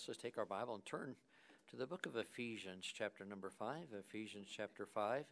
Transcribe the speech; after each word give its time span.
us, 0.00 0.08
let's 0.08 0.22
take 0.22 0.38
our 0.38 0.46
Bible 0.46 0.74
and 0.74 0.86
turn 0.86 1.14
to 1.68 1.76
the 1.76 1.86
book 1.86 2.06
of 2.06 2.16
Ephesians, 2.16 2.90
chapter 2.90 3.24
number 3.24 3.50
5. 3.50 3.76
Ephesians, 3.98 4.46
chapter 4.50 4.86
5. 4.86 5.24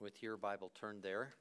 With 0.00 0.22
your 0.22 0.36
Bible 0.36 0.70
turned 0.78 1.02
there, 1.02 1.34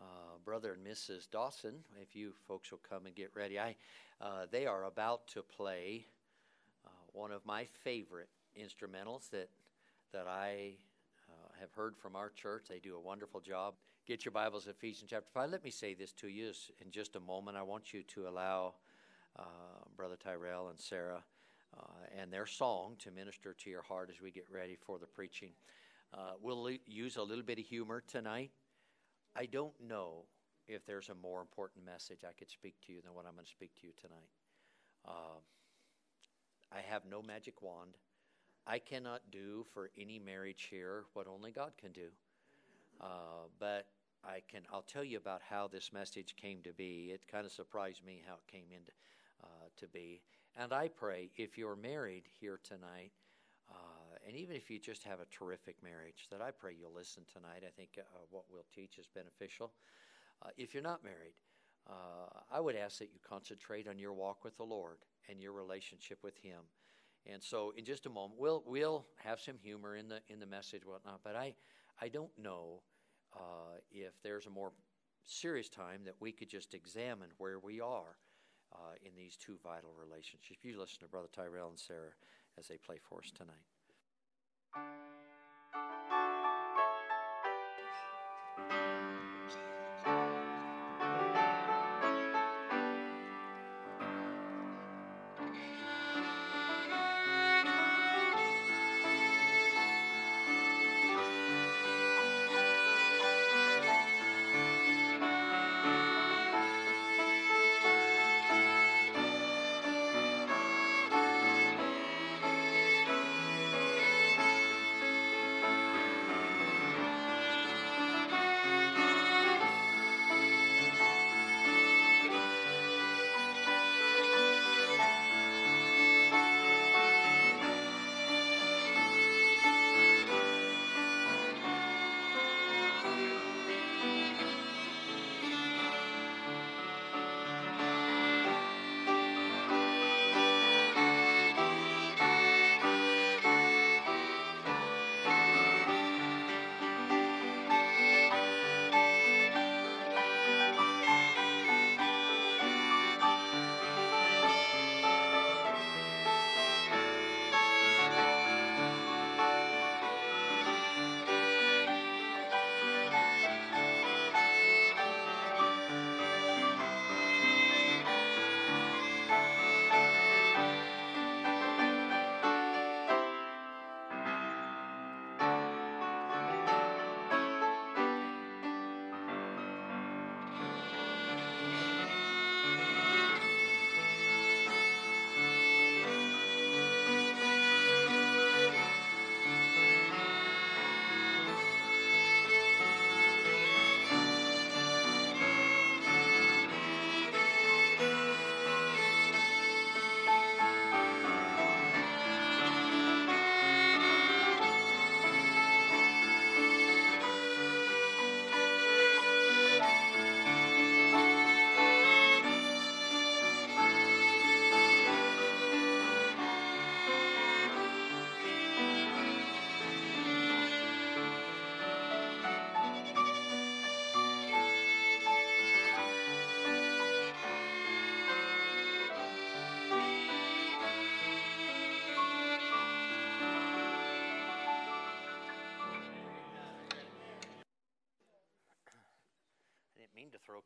uh, 0.00 0.04
brother 0.46 0.72
and 0.72 0.86
Mrs. 0.86 1.30
Dawson, 1.30 1.74
if 2.00 2.16
you 2.16 2.32
folks 2.48 2.70
will 2.70 2.80
come 2.88 3.04
and 3.04 3.14
get 3.14 3.30
ready, 3.34 3.58
I, 3.58 3.76
uh, 4.20 4.46
they 4.50 4.64
are 4.64 4.84
about 4.84 5.28
to 5.28 5.42
play 5.42 6.06
uh, 6.86 6.88
one 7.12 7.32
of 7.32 7.44
my 7.44 7.66
favorite 7.82 8.30
instrumentals 8.58 9.28
that 9.30 9.50
that 10.14 10.28
I 10.28 10.74
uh, 11.28 11.48
have 11.58 11.72
heard 11.72 11.96
from 11.96 12.14
our 12.14 12.30
church. 12.30 12.66
They 12.68 12.78
do 12.78 12.94
a 12.94 13.00
wonderful 13.00 13.40
job. 13.40 13.74
Get 14.06 14.24
your 14.24 14.30
Bibles, 14.30 14.68
Ephesians 14.68 15.10
chapter 15.10 15.28
5. 15.34 15.50
Let 15.50 15.64
me 15.64 15.72
say 15.72 15.92
this 15.92 16.12
to 16.12 16.28
you 16.28 16.52
in 16.80 16.92
just 16.92 17.16
a 17.16 17.20
moment. 17.20 17.56
I 17.56 17.62
want 17.62 17.92
you 17.92 18.04
to 18.04 18.28
allow 18.28 18.74
uh, 19.36 19.42
Brother 19.96 20.14
Tyrell 20.14 20.68
and 20.68 20.78
Sarah 20.78 21.24
uh, 21.76 22.06
and 22.16 22.32
their 22.32 22.46
song 22.46 22.94
to 23.00 23.10
minister 23.10 23.54
to 23.54 23.70
your 23.70 23.82
heart 23.82 24.08
as 24.08 24.22
we 24.22 24.30
get 24.30 24.46
ready 24.54 24.76
for 24.86 25.00
the 25.00 25.06
preaching. 25.06 25.50
Uh, 26.16 26.34
we'll 26.40 26.70
use 26.86 27.16
a 27.16 27.22
little 27.22 27.42
bit 27.42 27.58
of 27.58 27.64
humor 27.64 28.00
tonight. 28.06 28.52
I 29.34 29.46
don't 29.46 29.74
know 29.84 30.26
if 30.68 30.86
there's 30.86 31.08
a 31.08 31.14
more 31.16 31.40
important 31.40 31.84
message 31.84 32.20
I 32.22 32.34
could 32.38 32.50
speak 32.50 32.76
to 32.86 32.92
you 32.92 33.02
than 33.02 33.14
what 33.14 33.26
I'm 33.26 33.34
going 33.34 33.46
to 33.46 33.50
speak 33.50 33.74
to 33.80 33.88
you 33.88 33.92
tonight. 34.00 34.30
Uh, 35.04 35.40
I 36.70 36.82
have 36.88 37.02
no 37.04 37.20
magic 37.20 37.62
wand. 37.62 37.96
I 38.66 38.78
cannot 38.78 39.22
do 39.30 39.66
for 39.72 39.90
any 39.98 40.18
marriage 40.18 40.68
here 40.70 41.04
what 41.12 41.26
only 41.26 41.50
God 41.50 41.72
can 41.78 41.92
do. 41.92 42.08
Uh, 43.00 43.48
but 43.58 43.86
I 44.24 44.42
can. 44.50 44.62
I'll 44.72 44.82
tell 44.82 45.04
you 45.04 45.18
about 45.18 45.42
how 45.48 45.68
this 45.68 45.92
message 45.92 46.34
came 46.36 46.62
to 46.62 46.72
be. 46.72 47.10
It 47.12 47.28
kind 47.30 47.44
of 47.44 47.52
surprised 47.52 48.04
me 48.04 48.22
how 48.26 48.34
it 48.34 48.46
came 48.50 48.66
into 48.70 48.92
uh, 49.42 49.68
to 49.76 49.86
be. 49.88 50.22
And 50.56 50.72
I 50.72 50.88
pray 50.88 51.30
if 51.36 51.58
you're 51.58 51.76
married 51.76 52.24
here 52.40 52.60
tonight, 52.62 53.12
uh, 53.68 54.16
and 54.26 54.36
even 54.36 54.56
if 54.56 54.70
you 54.70 54.78
just 54.78 55.02
have 55.04 55.20
a 55.20 55.26
terrific 55.26 55.76
marriage, 55.82 56.28
that 56.30 56.40
I 56.40 56.50
pray 56.50 56.74
you'll 56.78 56.94
listen 56.94 57.24
tonight. 57.30 57.64
I 57.66 57.70
think 57.76 57.98
uh, 57.98 58.02
what 58.30 58.44
we'll 58.50 58.66
teach 58.74 58.98
is 58.98 59.08
beneficial. 59.14 59.72
Uh, 60.42 60.50
if 60.56 60.72
you're 60.72 60.82
not 60.82 61.04
married, 61.04 61.34
uh, 61.88 62.40
I 62.50 62.60
would 62.60 62.76
ask 62.76 62.98
that 62.98 63.12
you 63.12 63.18
concentrate 63.28 63.88
on 63.88 63.98
your 63.98 64.12
walk 64.12 64.44
with 64.44 64.56
the 64.56 64.64
Lord 64.64 64.98
and 65.28 65.40
your 65.40 65.52
relationship 65.52 66.18
with 66.22 66.36
Him. 66.38 66.60
And 67.30 67.42
so, 67.42 67.72
in 67.76 67.84
just 67.84 68.06
a 68.06 68.10
moment, 68.10 68.38
we'll 68.38 68.62
we'll 68.66 69.06
have 69.16 69.40
some 69.40 69.56
humor 69.56 69.96
in 69.96 70.08
the 70.08 70.20
in 70.28 70.40
the 70.40 70.46
message, 70.46 70.82
whatnot. 70.84 71.20
But 71.24 71.36
I 71.36 71.54
I 72.00 72.08
don't 72.08 72.36
know 72.38 72.82
uh, 73.34 73.78
if 73.90 74.12
there's 74.22 74.46
a 74.46 74.50
more 74.50 74.72
serious 75.24 75.68
time 75.68 76.02
that 76.04 76.16
we 76.20 76.32
could 76.32 76.50
just 76.50 76.74
examine 76.74 77.28
where 77.38 77.58
we 77.58 77.80
are 77.80 78.18
uh, 78.72 78.94
in 79.02 79.12
these 79.16 79.36
two 79.36 79.56
vital 79.62 79.94
relationships. 79.98 80.60
You 80.62 80.78
listen 80.78 81.00
to 81.00 81.08
Brother 81.08 81.28
Tyrell 81.32 81.68
and 81.68 81.78
Sarah 81.78 82.12
as 82.58 82.68
they 82.68 82.76
play 82.76 82.98
for 83.08 83.20
us 83.20 83.30
tonight. 83.30 83.64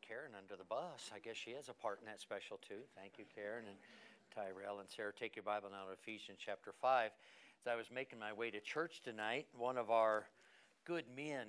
Karen 0.08 0.32
under 0.38 0.56
the 0.56 0.64
bus. 0.64 1.10
I 1.14 1.18
guess 1.18 1.36
she 1.36 1.52
has 1.52 1.68
a 1.68 1.74
part 1.74 2.00
in 2.00 2.06
that 2.06 2.18
special 2.18 2.58
too. 2.66 2.80
Thank 2.96 3.18
you, 3.18 3.26
Karen 3.34 3.64
and 3.68 3.76
Tyrell 4.34 4.80
and 4.80 4.88
Sarah. 4.88 5.12
Take 5.12 5.36
your 5.36 5.42
Bible 5.42 5.68
now 5.70 5.84
to 5.84 5.92
Ephesians 5.92 6.38
chapter 6.42 6.72
5. 6.80 7.10
As 7.60 7.70
I 7.70 7.76
was 7.76 7.90
making 7.94 8.18
my 8.18 8.32
way 8.32 8.50
to 8.50 8.60
church 8.60 9.02
tonight, 9.04 9.48
one 9.54 9.76
of 9.76 9.90
our 9.90 10.24
good 10.86 11.04
men 11.14 11.48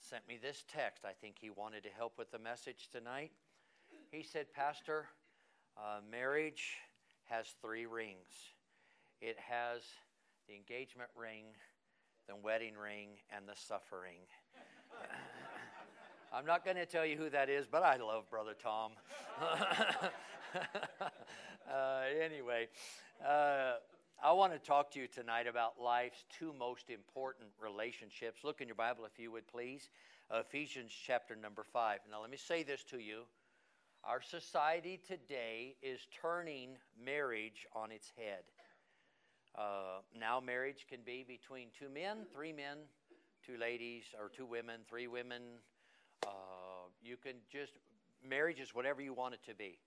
sent 0.00 0.26
me 0.26 0.36
this 0.42 0.64
text. 0.66 1.04
I 1.04 1.12
think 1.12 1.36
he 1.40 1.48
wanted 1.48 1.84
to 1.84 1.90
help 1.90 2.18
with 2.18 2.32
the 2.32 2.40
message 2.40 2.88
tonight. 2.90 3.30
He 4.10 4.24
said, 4.24 4.52
Pastor, 4.52 5.06
uh, 5.76 6.00
marriage 6.10 6.72
has 7.26 7.54
three 7.62 7.86
rings 7.86 8.50
it 9.20 9.38
has 9.38 9.80
the 10.48 10.54
engagement 10.54 11.10
ring, 11.16 11.44
the 12.28 12.34
wedding 12.34 12.74
ring, 12.74 13.10
and 13.34 13.48
the 13.48 13.54
suffering. 13.54 14.26
I'm 16.34 16.46
not 16.46 16.64
going 16.64 16.76
to 16.78 16.86
tell 16.86 17.06
you 17.06 17.16
who 17.16 17.30
that 17.30 17.48
is, 17.48 17.68
but 17.70 17.84
I 17.84 17.94
love 17.94 18.28
Brother 18.28 18.56
Tom. 18.60 18.90
uh, 21.70 22.02
anyway, 22.20 22.66
uh, 23.24 23.74
I 24.20 24.32
want 24.32 24.52
to 24.52 24.58
talk 24.58 24.90
to 24.92 25.00
you 25.00 25.06
tonight 25.06 25.46
about 25.46 25.80
life's 25.80 26.24
two 26.36 26.52
most 26.58 26.90
important 26.90 27.50
relationships. 27.62 28.40
Look 28.42 28.60
in 28.60 28.66
your 28.66 28.74
Bible, 28.74 29.04
if 29.04 29.16
you 29.16 29.30
would 29.30 29.46
please. 29.46 29.90
Ephesians 30.32 30.90
chapter 31.06 31.36
number 31.36 31.62
5. 31.62 32.00
Now, 32.10 32.20
let 32.22 32.30
me 32.30 32.36
say 32.36 32.64
this 32.64 32.82
to 32.90 32.98
you. 32.98 33.26
Our 34.02 34.20
society 34.20 35.00
today 35.06 35.76
is 35.84 36.00
turning 36.20 36.70
marriage 37.00 37.64
on 37.76 37.92
its 37.92 38.10
head. 38.16 38.42
Uh, 39.54 40.00
now, 40.18 40.40
marriage 40.40 40.86
can 40.90 41.02
be 41.06 41.24
between 41.28 41.68
two 41.78 41.88
men, 41.88 42.26
three 42.34 42.52
men, 42.52 42.78
two 43.46 43.56
ladies, 43.56 44.02
or 44.20 44.28
two 44.28 44.46
women, 44.46 44.80
three 44.88 45.06
women. 45.06 45.42
Uh, 46.26 46.88
you 47.02 47.16
can 47.16 47.34
just, 47.50 47.72
marriage 48.26 48.60
is 48.60 48.74
whatever 48.74 49.02
you 49.02 49.12
want 49.12 49.34
it 49.34 49.40
to 49.46 49.54
be. 49.54 49.78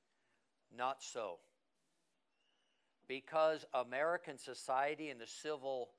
Not 0.76 1.02
so 1.02 1.40
because 3.08 3.66
American 3.74 4.38
society 4.38 5.10
and 5.10 5.20
the 5.20 5.28
civil, 5.28 5.90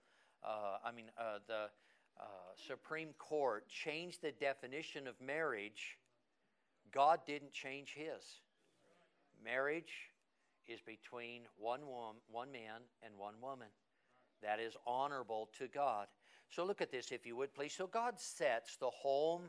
uh, 0.44 0.76
I 0.84 0.92
mean, 0.92 1.06
uh, 1.18 1.38
the 1.46 1.66
uh, 2.20 2.24
Supreme 2.66 3.10
Court 3.18 3.68
changed 3.68 4.22
the 4.22 4.32
definition 4.32 5.06
of 5.06 5.14
marriage, 5.20 5.98
God 6.92 7.20
didn't 7.26 7.52
change 7.52 7.94
his. 7.94 8.22
Marriage 9.42 9.92
is 10.66 10.80
between 10.80 11.42
one, 11.56 11.80
woman, 11.86 12.20
one 12.30 12.52
man 12.52 12.82
and 13.02 13.14
one 13.16 13.34
woman. 13.40 13.68
That 14.42 14.60
is 14.60 14.76
honorable 14.86 15.48
to 15.58 15.68
God. 15.68 16.06
So 16.50 16.64
look 16.64 16.80
at 16.80 16.90
this, 16.90 17.10
if 17.10 17.26
you 17.26 17.36
would, 17.36 17.54
please. 17.54 17.72
So 17.72 17.86
God 17.86 18.14
sets 18.18 18.76
the 18.76 18.90
home 18.90 19.42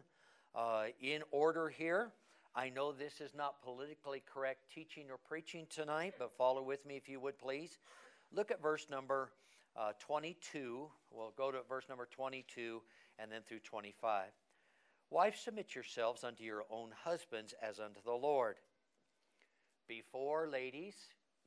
uh, 0.56 0.86
in 1.02 1.22
order 1.32 1.70
here. 1.70 2.12
I 2.56 2.70
know 2.70 2.92
this 2.92 3.22
is 3.22 3.36
not 3.36 3.62
politically 3.62 4.24
correct 4.32 4.72
teaching 4.74 5.06
or 5.10 5.18
preaching 5.18 5.68
tonight, 5.70 6.16
but 6.18 6.36
follow 6.38 6.64
with 6.64 6.86
me 6.86 6.98
if 6.98 7.08
you 7.08 7.20
would 7.20 7.38
please. 7.38 7.78
Look 8.32 8.52
at 8.52 8.62
verse 8.62 8.88
number 8.90 9.32
uh, 9.78 9.94
22. 10.00 10.88
We'll 11.12 11.34
go 11.38 11.52
to 11.52 11.60
verse 11.68 11.86
number 11.88 12.08
22 12.12 12.82
and 13.18 13.32
then 13.32 13.42
through 13.48 13.60
25. 13.60 14.26
Wives, 15.12 15.40
submit 15.40 15.74
yourselves 15.74 16.24
unto 16.24 16.44
your 16.44 16.64
own 16.70 16.90
husbands 17.04 17.54
as 17.62 17.80
unto 17.80 18.02
the 18.04 18.14
Lord. 18.14 18.56
Before, 19.88 20.48
ladies, 20.48 20.96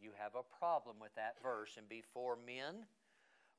you 0.00 0.10
have 0.18 0.32
a 0.34 0.58
problem 0.58 0.96
with 1.00 1.14
that 1.14 1.36
verse. 1.42 1.76
And 1.76 1.88
before 1.88 2.36
men, 2.44 2.86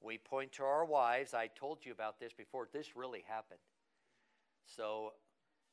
we 0.01 0.17
point 0.17 0.51
to 0.53 0.63
our 0.63 0.83
wives. 0.83 1.33
I 1.33 1.47
told 1.47 1.85
you 1.85 1.93
about 1.93 2.19
this 2.19 2.33
before. 2.33 2.67
This 2.71 2.95
really 2.97 3.23
happened. 3.27 3.61
So 4.65 5.13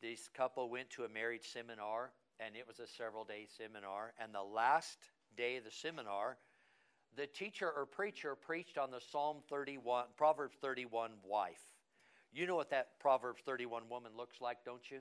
this 0.03 0.29
couple 0.29 0.71
went 0.71 0.91
to 0.91 1.05
a 1.05 1.09
marriage 1.09 1.49
seminar, 1.53 2.13
and 2.39 2.57
it 2.57 2.67
was 2.67 2.81
a 2.81 2.87
several 2.87 3.25
day 3.25 3.47
seminar. 3.57 4.13
And 4.19 4.35
the 4.35 4.43
last 4.43 4.99
day 5.37 5.57
of 5.57 5.65
the 5.65 5.71
seminar, 5.71 6.39
the 7.17 7.27
teacher 7.27 7.71
or 7.71 7.87
preacher 7.87 8.35
preached 8.35 8.79
on 8.79 8.91
the 8.91 9.01
Psalm 9.01 9.39
31, 9.49 10.07
Proverbs 10.17 10.57
31 10.61 11.11
wife. 11.25 11.63
You 12.33 12.47
know 12.47 12.57
what 12.57 12.71
that 12.71 12.99
Proverbs 13.01 13.43
31 13.45 13.89
woman 13.91 14.13
looks 14.17 14.41
like, 14.41 14.59
don't 14.65 14.91
you? 14.91 15.01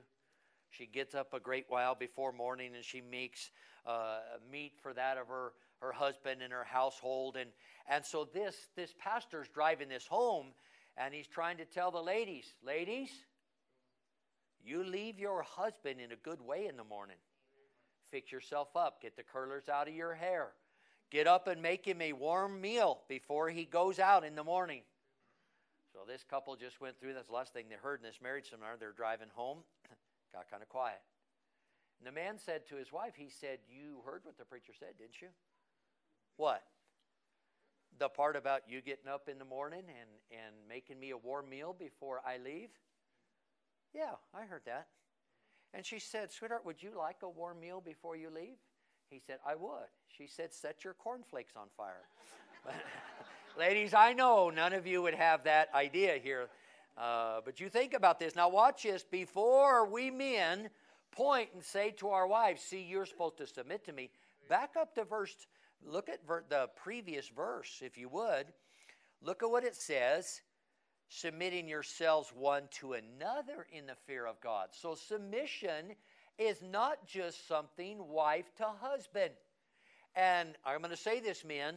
She 0.70 0.86
gets 0.86 1.14
up 1.14 1.34
a 1.34 1.40
great 1.40 1.66
while 1.68 1.94
before 1.94 2.32
morning 2.32 2.74
and 2.74 2.84
she 2.84 3.00
makes 3.00 3.50
uh, 3.86 4.18
meat 4.50 4.72
for 4.82 4.92
that 4.94 5.16
of 5.16 5.28
her, 5.28 5.52
her 5.80 5.92
husband 5.92 6.42
and 6.42 6.52
her 6.52 6.64
household. 6.64 7.36
And, 7.36 7.50
and 7.88 8.04
so 8.04 8.28
this, 8.32 8.54
this 8.76 8.94
pastor's 8.98 9.48
driving 9.48 9.88
this 9.88 10.06
home 10.06 10.46
and 10.96 11.14
he's 11.14 11.26
trying 11.26 11.56
to 11.58 11.64
tell 11.64 11.90
the 11.90 12.02
ladies, 12.02 12.54
ladies, 12.64 13.10
you 14.64 14.84
leave 14.84 15.18
your 15.18 15.42
husband 15.42 16.00
in 16.00 16.12
a 16.12 16.16
good 16.16 16.40
way 16.40 16.66
in 16.66 16.76
the 16.76 16.84
morning. 16.84 17.16
Fix 18.10 18.32
yourself 18.32 18.68
up. 18.76 19.00
Get 19.00 19.16
the 19.16 19.22
curlers 19.22 19.68
out 19.68 19.88
of 19.88 19.94
your 19.94 20.14
hair. 20.14 20.48
Get 21.10 21.26
up 21.26 21.48
and 21.48 21.60
make 21.60 21.84
him 21.84 22.00
a 22.00 22.12
warm 22.12 22.60
meal 22.60 23.00
before 23.08 23.50
he 23.50 23.64
goes 23.64 23.98
out 23.98 24.24
in 24.24 24.34
the 24.34 24.44
morning. 24.44 24.82
So 25.92 26.00
this 26.06 26.24
couple 26.28 26.54
just 26.56 26.80
went 26.80 27.00
through. 27.00 27.14
That's 27.14 27.26
the 27.26 27.34
last 27.34 27.52
thing 27.52 27.66
they 27.68 27.76
heard 27.76 28.00
in 28.00 28.04
this 28.04 28.20
marriage 28.22 28.50
seminar. 28.50 28.76
They're 28.78 28.92
driving 28.92 29.28
home. 29.34 29.58
Got 30.32 30.50
kind 30.50 30.62
of 30.62 30.68
quiet. 30.68 31.00
And 31.98 32.06
the 32.06 32.12
man 32.12 32.38
said 32.38 32.66
to 32.68 32.76
his 32.76 32.92
wife, 32.92 33.14
he 33.16 33.28
said, 33.28 33.58
You 33.68 34.02
heard 34.06 34.20
what 34.24 34.38
the 34.38 34.44
preacher 34.44 34.72
said, 34.78 34.96
didn't 34.98 35.20
you? 35.20 35.28
What? 36.36 36.62
The 37.98 38.08
part 38.08 38.36
about 38.36 38.62
you 38.68 38.80
getting 38.80 39.08
up 39.08 39.28
in 39.28 39.38
the 39.38 39.44
morning 39.44 39.82
and, 39.88 40.40
and 40.40 40.54
making 40.68 40.98
me 40.98 41.10
a 41.10 41.16
warm 41.18 41.50
meal 41.50 41.74
before 41.78 42.22
I 42.24 42.38
leave? 42.38 42.70
Yeah, 43.94 44.14
I 44.34 44.44
heard 44.44 44.62
that. 44.66 44.88
And 45.72 45.84
she 45.84 45.98
said, 45.98 46.32
Sweetheart, 46.32 46.64
would 46.64 46.82
you 46.82 46.90
like 46.96 47.18
a 47.22 47.28
warm 47.28 47.60
meal 47.60 47.80
before 47.84 48.16
you 48.16 48.28
leave? 48.30 48.58
He 49.08 49.20
said, 49.24 49.38
I 49.46 49.54
would. 49.54 49.88
She 50.08 50.26
said, 50.26 50.52
Set 50.52 50.84
your 50.84 50.94
cornflakes 50.94 51.54
on 51.56 51.66
fire. 51.76 52.02
Ladies, 53.58 53.94
I 53.94 54.12
know 54.12 54.50
none 54.50 54.72
of 54.72 54.86
you 54.86 55.02
would 55.02 55.14
have 55.14 55.44
that 55.44 55.68
idea 55.74 56.18
here. 56.22 56.48
Uh, 56.96 57.40
but 57.44 57.60
you 57.60 57.68
think 57.68 57.94
about 57.94 58.18
this. 58.18 58.36
Now, 58.36 58.48
watch 58.48 58.82
this. 58.82 59.04
Before 59.04 59.86
we 59.86 60.10
men 60.10 60.70
point 61.12 61.50
and 61.54 61.62
say 61.62 61.90
to 61.92 62.10
our 62.10 62.26
wives, 62.26 62.62
See, 62.62 62.82
you're 62.82 63.06
supposed 63.06 63.38
to 63.38 63.46
submit 63.46 63.84
to 63.86 63.92
me, 63.92 64.10
back 64.48 64.70
up 64.78 64.94
to 64.94 65.04
verse, 65.04 65.34
look 65.84 66.08
at 66.08 66.26
ver- 66.26 66.44
the 66.48 66.68
previous 66.76 67.28
verse, 67.28 67.80
if 67.84 67.96
you 67.96 68.08
would. 68.08 68.46
Look 69.22 69.42
at 69.42 69.50
what 69.50 69.64
it 69.64 69.74
says 69.74 70.40
submitting 71.10 71.68
yourselves 71.68 72.32
one 72.34 72.62
to 72.70 72.94
another 72.94 73.66
in 73.72 73.86
the 73.86 73.96
fear 74.06 74.26
of 74.26 74.40
God. 74.40 74.68
So, 74.70 74.94
submission 74.94 75.96
is 76.38 76.62
not 76.62 77.06
just 77.06 77.46
something 77.46 78.08
wife 78.08 78.46
to 78.56 78.64
husband. 78.80 79.32
And 80.16 80.50
I'm 80.64 80.78
going 80.78 80.90
to 80.90 80.96
say 80.96 81.20
this, 81.20 81.44
men. 81.44 81.74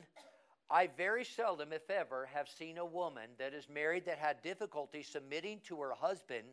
I 0.69 0.87
very 0.87 1.25
seldom, 1.25 1.73
if 1.73 1.89
ever, 1.89 2.29
have 2.33 2.47
seen 2.47 2.77
a 2.77 2.85
woman 2.85 3.29
that 3.37 3.53
is 3.53 3.67
married 3.67 4.05
that 4.05 4.17
had 4.17 4.41
difficulty 4.41 5.03
submitting 5.03 5.59
to 5.67 5.81
her 5.81 5.93
husband 5.93 6.45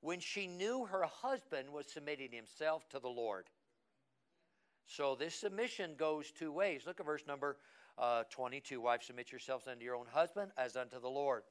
when 0.00 0.18
she 0.18 0.46
knew 0.46 0.86
her 0.86 1.04
husband 1.04 1.70
was 1.70 1.86
submitting 1.86 2.32
himself 2.32 2.88
to 2.88 2.98
the 2.98 3.08
Lord. 3.08 3.46
So 4.86 5.14
this 5.14 5.34
submission 5.34 5.94
goes 5.96 6.30
two 6.30 6.50
ways. 6.50 6.82
Look 6.86 7.00
at 7.00 7.06
verse 7.06 7.24
number 7.28 7.58
uh, 7.98 8.24
22. 8.30 8.80
Wives, 8.80 9.06
submit 9.06 9.30
yourselves 9.30 9.68
unto 9.68 9.84
your 9.84 9.94
own 9.94 10.06
husband 10.10 10.52
as 10.56 10.76
unto 10.76 11.00
the 11.00 11.08
Lord. 11.08 11.42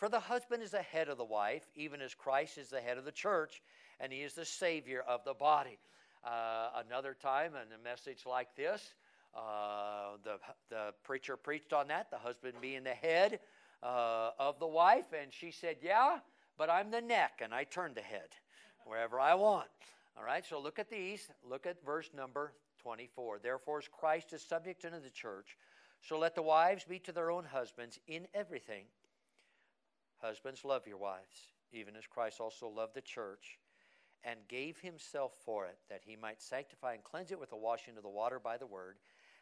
For 0.00 0.08
the 0.08 0.18
husband 0.18 0.62
is 0.62 0.70
the 0.70 0.80
head 0.80 1.10
of 1.10 1.18
the 1.18 1.26
wife, 1.26 1.66
even 1.76 2.00
as 2.00 2.14
Christ 2.14 2.56
is 2.56 2.70
the 2.70 2.80
head 2.80 2.96
of 2.96 3.04
the 3.04 3.12
church, 3.12 3.60
and 4.00 4.10
he 4.10 4.20
is 4.20 4.32
the 4.32 4.46
Savior 4.46 5.04
of 5.06 5.22
the 5.26 5.34
body. 5.34 5.78
Uh, 6.24 6.70
another 6.88 7.14
time, 7.20 7.52
in 7.52 7.78
a 7.78 7.84
message 7.84 8.24
like 8.24 8.56
this, 8.56 8.94
uh, 9.36 10.16
the, 10.24 10.38
the 10.70 10.94
preacher 11.04 11.36
preached 11.36 11.74
on 11.74 11.88
that, 11.88 12.10
the 12.10 12.16
husband 12.16 12.54
being 12.62 12.82
the 12.82 12.94
head 12.94 13.40
uh, 13.82 14.30
of 14.38 14.58
the 14.58 14.66
wife, 14.66 15.04
and 15.12 15.34
she 15.34 15.50
said, 15.50 15.76
Yeah, 15.82 16.20
but 16.56 16.70
I'm 16.70 16.90
the 16.90 17.02
neck, 17.02 17.42
and 17.42 17.52
I 17.52 17.64
turn 17.64 17.92
the 17.92 18.00
head 18.00 18.30
wherever 18.86 19.20
I 19.20 19.34
want. 19.34 19.68
All 20.16 20.24
right, 20.24 20.46
so 20.46 20.62
look 20.62 20.78
at 20.78 20.88
these. 20.88 21.28
Look 21.46 21.66
at 21.66 21.84
verse 21.84 22.08
number 22.16 22.54
24. 22.82 23.40
Therefore, 23.40 23.80
as 23.80 23.88
Christ 23.88 24.32
is 24.32 24.40
subject 24.40 24.82
unto 24.86 25.02
the 25.02 25.10
church, 25.10 25.58
so 26.00 26.18
let 26.18 26.34
the 26.34 26.40
wives 26.40 26.84
be 26.84 26.98
to 27.00 27.12
their 27.12 27.30
own 27.30 27.44
husbands 27.44 28.00
in 28.08 28.26
everything. 28.32 28.86
Husbands, 30.22 30.64
love 30.64 30.86
your 30.86 30.98
wives, 30.98 31.52
even 31.72 31.96
as 31.96 32.06
Christ 32.06 32.40
also 32.40 32.68
loved 32.68 32.94
the 32.94 33.00
church 33.00 33.58
and 34.22 34.38
gave 34.48 34.78
himself 34.78 35.32
for 35.44 35.66
it, 35.66 35.78
that 35.88 36.02
he 36.04 36.16
might 36.16 36.42
sanctify 36.42 36.94
and 36.94 37.04
cleanse 37.04 37.30
it 37.30 37.40
with 37.40 37.50
the 37.50 37.56
washing 37.56 37.96
of 37.96 38.02
the 38.02 38.08
water 38.08 38.38
by 38.38 38.58
the 38.58 38.66
word, 38.66 38.96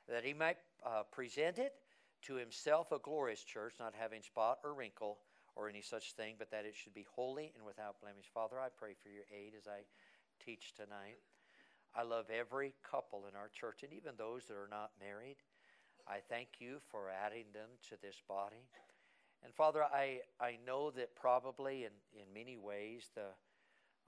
that 0.08 0.25
he 0.25 0.32
might 0.32 0.58
uh, 0.87 1.02
present 1.11 1.58
it 1.58 1.75
to 2.23 2.35
himself 2.35 2.92
a 2.92 2.99
glorious 2.99 3.42
church, 3.42 3.75
not 3.80 3.94
having 3.99 4.23
spot 4.23 4.58
or 4.62 4.75
wrinkle 4.75 5.18
or 5.56 5.68
any 5.68 5.82
such 5.82 6.12
thing, 6.12 6.37
but 6.38 6.50
that 6.50 6.64
it 6.64 6.75
should 6.76 6.94
be 6.94 7.06
holy 7.14 7.52
and 7.56 7.66
without 7.66 8.00
blemish. 8.00 8.26
Father, 8.32 8.61
I 8.61 8.68
pray 8.68 8.94
for 9.02 9.08
your 9.08 9.25
aid 9.35 9.54
as 9.58 9.66
I 9.66 9.80
teach 10.44 10.73
tonight. 10.75 11.18
I 11.97 12.02
love 12.04 12.26
every 12.30 12.75
couple 12.88 13.25
in 13.28 13.35
our 13.35 13.49
church, 13.49 13.82
and 13.82 13.92
even 13.92 14.12
those 14.16 14.44
that 14.47 14.54
are 14.54 14.70
not 14.70 14.90
married. 15.00 15.37
I 16.06 16.18
thank 16.28 16.61
you 16.61 16.78
for 16.90 17.11
adding 17.11 17.47
them 17.52 17.68
to 17.90 17.97
this 18.00 18.23
body. 18.28 18.68
And 19.45 19.54
Father, 19.54 19.85
I, 19.85 20.21
I 20.40 20.59
know 20.66 20.90
that 20.92 21.14
probably 21.14 21.85
in, 21.85 21.95
in 22.12 22.26
many 22.35 22.57
ways 22.57 23.11
the, 23.14 23.30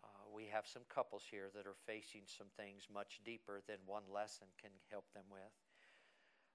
uh, 0.03 0.07
we 0.35 0.47
have 0.53 0.67
some 0.67 0.83
couples 0.93 1.23
here 1.31 1.51
that 1.55 1.67
are 1.67 1.79
facing 1.87 2.23
some 2.27 2.49
things 2.57 2.89
much 2.93 3.21
deeper 3.25 3.63
than 3.67 3.79
one 3.87 4.03
lesson 4.13 4.49
can 4.61 4.71
help 4.91 5.05
them 5.15 5.25
with. 5.31 5.55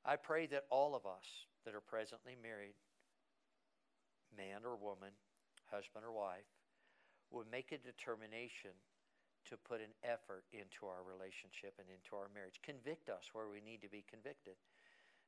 I 0.06 0.18
pray 0.18 0.46
that 0.48 0.66
all 0.70 0.94
of 0.94 1.06
us 1.06 1.48
that 1.66 1.74
are 1.74 1.82
presently 1.82 2.36
married, 2.38 2.76
man 4.36 4.62
or 4.64 4.76
woman, 4.76 5.16
husband 5.72 6.06
or 6.06 6.12
wife, 6.12 6.46
would 7.32 7.50
make 7.50 7.72
a 7.72 7.82
determination 7.82 8.76
to 9.50 9.58
put 9.58 9.82
an 9.82 9.94
effort 10.04 10.46
into 10.54 10.86
our 10.86 11.06
relationship 11.06 11.74
and 11.78 11.90
into 11.90 12.18
our 12.18 12.30
marriage. 12.34 12.62
Convict 12.62 13.10
us 13.10 13.30
where 13.34 13.50
we 13.50 13.62
need 13.62 13.82
to 13.82 13.90
be 13.90 14.06
convicted. 14.10 14.58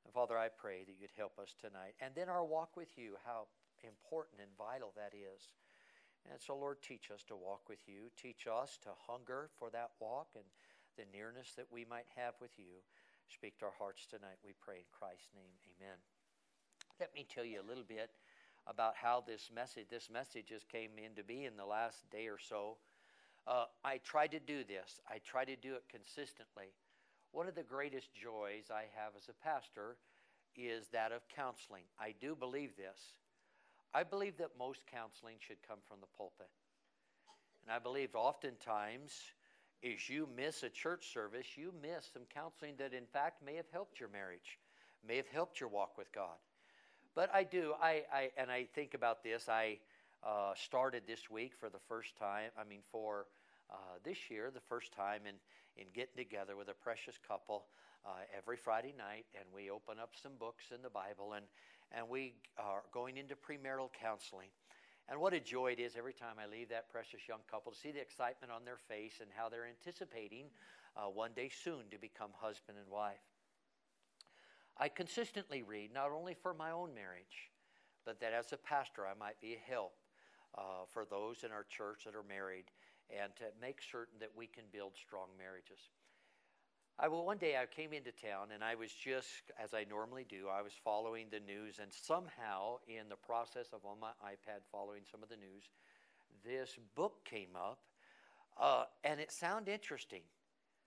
And 0.06 0.14
Father, 0.14 0.38
I 0.38 0.50
pray 0.50 0.84
that 0.86 0.96
you'd 1.00 1.16
help 1.18 1.40
us 1.40 1.56
tonight. 1.60 1.96
And 2.02 2.14
then 2.16 2.30
our 2.30 2.46
walk 2.46 2.78
with 2.78 2.98
you, 2.98 3.16
how 3.26 3.48
important 3.84 4.42
and 4.42 4.50
vital 4.58 4.94
that 4.96 5.14
is. 5.14 5.50
And 6.30 6.42
so, 6.42 6.56
Lord, 6.58 6.82
teach 6.82 7.12
us 7.14 7.24
to 7.28 7.36
walk 7.36 7.70
with 7.70 7.80
you. 7.88 8.12
Teach 8.20 8.48
us 8.48 8.78
to 8.84 8.90
hunger 9.08 9.50
for 9.58 9.70
that 9.72 9.92
walk 10.00 10.28
and 10.36 10.46
the 10.98 11.06
nearness 11.16 11.54
that 11.56 11.72
we 11.72 11.86
might 11.86 12.08
have 12.16 12.34
with 12.42 12.52
you. 12.58 12.84
Speak 13.30 13.60
to 13.60 13.66
our 13.66 13.78
hearts 13.78 14.08
tonight, 14.08 14.40
we 14.44 14.54
pray 14.60 14.78
in 14.78 14.90
Christ's 14.92 15.30
name. 15.36 15.52
Amen. 15.78 15.98
Let 17.00 17.14
me 17.14 17.26
tell 17.28 17.46
you 17.46 17.62
a 17.62 17.68
little 17.68 17.84
bit 17.84 18.10
about 18.66 18.96
how 18.96 19.24
this 19.26 19.50
message 19.54 19.88
this 19.90 20.10
message 20.10 20.48
just 20.48 20.68
came 20.68 20.92
into 21.04 21.24
being 21.24 21.44
in 21.44 21.58
the 21.58 21.66
last 21.66 22.10
day 22.10 22.28
or 22.28 22.40
so. 22.40 22.78
Uh, 23.46 23.66
I 23.84 24.00
try 24.00 24.28
to 24.28 24.40
do 24.40 24.64
this. 24.64 25.00
I 25.08 25.20
try 25.20 25.46
to 25.46 25.56
do 25.56 25.76
it 25.76 25.84
consistently. 25.90 26.74
One 27.32 27.48
of 27.48 27.56
the 27.56 27.64
greatest 27.64 28.14
joys 28.14 28.72
I 28.72 28.86
have 28.96 29.14
as 29.18 29.30
a 29.30 29.44
pastor 29.44 29.98
is 30.56 30.88
that 30.88 31.12
of 31.12 31.22
counseling. 31.36 31.84
I 32.00 32.14
do 32.20 32.36
believe 32.36 32.76
this. 32.76 33.00
I 33.94 34.04
believe 34.04 34.38
that 34.38 34.58
most 34.58 34.82
counseling 34.92 35.38
should 35.40 35.62
come 35.68 35.80
from 35.88 35.98
the 36.02 36.08
pulpit. 36.18 36.50
And 37.64 37.74
I 37.74 37.80
believe 37.80 38.16
oftentimes, 38.16 39.12
as 39.84 40.10
you 40.10 40.28
miss 40.36 40.64
a 40.64 40.70
church 40.70 41.14
service, 41.14 41.46
you 41.56 41.74
miss 41.82 42.10
some 42.14 42.24
counseling 42.34 42.76
that, 42.78 42.94
in 42.94 43.06
fact, 43.06 43.44
may 43.46 43.56
have 43.56 43.70
helped 43.72 44.00
your 44.00 44.10
marriage, 44.10 44.60
may 45.08 45.18
have 45.18 45.28
helped 45.28 45.60
your 45.60 45.70
walk 45.70 45.98
with 45.98 46.12
God. 46.12 46.38
But 47.14 47.30
I 47.34 47.44
do, 47.44 47.74
I, 47.82 48.04
I 48.14 48.30
and 48.38 48.52
I 48.52 48.68
think 48.74 48.94
about 48.94 49.24
this. 49.24 49.50
I 49.50 49.80
uh, 50.24 50.54
started 50.56 51.04
this 51.08 51.30
week 51.30 51.54
for 51.60 51.70
the 51.70 51.80
first 51.88 52.18
time. 52.18 52.52
I 52.60 52.64
mean, 52.64 52.82
for 52.92 53.26
uh, 53.70 54.00
this 54.04 54.30
year, 54.30 54.52
the 54.54 54.62
first 54.62 54.94
time 54.94 55.22
in 55.28 55.36
in 55.78 55.86
getting 55.94 56.18
together 56.18 56.56
with 56.56 56.70
a 56.70 56.74
precious 56.74 57.20
couple 57.28 57.66
uh, 58.06 58.10
every 58.36 58.58
Friday 58.58 58.94
night, 58.98 59.26
and 59.36 59.46
we 59.54 59.70
open 59.70 60.00
up 60.00 60.14
some 60.22 60.34
books 60.40 60.72
in 60.74 60.82
the 60.82 60.90
Bible, 60.90 61.34
and 61.34 61.46
and 61.92 62.10
we 62.10 62.36
are 62.58 62.84
going 62.92 63.18
into 63.18 63.36
premarital 63.36 63.90
counseling. 63.94 64.50
And 65.10 65.22
what 65.22 65.34
a 65.34 65.40
joy 65.40 65.72
it 65.72 65.80
is 65.80 65.96
every 65.96 66.14
time 66.14 66.36
I 66.38 66.52
leave 66.52 66.68
that 66.70 66.92
precious 66.92 67.22
young 67.30 67.40
couple 67.50 67.72
to 67.72 67.78
see 67.78 67.92
the 67.92 68.02
excitement 68.02 68.52
on 68.52 68.66
their 68.66 68.76
face 68.76 69.22
and 69.22 69.30
how 69.34 69.48
they're 69.48 69.66
anticipating 69.66 70.48
uh, 70.98 71.08
one 71.08 71.32
day 71.34 71.50
soon 71.50 71.88
to 71.92 71.98
become 71.98 72.32
husband 72.36 72.78
and 72.78 72.92
wife. 72.92 73.24
I 74.78 74.90
consistently 74.90 75.64
read 75.64 75.94
not 75.94 76.12
only 76.12 76.34
for 76.34 76.54
my 76.54 76.72
own 76.72 76.94
marriage, 76.94 77.50
but 78.06 78.20
that 78.20 78.34
as 78.34 78.52
a 78.52 78.58
pastor 78.58 79.08
I 79.08 79.18
might 79.18 79.40
be 79.40 79.54
a 79.54 79.72
help 79.72 79.94
uh, 80.58 80.86
for 80.92 81.06
those 81.06 81.44
in 81.44 81.52
our 81.52 81.66
church 81.70 82.04
that 82.06 82.16
are 82.16 82.28
married 82.28 82.66
and 83.10 83.36
to 83.38 83.46
make 83.62 83.82
certain 83.82 84.20
that 84.20 84.32
we 84.36 84.48
can 84.48 84.64
build 84.72 84.94
strong 84.96 85.28
marriages. 85.38 85.80
I 87.00 87.08
well, 87.08 87.26
one 87.26 87.38
day 87.38 87.56
I 87.58 87.68
came 87.68 87.94
into 87.94 88.12
town 88.12 88.50
and 88.54 88.64
I 88.64 88.74
was 88.74 88.92
just, 88.92 89.52
as 89.62 89.74
I 89.74 89.86
normally 89.88 90.26
do, 90.28 90.48
I 90.52 90.64
was 90.64 90.74
following 90.84 91.28
the 91.30 91.40
news, 91.40 91.78
and 91.80 91.92
somehow 91.94 92.78
in 92.88 93.08
the 93.08 93.16
process 93.16 93.68
of 93.72 93.86
on 93.86 94.00
my 94.00 94.12
iPad 94.26 94.66
following 94.72 95.02
some 95.10 95.22
of 95.22 95.30
the 95.30 95.38
news, 95.38 95.70
this 96.44 96.78
book 96.96 97.24
came 97.24 97.56
up, 97.56 97.80
uh, 98.60 98.86
and 99.04 99.20
it 99.20 99.32
sounded 99.32 99.72
interesting, 99.72 100.24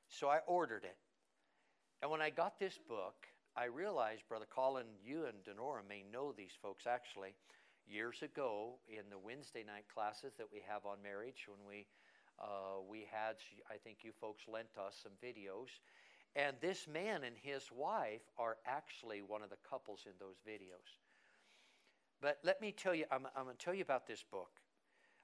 so 0.08 0.28
I 0.28 0.38
ordered 0.48 0.82
it. 0.84 0.96
And 2.02 2.10
when 2.10 2.20
I 2.20 2.30
got 2.30 2.58
this 2.58 2.78
book, 2.88 3.26
I 3.56 3.66
realized, 3.66 4.28
Brother 4.28 4.46
Colin, 4.48 4.86
you 5.04 5.26
and 5.26 5.44
Denora 5.44 5.86
may 5.88 6.04
know 6.12 6.32
these 6.32 6.56
folks 6.60 6.86
actually. 6.86 7.34
Years 7.86 8.22
ago, 8.22 8.78
in 8.88 9.10
the 9.10 9.18
Wednesday 9.18 9.64
night 9.64 9.84
classes 9.92 10.32
that 10.38 10.46
we 10.52 10.62
have 10.66 10.86
on 10.86 11.02
marriage, 11.02 11.46
when 11.48 11.58
we 11.66 11.86
uh, 12.40 12.80
we 12.88 13.06
had, 13.10 13.36
I 13.70 13.76
think 13.76 13.98
you 14.02 14.12
folks 14.20 14.44
lent 14.48 14.68
us 14.78 14.96
some 15.02 15.12
videos, 15.22 15.68
and 16.36 16.56
this 16.60 16.86
man 16.86 17.24
and 17.24 17.36
his 17.40 17.64
wife 17.74 18.22
are 18.38 18.56
actually 18.66 19.20
one 19.20 19.42
of 19.42 19.50
the 19.50 19.58
couples 19.68 20.06
in 20.06 20.12
those 20.18 20.36
videos. 20.46 20.98
But 22.20 22.38
let 22.44 22.60
me 22.60 22.72
tell 22.72 22.94
you, 22.94 23.04
I'm, 23.10 23.26
I'm 23.36 23.44
going 23.44 23.56
to 23.56 23.64
tell 23.64 23.74
you 23.74 23.82
about 23.82 24.06
this 24.06 24.24
book. 24.30 24.60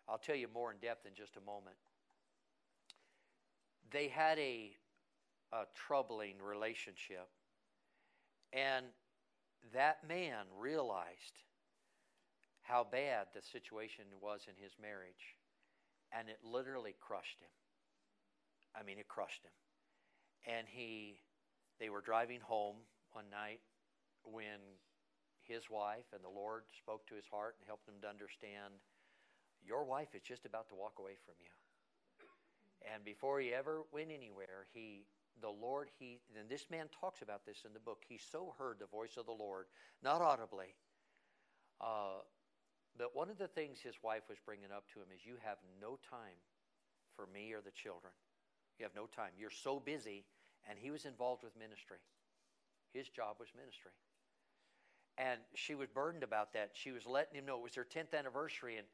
I'll 0.09 0.19
tell 0.19 0.37
you 0.37 0.49
more 0.53 0.73
in 0.73 0.79
depth 0.79 1.07
in 1.07 1.15
just 1.15 1.37
a 1.37 1.41
moment. 1.41 1.77
They 3.91 4.09
had 4.09 4.39
a, 4.39 4.73
a 5.53 5.65
troubling 5.75 6.35
relationship 6.43 7.29
and 8.53 8.87
that 9.73 9.99
man 10.09 10.47
realized 10.59 11.43
how 12.63 12.87
bad 12.91 13.27
the 13.35 13.43
situation 13.43 14.05
was 14.21 14.47
in 14.49 14.55
his 14.63 14.73
marriage, 14.81 15.36
and 16.17 16.29
it 16.29 16.39
literally 16.43 16.95
crushed 17.01 17.41
him. 17.41 17.53
I 18.75 18.83
mean, 18.83 18.99
it 18.99 19.09
crushed 19.09 19.45
him. 19.45 19.53
And 20.47 20.67
he, 20.69 21.21
they 21.81 21.89
were 21.89 22.01
driving 22.01 22.41
home 22.41 22.77
one 23.13 23.29
night 23.31 23.61
when 24.25 24.61
his 25.43 25.69
wife 25.71 26.07
and 26.13 26.23
the 26.25 26.33
Lord 26.33 26.65
spoke 26.79 27.07
to 27.09 27.15
his 27.15 27.27
heart 27.31 27.57
and 27.59 27.67
helped 27.67 27.89
him 27.89 28.01
to 28.03 28.09
understand 28.09 28.75
your 29.65 29.85
wife 29.85 30.15
is 30.15 30.23
just 30.23 30.47
about 30.47 30.69
to 30.69 30.75
walk 30.75 30.99
away 30.99 31.17
from 31.25 31.35
you. 31.41 31.51
And 32.93 33.05
before 33.05 33.41
he 33.41 33.53
ever 33.53 33.83
went 33.93 34.11
anywhere, 34.15 34.67
he 34.73 35.07
the 35.41 35.49
Lord, 35.51 35.91
he, 35.99 36.19
and 36.39 36.49
this 36.49 36.67
man 36.71 36.87
talks 36.99 37.21
about 37.21 37.45
this 37.45 37.65
in 37.67 37.75
the 37.75 37.81
book, 37.81 38.05
he 38.09 38.19
so 38.19 38.55
heard 38.59 38.79
the 38.79 38.87
voice 38.87 39.17
of 39.19 39.27
the 39.27 39.33
Lord, 39.33 39.67
not 40.03 40.23
audibly. 40.23 40.75
Uh, 41.81 42.25
but 42.99 43.15
one 43.15 43.31
of 43.31 43.39
the 43.39 43.49
things 43.49 43.79
his 43.81 43.97
wife 44.03 44.23
was 44.29 44.39
bringing 44.45 44.73
up 44.75 44.85
to 44.95 45.01
him 45.01 45.07
is, 45.15 45.25
You 45.25 45.35
have 45.45 45.59
no 45.81 45.99
time 46.11 46.39
for 47.15 47.27
me 47.33 47.53
or 47.53 47.61
the 47.61 47.71
children. 47.71 48.13
You 48.79 48.85
have 48.85 48.95
no 48.95 49.07
time. 49.07 49.33
You're 49.39 49.51
so 49.51 49.81
busy. 49.81 50.25
And 50.69 50.79
he 50.79 50.91
was 50.91 51.05
involved 51.05 51.43
with 51.43 51.57
ministry. 51.59 51.99
His 52.93 53.09
job 53.09 53.37
was 53.39 53.49
ministry. 53.57 53.93
And 55.19 55.41
she 55.55 55.75
was 55.75 55.89
burdened 55.89 56.25
about 56.25 56.53
that. 56.55 56.71
She 56.75 56.91
was 56.93 57.07
letting 57.07 57.39
him 57.39 57.47
know 57.47 57.57
it 57.57 57.63
was 57.63 57.73
their 57.73 57.85
10th 57.87 58.19
anniversary. 58.19 58.77
And 58.77 58.87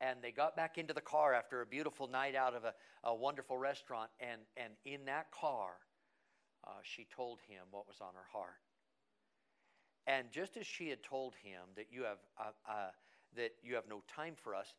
and 0.00 0.22
they 0.22 0.30
got 0.30 0.54
back 0.54 0.78
into 0.78 0.94
the 0.94 1.00
car 1.00 1.34
after 1.34 1.60
a 1.60 1.66
beautiful 1.66 2.06
night 2.06 2.36
out 2.36 2.54
of 2.54 2.64
a, 2.64 2.72
a 3.02 3.14
wonderful 3.14 3.58
restaurant. 3.58 4.10
And, 4.20 4.40
and 4.56 4.74
in 4.84 5.06
that 5.06 5.32
car, 5.32 5.70
uh, 6.64 6.70
she 6.82 7.06
told 7.14 7.40
him 7.48 7.64
what 7.70 7.88
was 7.88 7.96
on 8.00 8.14
her 8.14 8.26
heart. 8.32 8.62
And 10.06 10.30
just 10.30 10.56
as 10.56 10.66
she 10.66 10.88
had 10.88 11.02
told 11.02 11.34
him 11.42 11.60
that 11.76 11.86
you 11.90 12.04
have 12.04 12.18
uh, 12.38 12.70
uh, 12.70 12.90
that 13.36 13.52
you 13.62 13.74
have 13.74 13.88
no 13.88 14.02
time 14.08 14.34
for 14.36 14.54
us, 14.54 14.74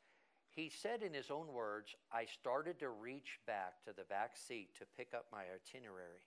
he 0.49 0.69
said 0.69 1.03
in 1.03 1.13
his 1.13 1.29
own 1.29 1.53
words, 1.53 1.95
"I 2.11 2.25
started 2.25 2.79
to 2.79 2.89
reach 2.89 3.39
back 3.45 3.83
to 3.83 3.93
the 3.93 4.03
back 4.03 4.35
seat 4.35 4.75
to 4.75 4.85
pick 4.85 5.13
up 5.13 5.31
my 5.31 5.49
itinerary. 5.51 6.25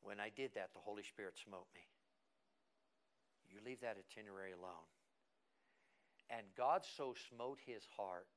When 0.00 0.20
I 0.20 0.30
did 0.30 0.54
that, 0.54 0.72
the 0.72 0.80
Holy 0.80 1.02
Spirit 1.02 1.36
smote 1.36 1.72
me. 1.74 1.88
You 3.48 3.60
leave 3.60 3.80
that 3.80 3.98
itinerary 3.98 4.52
alone." 4.52 4.88
And 6.30 6.54
God 6.54 6.84
so 6.84 7.14
smote 7.14 7.58
his 7.60 7.86
heart 7.86 8.28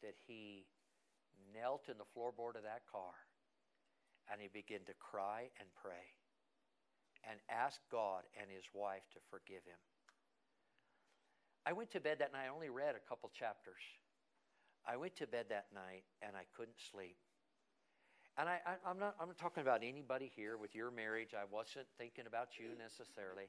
that 0.00 0.16
he 0.26 0.66
knelt 1.52 1.88
in 1.88 1.98
the 1.98 2.04
floorboard 2.04 2.56
of 2.56 2.62
that 2.62 2.86
car 2.86 3.14
and 4.28 4.40
he 4.40 4.48
began 4.48 4.84
to 4.86 4.94
cry 4.94 5.50
and 5.58 5.68
pray 5.74 6.14
and 7.24 7.40
ask 7.48 7.80
God 7.90 8.24
and 8.40 8.50
his 8.50 8.64
wife 8.72 9.02
to 9.10 9.20
forgive 9.20 9.64
him. 9.64 9.78
I 11.70 11.72
went 11.72 11.92
to 11.92 12.00
bed 12.00 12.18
that 12.18 12.32
night, 12.32 12.46
I 12.46 12.48
only 12.52 12.68
read 12.68 12.96
a 12.96 13.08
couple 13.08 13.30
chapters. 13.30 13.78
I 14.82 14.96
went 14.96 15.14
to 15.22 15.26
bed 15.28 15.46
that 15.50 15.66
night 15.72 16.02
and 16.20 16.34
I 16.34 16.42
couldn't 16.56 16.82
sleep. 16.90 17.14
And 18.36 18.48
I, 18.48 18.58
am 18.84 18.98
not, 18.98 19.14
I'm 19.20 19.28
not 19.28 19.38
talking 19.38 19.62
about 19.62 19.84
anybody 19.84 20.32
here 20.34 20.56
with 20.56 20.74
your 20.74 20.90
marriage. 20.90 21.30
I 21.30 21.46
wasn't 21.46 21.86
thinking 21.96 22.26
about 22.26 22.58
you 22.58 22.74
necessarily. 22.74 23.46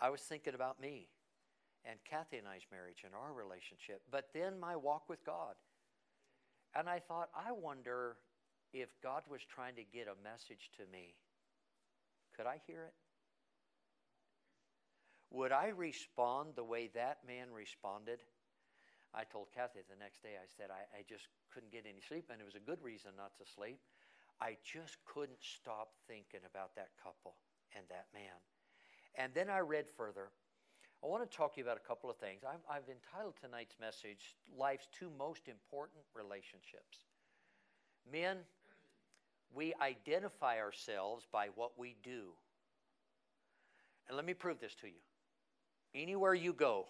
I 0.00 0.08
was 0.08 0.22
thinking 0.22 0.54
about 0.54 0.80
me 0.80 1.08
and 1.84 1.98
Kathy 2.08 2.38
and 2.38 2.48
I's 2.48 2.64
marriage 2.72 3.04
and 3.04 3.12
our 3.12 3.34
relationship, 3.34 4.00
but 4.10 4.30
then 4.32 4.58
my 4.58 4.74
walk 4.74 5.10
with 5.10 5.22
God. 5.26 5.52
And 6.74 6.88
I 6.88 6.98
thought, 6.98 7.28
I 7.36 7.52
wonder 7.52 8.16
if 8.72 8.88
God 9.02 9.24
was 9.28 9.42
trying 9.44 9.74
to 9.76 9.84
get 9.84 10.06
a 10.08 10.16
message 10.24 10.70
to 10.78 10.84
me, 10.90 11.12
could 12.34 12.46
I 12.46 12.56
hear 12.66 12.84
it? 12.84 12.94
Would 15.30 15.52
I 15.52 15.68
respond 15.68 16.54
the 16.56 16.64
way 16.64 16.90
that 16.94 17.18
man 17.26 17.52
responded? 17.54 18.20
I 19.14 19.24
told 19.24 19.48
Kathy 19.54 19.80
the 19.88 19.98
next 19.98 20.22
day, 20.22 20.38
I 20.38 20.46
said, 20.46 20.70
I, 20.70 20.86
I, 20.98 21.02
just 21.08 21.26
couldn't 21.52 21.72
get 21.72 21.82
any 21.86 22.00
sleep, 22.00 22.30
and 22.30 22.40
it 22.40 22.44
was 22.44 22.54
a 22.54 22.62
good 22.62 22.78
reason 22.82 23.10
not 23.16 23.34
to 23.38 23.44
sleep. 23.46 23.78
I 24.40 24.56
just 24.62 24.98
couldn't 25.04 25.42
stop 25.42 25.90
thinking 26.06 26.40
about 26.46 26.74
that 26.76 26.90
couple 27.02 27.34
and 27.74 27.84
that 27.90 28.06
man. 28.14 28.38
And 29.16 29.34
then 29.34 29.50
I 29.50 29.60
read 29.60 29.86
further. 29.88 30.30
I 31.02 31.06
want 31.06 31.28
to 31.28 31.36
talk 31.36 31.54
to 31.54 31.60
you 31.60 31.64
about 31.64 31.76
a 31.76 31.86
couple 31.86 32.10
of 32.10 32.16
things. 32.18 32.42
I've, 32.46 32.62
I've 32.70 32.88
entitled 32.88 33.34
tonight's 33.40 33.74
message, 33.80 34.36
Life's 34.56 34.86
Two 34.92 35.10
Most 35.18 35.48
Important 35.48 36.04
Relationships. 36.14 37.06
Men, 38.10 38.38
we 39.52 39.74
identify 39.80 40.58
ourselves 40.58 41.26
by 41.30 41.48
what 41.54 41.72
we 41.78 41.96
do. 42.02 42.30
And 44.08 44.16
let 44.16 44.26
me 44.26 44.34
prove 44.34 44.60
this 44.60 44.74
to 44.82 44.86
you. 44.86 45.00
Anywhere 45.94 46.34
you 46.34 46.52
go, 46.52 46.86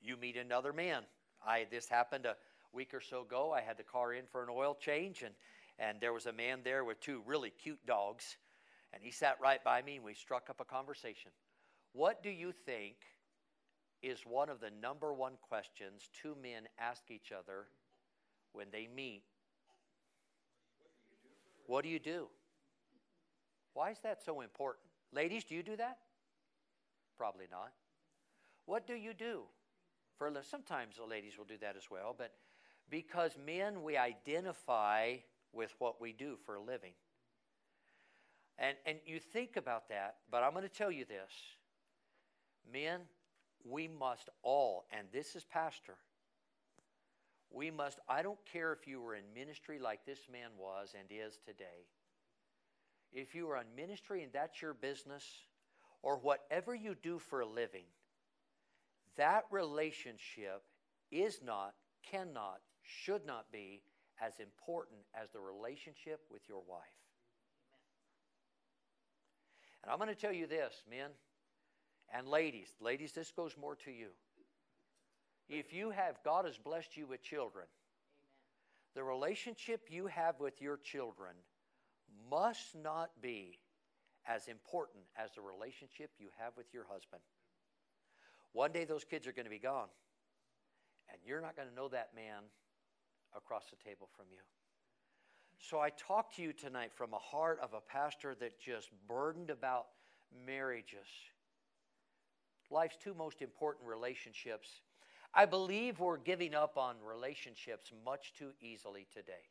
you 0.00 0.16
meet 0.16 0.36
another 0.36 0.72
man. 0.72 1.02
I 1.46 1.66
this 1.70 1.88
happened 1.88 2.26
a 2.26 2.36
week 2.72 2.92
or 2.94 3.00
so 3.00 3.22
ago. 3.22 3.52
I 3.52 3.60
had 3.60 3.76
the 3.76 3.84
car 3.84 4.12
in 4.12 4.24
for 4.26 4.42
an 4.42 4.48
oil 4.50 4.76
change 4.78 5.22
and 5.22 5.34
and 5.78 5.98
there 6.00 6.12
was 6.12 6.26
a 6.26 6.32
man 6.32 6.60
there 6.62 6.84
with 6.84 7.00
two 7.00 7.22
really 7.24 7.50
cute 7.50 7.84
dogs 7.86 8.36
and 8.92 9.02
he 9.02 9.10
sat 9.10 9.38
right 9.40 9.62
by 9.62 9.80
me 9.82 9.96
and 9.96 10.04
we 10.04 10.14
struck 10.14 10.50
up 10.50 10.60
a 10.60 10.64
conversation. 10.64 11.30
What 11.92 12.22
do 12.22 12.30
you 12.30 12.52
think 12.52 12.96
is 14.02 14.20
one 14.26 14.48
of 14.48 14.60
the 14.60 14.70
number 14.82 15.12
one 15.12 15.34
questions 15.40 16.08
two 16.12 16.36
men 16.42 16.64
ask 16.78 17.10
each 17.10 17.32
other 17.32 17.66
when 18.52 18.66
they 18.72 18.88
meet 18.94 19.22
what 21.66 21.84
do 21.84 21.88
you 21.88 22.00
do? 22.00 22.26
Why 23.74 23.92
is 23.92 23.98
that 24.02 24.20
so 24.24 24.40
important? 24.40 24.86
Ladies, 25.12 25.44
do 25.44 25.54
you 25.54 25.62
do 25.62 25.76
that? 25.76 25.98
Probably 27.16 27.46
not. 27.48 27.70
What 28.66 28.86
do 28.86 28.94
you 28.94 29.14
do? 29.14 29.42
For 30.16 30.26
a 30.26 30.44
sometimes 30.44 30.96
the 30.96 31.04
ladies 31.04 31.38
will 31.38 31.46
do 31.46 31.58
that 31.60 31.76
as 31.76 31.90
well, 31.90 32.14
but 32.16 32.32
because 32.90 33.36
men 33.44 33.82
we 33.82 33.96
identify 33.96 35.16
with 35.52 35.74
what 35.78 36.00
we 36.00 36.12
do 36.12 36.36
for 36.44 36.56
a 36.56 36.60
living. 36.60 36.92
And 38.58 38.76
and 38.84 38.98
you 39.06 39.18
think 39.18 39.56
about 39.56 39.88
that, 39.88 40.16
but 40.30 40.42
I'm 40.42 40.52
going 40.52 40.62
to 40.62 40.68
tell 40.68 40.90
you 40.90 41.04
this. 41.04 41.32
Men, 42.70 43.00
we 43.64 43.88
must 43.88 44.28
all, 44.42 44.84
and 44.92 45.06
this 45.12 45.34
is 45.34 45.44
pastor, 45.44 45.96
we 47.50 47.70
must, 47.70 47.98
I 48.08 48.22
don't 48.22 48.38
care 48.50 48.72
if 48.72 48.86
you 48.86 49.00
were 49.00 49.14
in 49.14 49.24
ministry 49.34 49.78
like 49.78 50.06
this 50.06 50.20
man 50.30 50.50
was 50.56 50.94
and 50.96 51.08
is 51.10 51.38
today. 51.44 51.88
If 53.12 53.34
you 53.34 53.48
are 53.50 53.56
in 53.56 53.66
ministry 53.74 54.22
and 54.22 54.32
that's 54.32 54.62
your 54.62 54.74
business, 54.74 55.24
or 56.02 56.16
whatever 56.16 56.74
you 56.74 56.94
do 57.02 57.18
for 57.18 57.40
a 57.40 57.46
living, 57.46 57.84
that 59.16 59.44
relationship 59.50 60.62
is 61.10 61.40
not, 61.44 61.74
cannot, 62.10 62.60
should 62.82 63.26
not 63.26 63.50
be 63.52 63.82
as 64.24 64.38
important 64.38 65.00
as 65.20 65.30
the 65.30 65.40
relationship 65.40 66.20
with 66.30 66.42
your 66.48 66.62
wife. 66.68 66.80
And 69.82 69.90
I'm 69.90 69.98
going 69.98 70.08
to 70.08 70.14
tell 70.14 70.32
you 70.32 70.46
this, 70.46 70.82
men 70.88 71.10
and 72.14 72.28
ladies. 72.28 72.68
Ladies, 72.80 73.12
this 73.12 73.32
goes 73.32 73.56
more 73.58 73.76
to 73.76 73.90
you. 73.90 74.08
If 75.48 75.72
you 75.72 75.90
have, 75.90 76.16
God 76.24 76.44
has 76.44 76.58
blessed 76.58 76.96
you 76.96 77.06
with 77.06 77.22
children, 77.22 77.64
Amen. 77.64 78.94
the 78.94 79.04
relationship 79.04 79.88
you 79.90 80.06
have 80.06 80.38
with 80.38 80.60
your 80.60 80.76
children 80.76 81.34
must 82.30 82.76
not 82.76 83.10
be 83.20 83.58
as 84.28 84.46
important 84.48 85.04
as 85.16 85.30
the 85.34 85.40
relationship 85.40 86.10
you 86.18 86.28
have 86.38 86.52
with 86.56 86.66
your 86.72 86.84
husband. 86.84 87.22
One 88.52 88.72
day 88.72 88.84
those 88.84 89.04
kids 89.04 89.26
are 89.26 89.32
going 89.32 89.44
to 89.44 89.50
be 89.50 89.58
gone, 89.58 89.88
and 91.10 91.18
you're 91.24 91.40
not 91.40 91.56
going 91.56 91.68
to 91.68 91.74
know 91.74 91.88
that 91.88 92.10
man 92.14 92.42
across 93.36 93.64
the 93.70 93.76
table 93.88 94.08
from 94.16 94.26
you. 94.30 94.40
So 95.58 95.78
I 95.78 95.90
talk 95.90 96.34
to 96.36 96.42
you 96.42 96.52
tonight 96.52 96.90
from 96.94 97.12
a 97.12 97.18
heart 97.18 97.60
of 97.62 97.74
a 97.74 97.80
pastor 97.80 98.34
that 98.40 98.60
just 98.60 98.88
burdened 99.06 99.50
about 99.50 99.86
marriages. 100.46 101.06
Life's 102.70 102.96
two 103.02 103.14
most 103.14 103.42
important 103.42 103.86
relationships 103.86 104.80
I 105.32 105.46
believe 105.46 106.00
we're 106.00 106.16
giving 106.16 106.54
up 106.54 106.76
on 106.76 106.96
relationships 107.04 107.92
much 108.04 108.32
too 108.36 108.50
easily 108.60 109.06
today. 109.12 109.46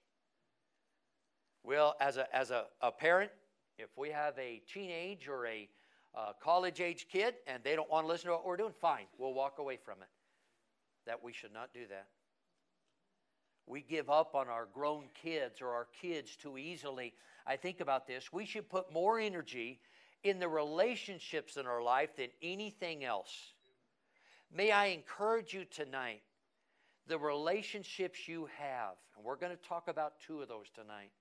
Well, 1.64 1.96
as 2.02 2.18
a, 2.18 2.36
as 2.36 2.52
a, 2.52 2.66
a 2.82 2.92
parent, 2.92 3.32
if 3.78 3.90
we 3.98 4.10
have 4.10 4.38
a 4.38 4.62
teenage 4.72 5.28
or 5.30 5.46
a 5.48 5.70
uh, 6.16 6.34
college 6.42 6.82
age 6.82 7.08
kid 7.12 7.36
and 7.48 7.64
they 7.64 7.76
don't 7.76 7.90
want 7.90 8.06
to 8.06 8.08
listen 8.08 8.28
to 8.28 8.34
what 8.34 8.46
we're 8.46 8.58
doing, 8.58 8.74
fine, 8.80 9.06
we'll 9.18 9.34
walk 9.34 9.60
away 9.60 9.78
from 9.78 10.02
it. 10.02 10.08
That 11.06 11.24
we 11.24 11.34
should 11.34 11.54
not 11.54 11.74
do 11.74 11.88
that. 11.90 12.08
We 13.66 13.82
give 13.82 14.10
up 14.10 14.34
on 14.34 14.48
our 14.48 14.68
grown 14.74 15.06
kids 15.22 15.62
or 15.62 15.70
our 15.70 15.88
kids 16.02 16.36
too 16.36 16.58
easily. 16.58 17.14
I 17.46 17.56
think 17.56 17.82
about 17.82 18.08
this. 18.08 18.34
We 18.34 18.46
should 18.46 18.68
put 18.70 18.92
more 18.92 19.20
energy 19.20 19.80
in 20.24 20.40
the 20.40 20.48
relationships 20.48 21.56
in 21.56 21.66
our 21.66 21.82
life 21.82 22.16
than 22.16 22.30
anything 22.42 23.04
else. 23.04 23.54
May 24.52 24.72
I 24.72 24.88
encourage 24.88 25.54
you 25.54 25.66
tonight 25.66 26.22
the 27.08 27.18
relationships 27.18 28.28
you 28.28 28.48
have, 28.58 28.96
and 29.16 29.24
we're 29.24 29.36
going 29.36 29.56
to 29.56 29.68
talk 29.68 29.88
about 29.88 30.14
two 30.26 30.42
of 30.42 30.48
those 30.48 30.70
tonight. 30.74 31.12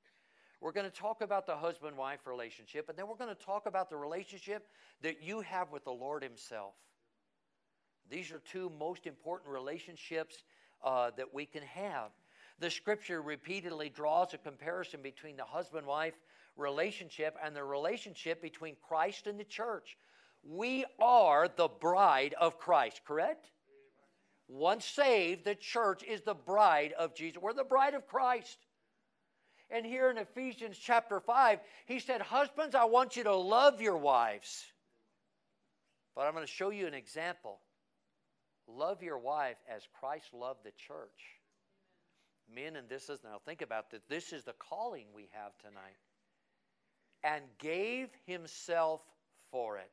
We're 0.60 0.72
going 0.72 0.90
to 0.90 0.96
talk 0.96 1.20
about 1.20 1.46
the 1.46 1.56
husband 1.56 1.96
wife 1.96 2.26
relationship, 2.26 2.88
and 2.88 2.98
then 2.98 3.06
we're 3.06 3.16
going 3.16 3.34
to 3.34 3.44
talk 3.44 3.66
about 3.66 3.90
the 3.90 3.96
relationship 3.96 4.66
that 5.02 5.22
you 5.22 5.40
have 5.42 5.70
with 5.70 5.84
the 5.84 5.92
Lord 5.92 6.22
Himself. 6.22 6.74
These 8.10 8.32
are 8.32 8.40
two 8.40 8.70
most 8.78 9.06
important 9.06 9.50
relationships 9.52 10.42
uh, 10.82 11.10
that 11.16 11.32
we 11.32 11.46
can 11.46 11.62
have. 11.62 12.10
The 12.58 12.70
scripture 12.70 13.22
repeatedly 13.22 13.88
draws 13.88 14.34
a 14.34 14.38
comparison 14.38 15.00
between 15.00 15.36
the 15.36 15.44
husband 15.44 15.86
wife 15.86 16.14
relationship 16.56 17.36
and 17.44 17.54
the 17.54 17.62
relationship 17.62 18.42
between 18.42 18.74
Christ 18.86 19.28
and 19.28 19.38
the 19.38 19.44
church. 19.44 19.96
We 20.42 20.84
are 20.98 21.48
the 21.48 21.68
bride 21.68 22.34
of 22.40 22.58
Christ, 22.58 23.02
correct? 23.06 23.50
Once 24.48 24.84
saved, 24.84 25.44
the 25.44 25.54
church 25.54 26.02
is 26.02 26.22
the 26.22 26.34
bride 26.34 26.94
of 26.98 27.14
Jesus. 27.14 27.40
We're 27.40 27.52
the 27.52 27.64
bride 27.64 27.94
of 27.94 28.06
Christ. 28.06 28.58
And 29.70 29.84
here 29.84 30.10
in 30.10 30.18
Ephesians 30.18 30.78
chapter 30.78 31.20
5, 31.20 31.58
he 31.86 31.98
said, 31.98 32.22
Husbands, 32.22 32.74
I 32.74 32.84
want 32.84 33.16
you 33.16 33.24
to 33.24 33.34
love 33.34 33.82
your 33.82 33.98
wives. 33.98 34.64
But 36.14 36.26
I'm 36.26 36.32
going 36.32 36.46
to 36.46 36.50
show 36.52 36.70
you 36.70 36.86
an 36.86 36.94
example. 36.94 37.60
Love 38.66 39.02
your 39.02 39.18
wife 39.18 39.56
as 39.68 39.82
Christ 40.00 40.32
loved 40.32 40.64
the 40.64 40.72
church. 40.86 41.38
Men, 42.54 42.76
and 42.76 42.88
this 42.88 43.10
is, 43.10 43.20
now 43.22 43.40
think 43.44 43.60
about 43.60 43.90
this, 43.90 44.00
this 44.08 44.32
is 44.32 44.44
the 44.44 44.54
calling 44.54 45.06
we 45.14 45.28
have 45.32 45.52
tonight. 45.58 45.96
And 47.22 47.44
gave 47.58 48.08
himself 48.26 49.02
for 49.50 49.76
it 49.78 49.90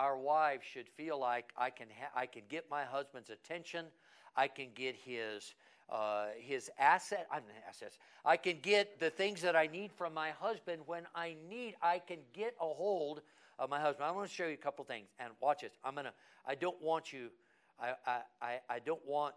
our 0.00 0.16
wives 0.16 0.64
should 0.64 0.88
feel 0.88 1.18
like 1.18 1.52
I 1.56 1.70
can, 1.70 1.88
ha- 1.88 2.18
I 2.18 2.26
can 2.26 2.42
get 2.48 2.70
my 2.70 2.84
husband's 2.84 3.30
attention, 3.30 3.86
I 4.34 4.48
can 4.48 4.68
get 4.74 4.96
his, 4.96 5.54
uh, 5.90 6.26
his 6.38 6.70
asset, 6.78 7.26
I'm 7.32 7.42
assets. 7.68 7.98
I 8.24 8.36
can 8.36 8.58
get 8.62 9.00
the 9.00 9.10
things 9.10 9.42
that 9.42 9.56
I 9.56 9.66
need 9.66 9.90
from 9.92 10.14
my 10.14 10.30
husband 10.30 10.82
when 10.86 11.02
I 11.14 11.34
need. 11.48 11.74
I 11.82 11.98
can 11.98 12.18
get 12.32 12.54
a 12.60 12.66
hold 12.66 13.22
of 13.58 13.70
my 13.70 13.80
husband. 13.80 14.06
I 14.06 14.12
want 14.12 14.28
to 14.28 14.34
show 14.34 14.46
you 14.46 14.54
a 14.54 14.56
couple 14.56 14.84
things, 14.84 15.08
and 15.18 15.32
watch 15.40 15.62
this. 15.62 15.72
I'm 15.84 15.96
gonna. 15.96 16.12
I 16.46 16.54
don't 16.54 16.80
want 16.80 17.12
you. 17.12 17.30
I, 17.80 18.20
I, 18.40 18.58
I 18.68 18.78
don't 18.78 19.04
want 19.06 19.34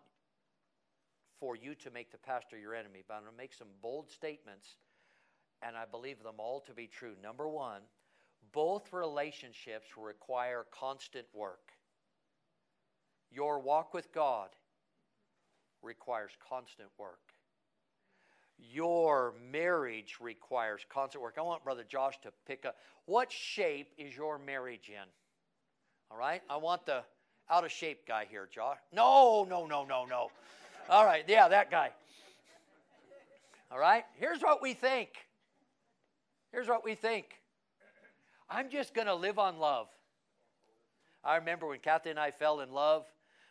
for 1.39 1.55
you 1.55 1.75
to 1.75 1.91
make 1.91 2.11
the 2.11 2.17
pastor 2.17 2.57
your 2.57 2.75
enemy, 2.75 3.03
but 3.07 3.15
I'm 3.15 3.23
to 3.23 3.37
make 3.37 3.53
some 3.53 3.67
bold 3.81 4.11
statements, 4.11 4.67
and 5.61 5.75
I 5.75 5.85
believe 5.89 6.21
them 6.21 6.35
all 6.37 6.59
to 6.61 6.73
be 6.73 6.87
true. 6.87 7.13
Number 7.23 7.47
one, 7.47 7.81
both 8.51 8.93
relationships 8.93 9.87
require 9.97 10.65
constant 10.71 11.25
work. 11.33 11.71
Your 13.31 13.59
walk 13.59 13.93
with 13.93 14.13
God 14.13 14.49
requires 15.83 16.31
constant 16.49 16.89
work. 16.97 17.19
Your 18.57 19.33
marriage 19.51 20.17
requires 20.21 20.81
constant 20.89 21.21
work. 21.21 21.35
I 21.37 21.41
want 21.41 21.63
Brother 21.63 21.83
Josh 21.87 22.19
to 22.21 22.31
pick 22.47 22.65
up. 22.65 22.77
What 23.05 23.31
shape 23.31 23.89
is 23.97 24.15
your 24.15 24.37
marriage 24.37 24.89
in? 24.89 25.07
All 26.09 26.17
right? 26.17 26.41
I 26.49 26.57
want 26.57 26.85
the 26.85 27.03
out 27.49 27.65
of 27.65 27.71
shape 27.71 28.07
guy 28.07 28.25
here, 28.29 28.47
Josh. 28.51 28.77
No, 28.93 29.45
no, 29.49 29.65
no, 29.65 29.83
no, 29.85 30.05
no. 30.05 30.29
All 30.89 31.05
right, 31.05 31.25
yeah, 31.27 31.47
that 31.47 31.69
guy. 31.69 31.91
All 33.71 33.79
right? 33.79 34.05
Here's 34.15 34.41
what 34.41 34.61
we 34.61 34.73
think. 34.73 35.09
Here's 36.51 36.67
what 36.67 36.85
we 36.85 36.95
think. 36.95 37.25
I'm 38.49 38.69
just 38.69 38.93
going 38.93 39.07
to 39.07 39.15
live 39.15 39.39
on 39.39 39.57
love. 39.57 39.87
I 41.23 41.37
remember 41.37 41.67
when 41.67 41.79
Kathy 41.79 42.11
and 42.11 42.19
I 42.19 42.31
fell 42.31 42.59
in 42.59 42.71
love, 42.71 43.05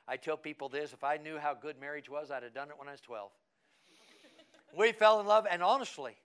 I 0.08 0.16
tell 0.16 0.36
people 0.36 0.68
this 0.68 0.92
if 0.92 1.04
I 1.04 1.16
knew 1.16 1.38
how 1.38 1.54
good 1.54 1.80
marriage 1.80 2.08
was, 2.08 2.30
I'd 2.30 2.42
have 2.42 2.54
done 2.54 2.70
it 2.70 2.78
when 2.78 2.88
I 2.88 2.92
was 2.92 3.00
12. 3.00 3.30
we 4.76 4.92
fell 4.92 5.20
in 5.20 5.26
love, 5.26 5.46
and 5.50 5.62
honestly, 5.62 6.16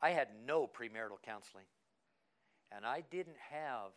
I 0.00 0.10
had 0.10 0.28
no 0.46 0.66
premarital 0.66 1.22
counseling. 1.24 1.64
And 2.74 2.86
I 2.86 3.02
didn't 3.10 3.36
have 3.50 3.92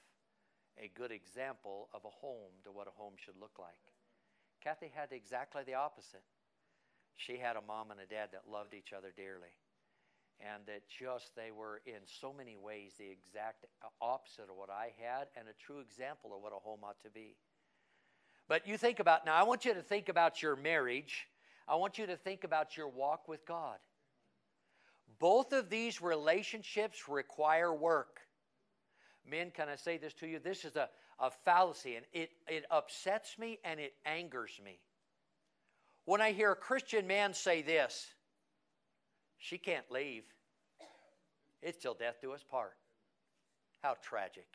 a 0.78 0.92
good 0.94 1.12
example 1.12 1.90
of 1.94 2.04
a 2.04 2.10
home 2.10 2.52
to 2.66 2.72
what 2.72 2.88
a 2.88 2.92
home 2.92 3.14
should 3.18 3.40
look 3.40 3.58
like. 3.60 3.80
Kathy 4.62 4.92
had 4.94 5.12
exactly 5.12 5.64
the 5.66 5.76
opposite. 5.76 6.24
She 7.16 7.38
had 7.38 7.56
a 7.56 7.62
mom 7.62 7.92
and 7.92 8.00
a 8.00 8.06
dad 8.06 8.30
that 8.34 8.52
loved 8.52 8.74
each 8.74 8.92
other 8.92 9.14
dearly 9.16 9.56
and 10.40 10.66
that 10.68 10.84
just 10.88 11.36
they 11.36 11.52
were 11.52 11.82
in 11.86 12.04
so 12.04 12.34
many 12.34 12.58
ways 12.58 12.94
the 12.98 13.08
exact 13.08 13.66
opposite 14.02 14.50
of 14.50 14.58
what 14.58 14.70
I 14.70 14.92
had 15.00 15.28
and 15.38 15.48
a 15.48 15.56
true 15.56 15.80
example 15.80 16.36
of 16.36 16.42
what 16.42 16.52
a 16.52 16.60
home 16.60 16.84
ought 16.84 17.02
to 17.04 17.10
be. 17.10 17.36
But 18.48 18.68
you 18.68 18.78
think 18.78 19.00
about 19.00 19.26
now, 19.26 19.36
I 19.36 19.44
want 19.44 19.66
you 19.66 19.74
to 19.74 19.82
think 19.82 20.10
about 20.10 20.42
your 20.42 20.56
marriage. 20.56 21.28
I 21.68 21.76
want 21.76 21.98
you 21.98 22.06
to 22.08 22.16
think 22.16 22.44
about 22.44 22.78
your 22.78 22.88
walk 22.88 23.28
with 23.28 23.46
God. 23.46 23.78
Both 25.20 25.54
of 25.54 25.70
these 25.70 26.02
relationships 26.02 27.08
require 27.08 27.74
work. 27.74 28.20
Men, 29.28 29.52
can 29.52 29.70
I 29.70 29.76
say 29.76 29.98
this 29.98 30.14
to 30.16 30.28
you? 30.28 30.40
This 30.40 30.66
is 30.66 30.76
a, 30.76 30.90
a 31.20 31.32
fallacy, 31.32 31.96
and 31.96 32.06
it, 32.14 32.30
it 32.48 32.66
upsets 32.70 33.40
me 33.40 33.60
and 33.64 33.80
it 33.80 33.94
angers 34.06 34.60
me. 34.64 34.80
When 36.06 36.22
I 36.22 36.32
hear 36.32 36.52
a 36.52 36.56
Christian 36.56 37.08
man 37.08 37.34
say 37.34 37.64
this, 37.64 38.06
she 39.40 39.58
can't 39.58 39.90
leave. 39.90 40.24
It's 41.64 41.82
till 41.82 41.96
death 41.96 42.18
do 42.22 42.32
us 42.34 42.44
part. 42.44 42.76
How 43.82 43.96
tragic. 44.04 44.46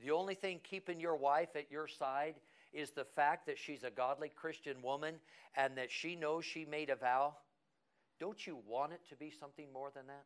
The 0.00 0.10
only 0.10 0.34
thing 0.34 0.60
keeping 0.62 1.00
your 1.00 1.16
wife 1.16 1.50
at 1.56 1.70
your 1.70 1.86
side 1.86 2.36
is 2.72 2.92
the 2.92 3.04
fact 3.04 3.46
that 3.46 3.58
she's 3.58 3.84
a 3.84 3.90
godly 3.90 4.28
Christian 4.28 4.80
woman 4.82 5.16
and 5.56 5.76
that 5.76 5.90
she 5.90 6.16
knows 6.16 6.44
she 6.44 6.64
made 6.64 6.90
a 6.90 6.96
vow. 6.96 7.34
Don't 8.18 8.46
you 8.46 8.58
want 8.66 8.92
it 8.92 9.00
to 9.10 9.16
be 9.16 9.30
something 9.30 9.66
more 9.72 9.90
than 9.94 10.06
that? 10.06 10.24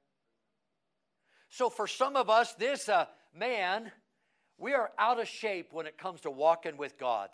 So, 1.49 1.71
for 1.71 1.87
some 1.87 2.17
of 2.17 2.29
us, 2.29 2.55
this 2.55 2.89
uh, 2.89 3.07
man 3.35 3.91
We 4.59 4.73
are 4.75 4.91
out 4.99 5.21
of 5.21 5.29
shape 5.29 5.73
when 5.73 5.87
it 5.87 5.99
comes 5.99 6.21
to 6.23 6.31
walking 6.31 6.77
with 6.77 6.99
God. 6.99 7.29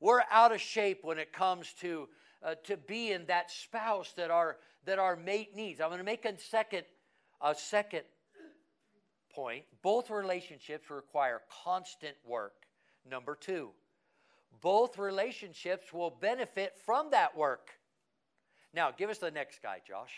We're 0.00 0.22
out 0.30 0.52
of 0.52 0.60
shape 0.60 1.00
when 1.02 1.18
it 1.18 1.32
comes 1.32 1.72
to, 1.80 2.08
uh, 2.42 2.56
to 2.64 2.76
being 2.76 3.26
that 3.26 3.50
spouse 3.50 4.12
that 4.16 4.30
our, 4.30 4.58
that 4.84 4.98
our 4.98 5.16
mate 5.16 5.56
needs. 5.56 5.80
I'm 5.80 5.88
going 5.88 5.98
to 5.98 6.04
make 6.04 6.26
a 6.26 6.38
second, 6.38 6.84
a 7.40 7.54
second 7.54 8.02
point. 9.34 9.64
Both 9.82 10.10
relationships 10.10 10.90
require 10.90 11.42
constant 11.64 12.16
work. 12.24 12.54
Number 13.08 13.34
two, 13.34 13.70
both 14.60 14.98
relationships 14.98 15.92
will 15.92 16.10
benefit 16.10 16.74
from 16.84 17.10
that 17.10 17.36
work. 17.36 17.70
Now, 18.72 18.90
give 18.90 19.10
us 19.10 19.18
the 19.18 19.30
next 19.30 19.62
guy, 19.62 19.80
Josh. 19.86 20.12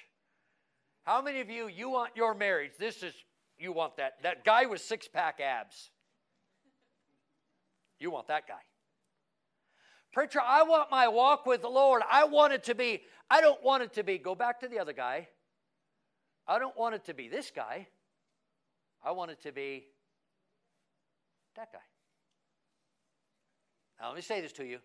How 1.02 1.22
many 1.22 1.40
of 1.40 1.50
you, 1.50 1.68
you 1.68 1.88
want 1.90 2.16
your 2.16 2.34
marriage? 2.34 2.72
This 2.78 3.02
is, 3.02 3.14
you 3.58 3.72
want 3.72 3.96
that. 3.96 4.22
That 4.22 4.44
guy 4.44 4.66
with 4.66 4.80
six 4.80 5.08
pack 5.08 5.40
abs. 5.40 5.90
You 7.98 8.10
want 8.10 8.28
that 8.28 8.46
guy. 8.46 8.54
Preacher, 10.12 10.40
I 10.44 10.62
want 10.62 10.90
my 10.90 11.08
walk 11.08 11.44
with 11.46 11.62
the 11.62 11.68
Lord. 11.68 12.02
I 12.10 12.24
want 12.24 12.52
it 12.52 12.64
to 12.64 12.74
be, 12.74 13.02
I 13.30 13.40
don't 13.40 13.62
want 13.62 13.82
it 13.82 13.92
to 13.94 14.02
be, 14.02 14.18
go 14.18 14.34
back 14.34 14.60
to 14.60 14.68
the 14.68 14.78
other 14.78 14.92
guy. 14.92 15.28
I 16.48 16.58
don't 16.58 16.76
want 16.76 16.94
it 16.94 17.04
to 17.06 17.14
be 17.14 17.28
this 17.28 17.50
guy. 17.54 17.88
I 19.06 19.12
want 19.12 19.30
it 19.30 19.40
to 19.42 19.52
be 19.52 19.86
that 21.54 21.72
guy. 21.72 21.78
Now, 24.00 24.08
let 24.08 24.16
me 24.16 24.22
say 24.22 24.40
this 24.40 24.52
to 24.54 24.64
you. 24.64 24.78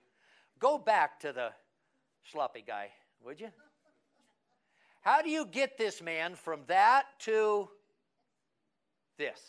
Go 0.60 0.78
back 0.78 1.20
to 1.22 1.34
the 1.34 1.50
sloppy 2.32 2.64
guy, 2.66 2.90
would 3.26 3.42
you? 3.42 3.50
How 5.02 5.24
do 5.24 5.32
you 5.32 5.48
get 5.48 5.80
this 5.80 6.04
man 6.04 6.36
from 6.36 6.62
that 6.68 7.06
to 7.22 7.68
this? 9.18 9.40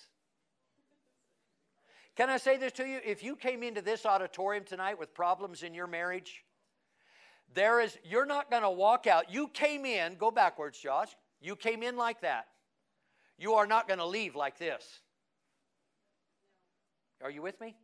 Can 2.17 2.31
I 2.31 2.39
say 2.39 2.57
this 2.57 2.73
to 2.73 2.87
you? 2.87 2.99
If 3.05 3.23
you 3.23 3.37
came 3.37 3.63
into 3.63 3.83
this 3.83 4.07
auditorium 4.07 4.65
tonight 4.65 4.99
with 4.99 5.13
problems 5.13 5.63
in 5.63 5.75
your 5.75 5.87
marriage, 5.87 6.45
there 7.53 7.79
is 7.81 7.99
you're 8.05 8.25
not 8.25 8.51
going 8.51 8.63
to 8.63 8.71
walk 8.71 9.07
out. 9.07 9.31
You 9.31 9.49
came 9.49 9.85
in, 9.85 10.15
go 10.15 10.31
backwards, 10.31 10.79
Josh. 10.79 11.09
You 11.43 11.57
came 11.57 11.83
in 11.83 11.97
like 11.97 12.23
that. 12.23 12.47
You 13.43 13.55
are 13.55 13.67
not 13.67 13.89
going 13.89 13.99
to 13.99 14.07
leave 14.07 14.37
like 14.37 14.57
this. 14.57 14.85
Are 17.21 17.31
you 17.31 17.43
with 17.43 17.61
me? 17.61 17.75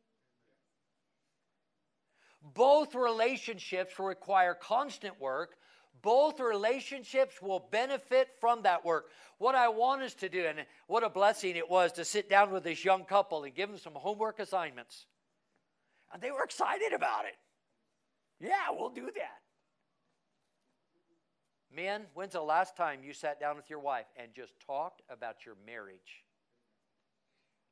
Both 2.55 2.94
relationships 2.94 3.99
will 3.99 4.07
require 4.07 4.55
constant 4.55 5.21
work. 5.21 5.57
Both 6.01 6.38
relationships 6.38 7.42
will 7.42 7.66
benefit 7.73 8.29
from 8.40 8.62
that 8.62 8.85
work. 8.85 9.07
What 9.38 9.57
I 9.57 9.68
want 9.71 10.03
us 10.03 10.14
to 10.14 10.29
do, 10.29 10.44
and 10.47 10.61
what 10.87 11.03
a 11.03 11.11
blessing 11.11 11.57
it 11.57 11.68
was 11.68 11.90
to 11.94 12.05
sit 12.05 12.31
down 12.31 12.53
with 12.53 12.62
this 12.62 12.85
young 12.85 13.05
couple 13.05 13.42
and 13.42 13.53
give 13.53 13.68
them 13.68 13.79
some 13.79 13.94
homework 13.94 14.38
assignments. 14.38 15.07
And 16.12 16.23
they 16.23 16.31
were 16.31 16.44
excited 16.44 16.92
about 16.92 17.25
it. 17.25 17.35
Yeah, 18.47 18.71
we'll 18.71 18.90
do 18.90 19.07
that. 19.07 19.47
Men, 21.74 22.07
when's 22.14 22.33
the 22.33 22.40
last 22.40 22.76
time 22.76 23.00
you 23.04 23.12
sat 23.12 23.38
down 23.38 23.57
with 23.57 23.68
your 23.68 23.78
wife 23.78 24.07
and 24.16 24.33
just 24.35 24.52
talked 24.66 25.02
about 25.11 25.44
your 25.44 25.54
marriage? 25.66 26.24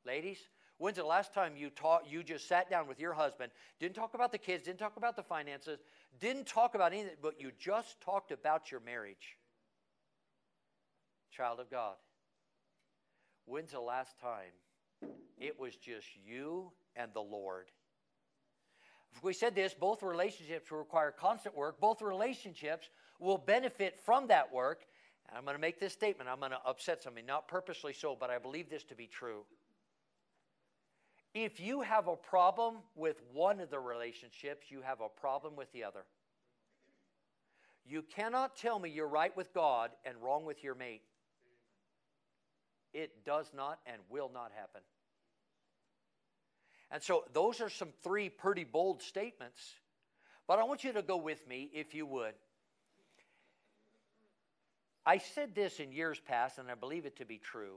Ladies, 0.04 0.38
when's 0.78 0.98
the 0.98 1.04
last 1.04 1.32
time 1.32 1.56
you 1.56 1.70
taught 1.70 2.08
you 2.08 2.22
just 2.22 2.46
sat 2.46 2.68
down 2.68 2.86
with 2.86 3.00
your 3.00 3.14
husband, 3.14 3.50
didn't 3.80 3.94
talk 3.94 4.14
about 4.14 4.32
the 4.32 4.38
kids, 4.38 4.64
didn't 4.64 4.78
talk 4.78 4.96
about 4.96 5.16
the 5.16 5.22
finances, 5.22 5.80
didn't 6.20 6.46
talk 6.46 6.74
about 6.74 6.92
anything, 6.92 7.16
but 7.22 7.40
you 7.40 7.50
just 7.58 8.00
talked 8.00 8.30
about 8.30 8.70
your 8.70 8.80
marriage? 8.80 9.38
Child 11.30 11.60
of 11.60 11.70
God. 11.70 11.96
When's 13.46 13.72
the 13.72 13.80
last 13.80 14.18
time 14.20 14.52
it 15.38 15.58
was 15.58 15.74
just 15.76 16.06
you 16.26 16.72
and 16.94 17.12
the 17.14 17.20
Lord? 17.20 17.70
If 19.14 19.24
we 19.24 19.32
said 19.32 19.54
this, 19.54 19.72
both 19.72 20.02
relationships 20.02 20.70
require 20.70 21.10
constant 21.10 21.56
work. 21.56 21.80
Both 21.80 22.02
relationships 22.02 22.90
will 23.18 23.38
benefit 23.38 23.98
from 24.04 24.28
that 24.28 24.52
work. 24.52 24.84
And 25.28 25.36
I'm 25.36 25.44
going 25.44 25.56
to 25.56 25.60
make 25.60 25.80
this 25.80 25.92
statement. 25.92 26.28
I'm 26.30 26.38
going 26.38 26.52
to 26.52 26.60
upset 26.64 27.02
somebody, 27.02 27.26
not 27.26 27.48
purposely 27.48 27.92
so, 27.92 28.16
but 28.18 28.30
I 28.30 28.38
believe 28.38 28.70
this 28.70 28.84
to 28.84 28.94
be 28.94 29.06
true. 29.06 29.44
If 31.34 31.60
you 31.60 31.82
have 31.82 32.08
a 32.08 32.16
problem 32.16 32.76
with 32.94 33.20
one 33.32 33.60
of 33.60 33.70
the 33.70 33.78
relationships, 33.78 34.66
you 34.70 34.80
have 34.82 35.00
a 35.00 35.08
problem 35.08 35.56
with 35.56 35.70
the 35.72 35.84
other. 35.84 36.04
You 37.84 38.02
cannot 38.02 38.56
tell 38.56 38.78
me 38.78 38.90
you're 38.90 39.06
right 39.06 39.36
with 39.36 39.52
God 39.52 39.90
and 40.04 40.16
wrong 40.20 40.44
with 40.44 40.64
your 40.64 40.74
mate. 40.74 41.02
It 42.94 43.24
does 43.24 43.50
not 43.54 43.78
and 43.86 43.98
will 44.08 44.30
not 44.32 44.50
happen. 44.56 44.80
And 46.90 47.02
so, 47.02 47.24
those 47.32 47.60
are 47.60 47.68
some 47.68 47.90
three 48.02 48.28
pretty 48.28 48.64
bold 48.64 49.02
statements. 49.02 49.74
But 50.46 50.58
I 50.58 50.64
want 50.64 50.84
you 50.84 50.92
to 50.92 51.02
go 51.02 51.16
with 51.16 51.46
me, 51.46 51.68
if 51.74 51.94
you 51.94 52.06
would, 52.06 52.34
I 55.06 55.18
said 55.18 55.54
this 55.54 55.78
in 55.78 55.92
years 55.92 56.20
past, 56.20 56.58
and 56.58 56.68
I 56.68 56.74
believe 56.74 57.06
it 57.06 57.16
to 57.18 57.24
be 57.24 57.38
true. 57.38 57.76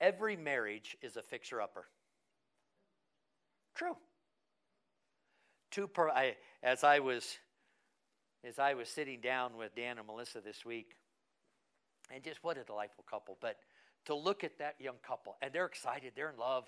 Every 0.00 0.34
marriage 0.36 0.96
is 1.02 1.16
a 1.16 1.22
fixer 1.22 1.60
upper. 1.60 1.84
True. 3.74 3.96
I, 6.10 6.36
as 6.62 6.82
I 6.84 7.00
was 7.00 7.36
as 8.44 8.58
I 8.58 8.74
was 8.74 8.88
sitting 8.88 9.20
down 9.20 9.56
with 9.58 9.74
Dan 9.74 9.98
and 9.98 10.06
Melissa 10.06 10.40
this 10.40 10.64
week, 10.64 10.94
and 12.14 12.22
just 12.22 12.42
what 12.42 12.56
a 12.56 12.62
delightful 12.62 13.04
couple. 13.10 13.36
But 13.40 13.56
to 14.06 14.14
look 14.14 14.44
at 14.44 14.58
that 14.58 14.76
young 14.78 14.96
couple, 15.06 15.36
and 15.42 15.52
they're 15.52 15.66
excited, 15.66 16.12
they're 16.14 16.30
in 16.30 16.38
love. 16.38 16.64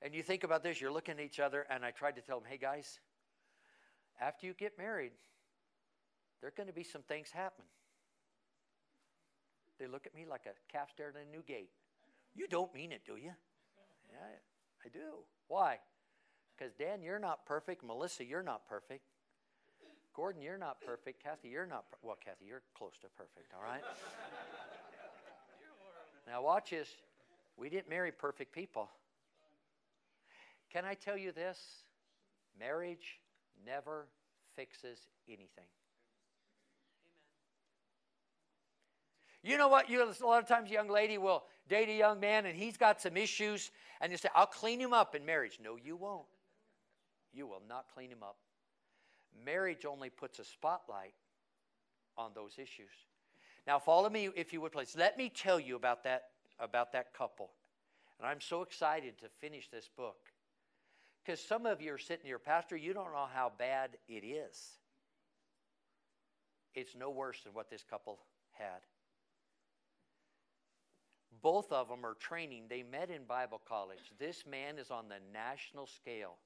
And 0.00 0.14
you 0.14 0.22
think 0.22 0.42
about 0.42 0.62
this, 0.62 0.80
you're 0.80 0.90
looking 0.90 1.18
at 1.18 1.24
each 1.24 1.38
other, 1.38 1.66
and 1.70 1.84
I 1.84 1.90
tried 1.90 2.16
to 2.16 2.22
tell 2.22 2.40
them, 2.40 2.48
hey 2.50 2.56
guys, 2.56 2.98
after 4.20 4.46
you 4.46 4.54
get 4.54 4.78
married, 4.78 5.12
there 6.40 6.48
are 6.48 6.54
going 6.56 6.68
to 6.68 6.74
be 6.74 6.84
some 6.84 7.02
things 7.02 7.30
happen. 7.30 7.64
They 9.78 9.86
look 9.86 10.06
at 10.06 10.14
me 10.14 10.24
like 10.28 10.46
a 10.46 10.72
calf 10.72 10.90
staring 10.90 11.14
at 11.16 11.26
a 11.26 11.30
new 11.30 11.42
gate. 11.42 11.70
You 12.34 12.48
don't 12.48 12.72
mean 12.74 12.92
it, 12.92 13.02
do 13.04 13.16
you? 13.16 13.32
Yeah, 14.10 14.36
I 14.84 14.88
do. 14.88 15.24
Why? 15.48 15.78
Because 16.56 16.72
Dan, 16.74 17.02
you're 17.02 17.18
not 17.18 17.46
perfect. 17.46 17.84
Melissa, 17.84 18.24
you're 18.24 18.42
not 18.42 18.66
perfect. 18.68 19.02
Gordon, 20.14 20.42
you're 20.42 20.58
not 20.58 20.80
perfect. 20.80 21.22
Kathy, 21.22 21.48
you're 21.48 21.66
not. 21.66 21.90
Per- 21.90 21.98
well, 22.02 22.16
Kathy, 22.24 22.44
you're 22.46 22.62
close 22.76 22.92
to 23.00 23.08
perfect. 23.08 23.52
All 23.54 23.62
right. 23.62 23.82
now 26.28 26.42
watch 26.42 26.70
this. 26.70 26.88
We 27.56 27.68
didn't 27.68 27.88
marry 27.88 28.12
perfect 28.12 28.52
people. 28.52 28.90
Can 30.72 30.84
I 30.84 30.94
tell 30.94 31.16
you 31.16 31.32
this? 31.32 31.58
Marriage 32.58 33.20
never 33.66 34.06
fixes 34.54 34.98
anything. 35.28 35.66
You 39.44 39.58
know 39.58 39.68
what? 39.68 39.90
You, 39.90 40.02
a 40.02 40.26
lot 40.26 40.42
of 40.42 40.48
times, 40.48 40.70
a 40.70 40.72
young 40.72 40.88
lady 40.88 41.18
will 41.18 41.44
date 41.68 41.90
a 41.90 41.94
young 41.94 42.18
man 42.18 42.46
and 42.46 42.56
he's 42.56 42.78
got 42.78 43.00
some 43.00 43.16
issues, 43.16 43.70
and 44.00 44.10
you 44.10 44.16
say, 44.16 44.30
I'll 44.34 44.46
clean 44.46 44.80
him 44.80 44.94
up 44.94 45.14
in 45.14 45.24
marriage. 45.26 45.58
No, 45.62 45.76
you 45.76 45.96
won't. 45.96 46.24
You 47.32 47.46
will 47.46 47.62
not 47.68 47.86
clean 47.94 48.10
him 48.10 48.22
up. 48.22 48.36
Marriage 49.44 49.84
only 49.84 50.08
puts 50.08 50.38
a 50.38 50.44
spotlight 50.44 51.12
on 52.16 52.30
those 52.34 52.52
issues. 52.56 52.90
Now, 53.66 53.78
follow 53.78 54.08
me 54.08 54.30
if 54.34 54.52
you 54.52 54.62
would, 54.62 54.72
please. 54.72 54.94
Let 54.96 55.18
me 55.18 55.28
tell 55.28 55.60
you 55.60 55.76
about 55.76 56.04
that, 56.04 56.28
about 56.58 56.92
that 56.92 57.12
couple. 57.12 57.50
And 58.18 58.28
I'm 58.28 58.40
so 58.40 58.62
excited 58.62 59.18
to 59.18 59.28
finish 59.40 59.68
this 59.70 59.90
book. 59.94 60.16
Because 61.22 61.40
some 61.40 61.66
of 61.66 61.82
you 61.82 61.92
are 61.92 61.98
sitting 61.98 62.26
here, 62.26 62.38
Pastor, 62.38 62.76
you 62.76 62.94
don't 62.94 63.12
know 63.12 63.26
how 63.32 63.52
bad 63.58 63.90
it 64.08 64.24
is. 64.24 64.56
It's 66.74 66.94
no 66.94 67.10
worse 67.10 67.42
than 67.42 67.52
what 67.52 67.68
this 67.68 67.84
couple 67.88 68.18
had. 68.52 68.80
Both 71.42 71.72
of 71.72 71.88
them 71.88 72.04
are 72.04 72.14
training. 72.14 72.64
They 72.68 72.82
met 72.82 73.10
in 73.10 73.24
Bible 73.24 73.60
college. 73.68 74.12
This 74.18 74.44
man 74.46 74.78
is 74.78 74.90
on 74.90 75.08
the 75.08 75.18
national 75.32 75.86
scale. 75.86 76.36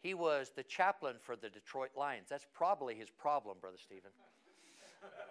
He 0.00 0.14
was 0.14 0.52
the 0.54 0.62
chaplain 0.62 1.16
for 1.20 1.34
the 1.34 1.48
Detroit 1.48 1.90
Lions. 1.96 2.26
That's 2.28 2.46
probably 2.52 2.94
his 2.94 3.08
problem, 3.10 3.56
Brother 3.60 3.78
Stephen. 3.82 4.10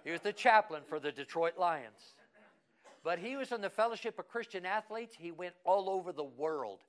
He 0.04 0.12
was 0.12 0.22
the 0.22 0.34
chaplain 0.34 0.84
for 0.88 1.00
the 1.00 1.12
Detroit 1.12 1.58
Lions. 1.58 2.16
But 3.04 3.20
he 3.20 3.36
was 3.36 3.52
in 3.52 3.62
the 3.62 3.70
Fellowship 3.70 4.18
of 4.18 4.28
Christian 4.28 4.66
Athletes. 4.66 5.16
He 5.18 5.32
went 5.32 5.54
all 5.66 5.90
over 5.90 6.12
the 6.12 6.24
world. 6.24 6.80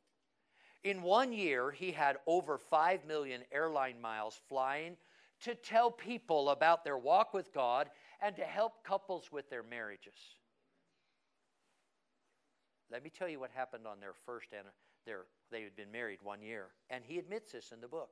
In 0.84 1.02
one 1.02 1.32
year, 1.32 1.70
he 1.70 1.92
had 1.92 2.18
over 2.26 2.58
5 2.58 3.04
million 3.06 3.42
airline 3.52 4.00
miles 4.00 4.40
flying 4.48 4.96
to 5.42 5.54
tell 5.54 5.90
people 5.90 6.50
about 6.50 6.84
their 6.84 6.98
walk 6.98 7.34
with 7.34 7.52
God 7.52 7.90
and 8.20 8.36
to 8.36 8.44
help 8.44 8.84
couples 8.84 9.30
with 9.32 9.50
their 9.50 9.62
marriages. 9.62 10.36
Let 12.90 13.02
me 13.02 13.10
tell 13.10 13.28
you 13.28 13.40
what 13.40 13.50
happened 13.50 13.86
on 13.86 14.00
their 14.00 14.14
first 14.26 14.48
and 14.52 14.66
their 15.06 15.26
they 15.50 15.62
had 15.62 15.76
been 15.76 15.92
married 15.92 16.20
one 16.22 16.42
year, 16.42 16.68
and 16.90 17.04
he 17.04 17.18
admits 17.18 17.52
this 17.52 17.70
in 17.72 17.80
the 17.80 17.88
book. 17.88 18.10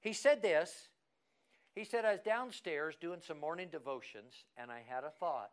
He 0.00 0.12
said 0.12 0.42
this. 0.42 0.88
He 1.74 1.84
said, 1.84 2.04
I 2.04 2.12
was 2.12 2.20
downstairs 2.20 2.96
doing 3.00 3.20
some 3.26 3.40
morning 3.40 3.68
devotions, 3.70 4.34
and 4.56 4.70
I 4.70 4.82
had 4.86 5.04
a 5.04 5.10
thought. 5.10 5.50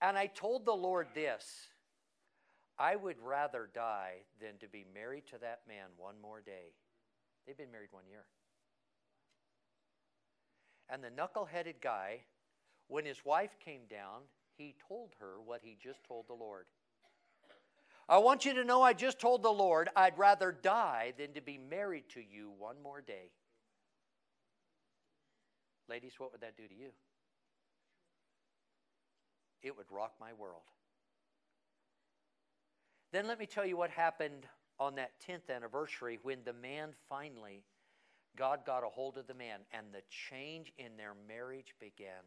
And 0.00 0.16
I 0.16 0.26
told 0.26 0.64
the 0.64 0.72
Lord 0.72 1.08
this 1.14 1.68
I 2.78 2.96
would 2.96 3.16
rather 3.20 3.68
die 3.72 4.24
than 4.40 4.58
to 4.60 4.68
be 4.68 4.84
married 4.92 5.26
to 5.28 5.38
that 5.38 5.60
man 5.68 5.86
one 5.96 6.16
more 6.20 6.40
day. 6.40 6.74
They've 7.46 7.56
been 7.56 7.72
married 7.72 7.92
one 7.92 8.06
year. 8.08 8.24
And 10.88 11.02
the 11.02 11.10
knuckle-headed 11.10 11.76
guy, 11.80 12.20
when 12.88 13.04
his 13.04 13.24
wife 13.24 13.56
came 13.64 13.82
down, 13.88 14.22
he 14.56 14.74
told 14.88 15.10
her 15.20 15.40
what 15.44 15.60
he 15.62 15.76
just 15.82 16.04
told 16.04 16.28
the 16.28 16.34
Lord. 16.34 16.66
I 18.08 18.18
want 18.18 18.44
you 18.44 18.54
to 18.54 18.64
know 18.64 18.82
I 18.82 18.92
just 18.92 19.18
told 19.18 19.42
the 19.42 19.50
Lord 19.50 19.88
I'd 19.96 20.18
rather 20.18 20.52
die 20.52 21.14
than 21.16 21.32
to 21.32 21.40
be 21.40 21.58
married 21.58 22.04
to 22.10 22.20
you 22.20 22.52
one 22.58 22.76
more 22.82 23.00
day. 23.00 23.30
Ladies, 25.88 26.14
what 26.18 26.32
would 26.32 26.40
that 26.42 26.56
do 26.56 26.66
to 26.66 26.74
you? 26.74 26.90
It 29.62 29.76
would 29.76 29.86
rock 29.90 30.12
my 30.20 30.32
world. 30.34 30.62
Then 33.12 33.26
let 33.26 33.38
me 33.38 33.46
tell 33.46 33.64
you 33.64 33.76
what 33.76 33.90
happened 33.90 34.46
on 34.78 34.96
that 34.96 35.12
10th 35.26 35.54
anniversary 35.54 36.18
when 36.22 36.38
the 36.44 36.52
man 36.52 36.90
finally, 37.08 37.62
God 38.36 38.60
got 38.66 38.84
a 38.84 38.88
hold 38.88 39.16
of 39.16 39.26
the 39.26 39.34
man 39.34 39.60
and 39.72 39.86
the 39.92 40.02
change 40.10 40.72
in 40.76 40.96
their 40.96 41.14
marriage 41.28 41.74
began. 41.80 42.22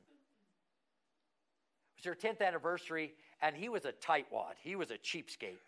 Was 1.97 2.03
their 2.03 2.15
10th 2.15 2.41
anniversary 2.41 3.13
and 3.41 3.55
he 3.55 3.69
was 3.69 3.85
a 3.85 3.91
tightwad, 3.91 4.53
he 4.61 4.75
was 4.75 4.91
a 4.91 4.97
cheapskate. 4.97 5.59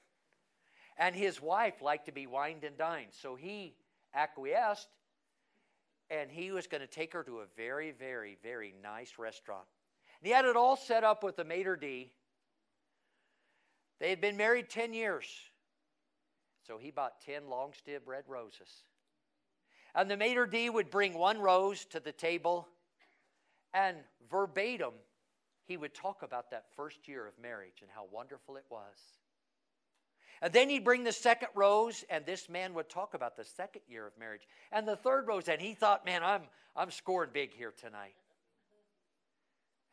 And 0.97 1.15
his 1.15 1.41
wife 1.41 1.81
liked 1.81 2.07
to 2.07 2.11
be 2.11 2.27
wined 2.27 2.63
and 2.63 2.77
dined, 2.77 3.11
so 3.11 3.35
he 3.35 3.73
acquiesced 4.13 4.89
and 6.09 6.31
he 6.31 6.51
was 6.51 6.67
going 6.67 6.81
to 6.81 6.87
take 6.87 7.13
her 7.13 7.23
to 7.23 7.39
a 7.39 7.45
very, 7.55 7.91
very, 7.91 8.37
very 8.41 8.73
nice 8.81 9.13
restaurant. 9.17 9.65
And 10.19 10.27
he 10.27 10.33
had 10.33 10.45
it 10.45 10.55
all 10.55 10.75
set 10.75 11.03
up 11.03 11.23
with 11.23 11.35
the 11.35 11.43
maitre 11.43 11.77
d'. 11.77 12.11
They 13.99 14.09
had 14.09 14.21
been 14.21 14.37
married 14.37 14.69
10 14.69 14.93
years. 14.93 15.25
So 16.65 16.77
he 16.77 16.91
bought 16.91 17.21
10 17.25 17.49
long 17.49 17.73
stem 17.73 18.01
red 18.05 18.23
roses. 18.27 18.83
And 19.95 20.09
the 20.09 20.17
maitre 20.17 20.47
d' 20.47 20.69
would 20.69 20.89
bring 20.89 21.13
one 21.13 21.39
rose 21.39 21.85
to 21.85 21.99
the 21.99 22.11
table, 22.11 22.67
and 23.73 23.97
verbatim, 24.29 24.93
he 25.69 25.77
would 25.77 25.93
talk 25.93 26.23
about 26.23 26.49
that 26.49 26.65
first 26.75 27.07
year 27.07 27.27
of 27.27 27.33
marriage 27.39 27.81
and 27.81 27.89
how 27.93 28.07
wonderful 28.11 28.57
it 28.57 28.65
was. 28.69 28.97
And 30.41 30.51
then 30.51 30.67
he'd 30.67 30.83
bring 30.83 31.03
the 31.03 31.11
second 31.11 31.49
rose, 31.53 32.03
and 32.09 32.25
this 32.25 32.49
man 32.49 32.73
would 32.73 32.89
talk 32.89 33.13
about 33.13 33.37
the 33.37 33.45
second 33.45 33.81
year 33.87 34.07
of 34.07 34.17
marriage. 34.17 34.47
And 34.71 34.87
the 34.87 34.95
third 34.95 35.27
rose, 35.27 35.47
and 35.47 35.61
he 35.61 35.75
thought, 35.75 36.05
man, 36.05 36.23
I'm, 36.23 36.43
I'm 36.75 36.89
scoring 36.89 37.29
big 37.31 37.53
here 37.53 37.71
tonight. 37.79 38.15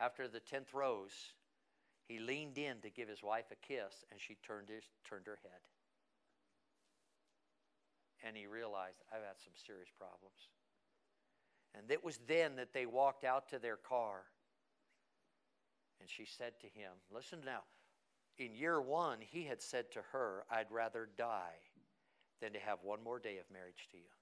After 0.00 0.28
the 0.28 0.40
tenth 0.40 0.72
rose, 0.72 1.12
he 2.08 2.20
leaned 2.20 2.56
in 2.56 2.80
to 2.80 2.90
give 2.90 3.08
his 3.08 3.22
wife 3.22 3.46
a 3.52 3.66
kiss, 3.66 4.04
and 4.10 4.18
she 4.18 4.36
turned, 4.46 4.70
his, 4.70 4.84
turned 5.06 5.26
her 5.26 5.38
head. 5.42 5.60
And 8.26 8.34
he 8.34 8.46
realized, 8.46 9.02
I've 9.12 9.26
had 9.26 9.38
some 9.44 9.52
serious 9.66 9.90
problems. 9.98 10.38
And 11.74 11.90
it 11.90 12.02
was 12.02 12.18
then 12.26 12.56
that 12.56 12.72
they 12.72 12.86
walked 12.86 13.24
out 13.24 13.50
to 13.50 13.58
their 13.58 13.76
car. 13.76 14.22
And 16.00 16.08
she 16.08 16.24
said 16.26 16.52
to 16.60 16.66
him, 16.66 16.92
Listen 17.10 17.40
now, 17.44 17.62
in 18.38 18.54
year 18.54 18.80
one, 18.80 19.18
he 19.20 19.44
had 19.44 19.62
said 19.62 19.90
to 19.92 20.02
her, 20.12 20.44
I'd 20.50 20.70
rather 20.70 21.08
die 21.16 21.58
than 22.40 22.52
to 22.52 22.58
have 22.58 22.78
one 22.82 23.02
more 23.02 23.18
day 23.18 23.38
of 23.38 23.50
marriage 23.50 23.88
to 23.92 23.96
you. 23.96 24.12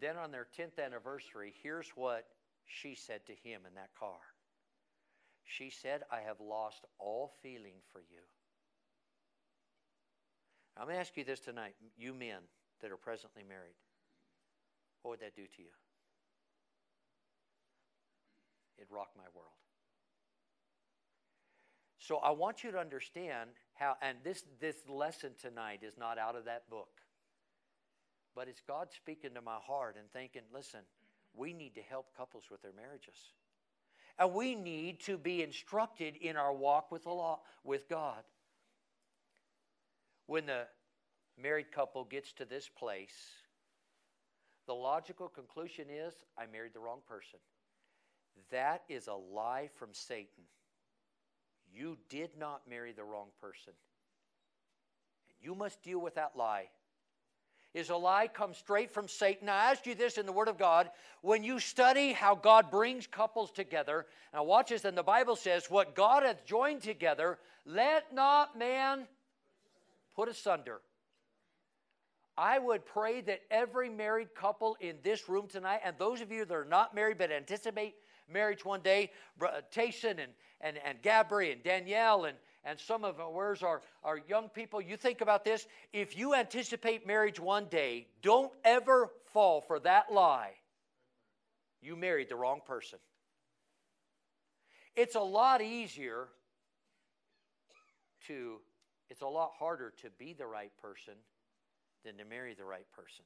Then 0.00 0.16
on 0.16 0.32
their 0.32 0.46
10th 0.58 0.82
anniversary, 0.82 1.54
here's 1.62 1.90
what 1.90 2.24
she 2.64 2.94
said 2.94 3.20
to 3.26 3.34
him 3.34 3.62
in 3.68 3.74
that 3.74 3.90
car. 3.98 4.18
She 5.44 5.70
said, 5.70 6.02
I 6.10 6.20
have 6.20 6.40
lost 6.40 6.84
all 6.98 7.32
feeling 7.42 7.74
for 7.92 8.00
you. 8.00 8.22
I'm 10.76 10.86
going 10.86 10.96
to 10.96 11.00
ask 11.00 11.16
you 11.16 11.24
this 11.24 11.40
tonight, 11.40 11.74
you 11.96 12.14
men 12.14 12.40
that 12.80 12.90
are 12.90 12.96
presently 12.96 13.42
married. 13.46 13.76
What 15.02 15.10
would 15.10 15.20
that 15.20 15.36
do 15.36 15.42
to 15.42 15.62
you? 15.62 15.68
It 18.78 18.86
rocked 18.90 19.16
my 19.16 19.28
world. 19.34 19.61
So 22.02 22.16
I 22.16 22.32
want 22.32 22.64
you 22.64 22.72
to 22.72 22.78
understand 22.78 23.50
how, 23.74 23.96
and 24.02 24.18
this, 24.24 24.42
this 24.60 24.74
lesson 24.88 25.30
tonight 25.40 25.82
is 25.84 25.94
not 25.96 26.18
out 26.18 26.34
of 26.34 26.46
that 26.46 26.68
book, 26.68 27.00
but 28.34 28.48
it's 28.48 28.60
God 28.66 28.88
speaking 28.90 29.34
to 29.34 29.40
my 29.40 29.58
heart 29.64 29.94
and 29.96 30.10
thinking, 30.10 30.42
listen, 30.52 30.80
we 31.32 31.52
need 31.52 31.76
to 31.76 31.80
help 31.80 32.08
couples 32.16 32.44
with 32.50 32.60
their 32.60 32.72
marriages. 32.72 33.14
And 34.18 34.34
we 34.34 34.56
need 34.56 34.98
to 35.02 35.16
be 35.16 35.44
instructed 35.44 36.16
in 36.16 36.36
our 36.36 36.52
walk 36.52 36.90
with, 36.90 37.04
the 37.04 37.10
law, 37.10 37.38
with 37.62 37.88
God. 37.88 38.24
When 40.26 40.46
the 40.46 40.66
married 41.40 41.70
couple 41.70 42.02
gets 42.02 42.32
to 42.32 42.44
this 42.44 42.68
place, 42.68 43.14
the 44.66 44.74
logical 44.74 45.28
conclusion 45.28 45.86
is 45.88 46.14
I 46.36 46.46
married 46.52 46.74
the 46.74 46.80
wrong 46.80 47.00
person. 47.08 47.38
That 48.50 48.82
is 48.88 49.06
a 49.06 49.14
lie 49.14 49.70
from 49.76 49.90
Satan. 49.92 50.42
You 51.74 51.96
did 52.08 52.30
not 52.38 52.62
marry 52.68 52.92
the 52.92 53.04
wrong 53.04 53.28
person. 53.40 53.72
And 55.28 55.36
you 55.40 55.54
must 55.54 55.82
deal 55.82 56.00
with 56.00 56.14
that 56.16 56.32
lie. 56.36 56.68
Is 57.74 57.88
a 57.88 57.96
lie 57.96 58.28
comes 58.28 58.58
straight 58.58 58.90
from 58.90 59.08
Satan. 59.08 59.48
I 59.48 59.70
asked 59.70 59.86
you 59.86 59.94
this 59.94 60.18
in 60.18 60.26
the 60.26 60.32
Word 60.32 60.48
of 60.48 60.58
God. 60.58 60.90
When 61.22 61.42
you 61.42 61.58
study 61.58 62.12
how 62.12 62.34
God 62.34 62.70
brings 62.70 63.06
couples 63.06 63.50
together, 63.50 64.06
now 64.34 64.44
watch 64.44 64.68
this, 64.68 64.84
and 64.84 64.96
the 64.96 65.02
Bible 65.02 65.36
says, 65.36 65.70
What 65.70 65.94
God 65.94 66.22
hath 66.22 66.44
joined 66.44 66.82
together, 66.82 67.38
let 67.64 68.12
not 68.12 68.58
man 68.58 69.06
put 70.14 70.28
asunder. 70.28 70.82
I 72.36 72.58
would 72.58 72.84
pray 72.84 73.22
that 73.22 73.40
every 73.50 73.88
married 73.88 74.34
couple 74.34 74.76
in 74.80 74.96
this 75.02 75.28
room 75.28 75.46
tonight, 75.48 75.80
and 75.82 75.96
those 75.98 76.20
of 76.20 76.30
you 76.30 76.44
that 76.44 76.54
are 76.54 76.66
not 76.66 76.94
married 76.94 77.16
but 77.16 77.30
anticipate 77.30 77.94
marriage 78.30 78.64
one 78.64 78.80
day, 78.80 79.10
uh, 79.40 79.60
Tayson 79.74 80.18
and, 80.18 80.32
and, 80.60 80.78
and 80.84 81.02
Gabri 81.02 81.52
and 81.52 81.62
Danielle 81.62 82.24
and, 82.24 82.36
and 82.64 82.78
some 82.78 83.04
of 83.04 83.20
uh, 83.20 83.24
where's 83.24 83.62
our, 83.62 83.82
our 84.04 84.18
young 84.28 84.48
people, 84.48 84.80
you 84.80 84.96
think 84.96 85.20
about 85.20 85.44
this. 85.44 85.66
If 85.92 86.16
you 86.16 86.34
anticipate 86.34 87.06
marriage 87.06 87.40
one 87.40 87.66
day, 87.66 88.06
don't 88.22 88.52
ever 88.64 89.10
fall 89.32 89.60
for 89.60 89.80
that 89.80 90.12
lie. 90.12 90.52
You 91.80 91.96
married 91.96 92.28
the 92.28 92.36
wrong 92.36 92.60
person. 92.64 92.98
It's 94.94 95.14
a 95.14 95.20
lot 95.20 95.62
easier 95.62 96.28
to, 98.28 98.58
it's 99.10 99.22
a 99.22 99.26
lot 99.26 99.52
harder 99.58 99.92
to 100.02 100.10
be 100.18 100.32
the 100.32 100.46
right 100.46 100.70
person 100.80 101.14
than 102.04 102.16
to 102.18 102.24
marry 102.24 102.54
the 102.54 102.64
right 102.64 102.86
person. 102.94 103.24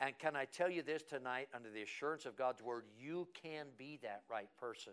And 0.00 0.16
can 0.18 0.36
I 0.36 0.44
tell 0.44 0.70
you 0.70 0.82
this 0.82 1.02
tonight, 1.02 1.48
under 1.54 1.70
the 1.70 1.82
assurance 1.82 2.24
of 2.24 2.36
God's 2.36 2.62
word, 2.62 2.84
you 3.00 3.26
can 3.42 3.66
be 3.76 3.98
that 4.02 4.22
right 4.30 4.48
person. 4.60 4.92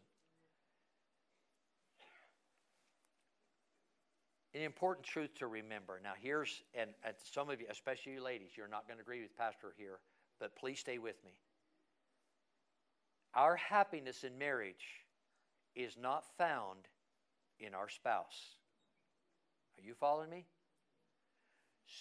An 4.56 4.62
important 4.62 5.06
truth 5.06 5.36
to 5.36 5.48
remember. 5.48 6.00
Now, 6.04 6.14
here's, 6.20 6.64
and, 6.74 6.92
some 7.32 7.50
of 7.50 7.60
you, 7.60 7.68
especially 7.70 8.14
you 8.14 8.24
ladies, 8.24 8.52
you're 8.58 8.68
not 8.68 8.88
going 8.88 8.98
to 8.98 9.04
agree 9.04 9.22
with 9.22 9.38
Pastor 9.38 9.74
here, 9.78 10.00
but 10.40 10.56
please 10.56 10.80
stay 10.80 10.98
with 10.98 11.24
me. 11.24 11.32
Our 13.36 13.58
happiness 13.58 14.24
in 14.24 14.38
marriage 14.38 15.04
is 15.76 15.98
not 16.02 16.24
found 16.38 16.88
in 17.60 17.74
our 17.74 17.90
spouse. 17.90 18.56
Are 19.78 19.86
you 19.86 19.94
following 19.94 20.30
me? 20.30 20.46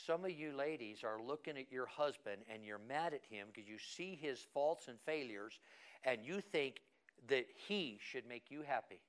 Some 0.06 0.24
of 0.24 0.30
you 0.30 0.52
ladies 0.56 1.04
are 1.04 1.20
looking 1.22 1.58
at 1.58 1.70
your 1.70 1.86
husband 1.86 2.42
and 2.52 2.64
you're 2.64 2.80
mad 2.88 3.14
at 3.14 3.24
him 3.28 3.48
because 3.52 3.68
you 3.68 3.78
see 3.78 4.18
his 4.20 4.38
faults 4.52 4.88
and 4.88 4.98
failures 5.04 5.60
and 6.04 6.24
you 6.24 6.40
think 6.40 6.80
that 7.28 7.46
he 7.68 7.98
should 8.00 8.26
make 8.26 8.50
you 8.50 8.62
happy. 8.62 9.00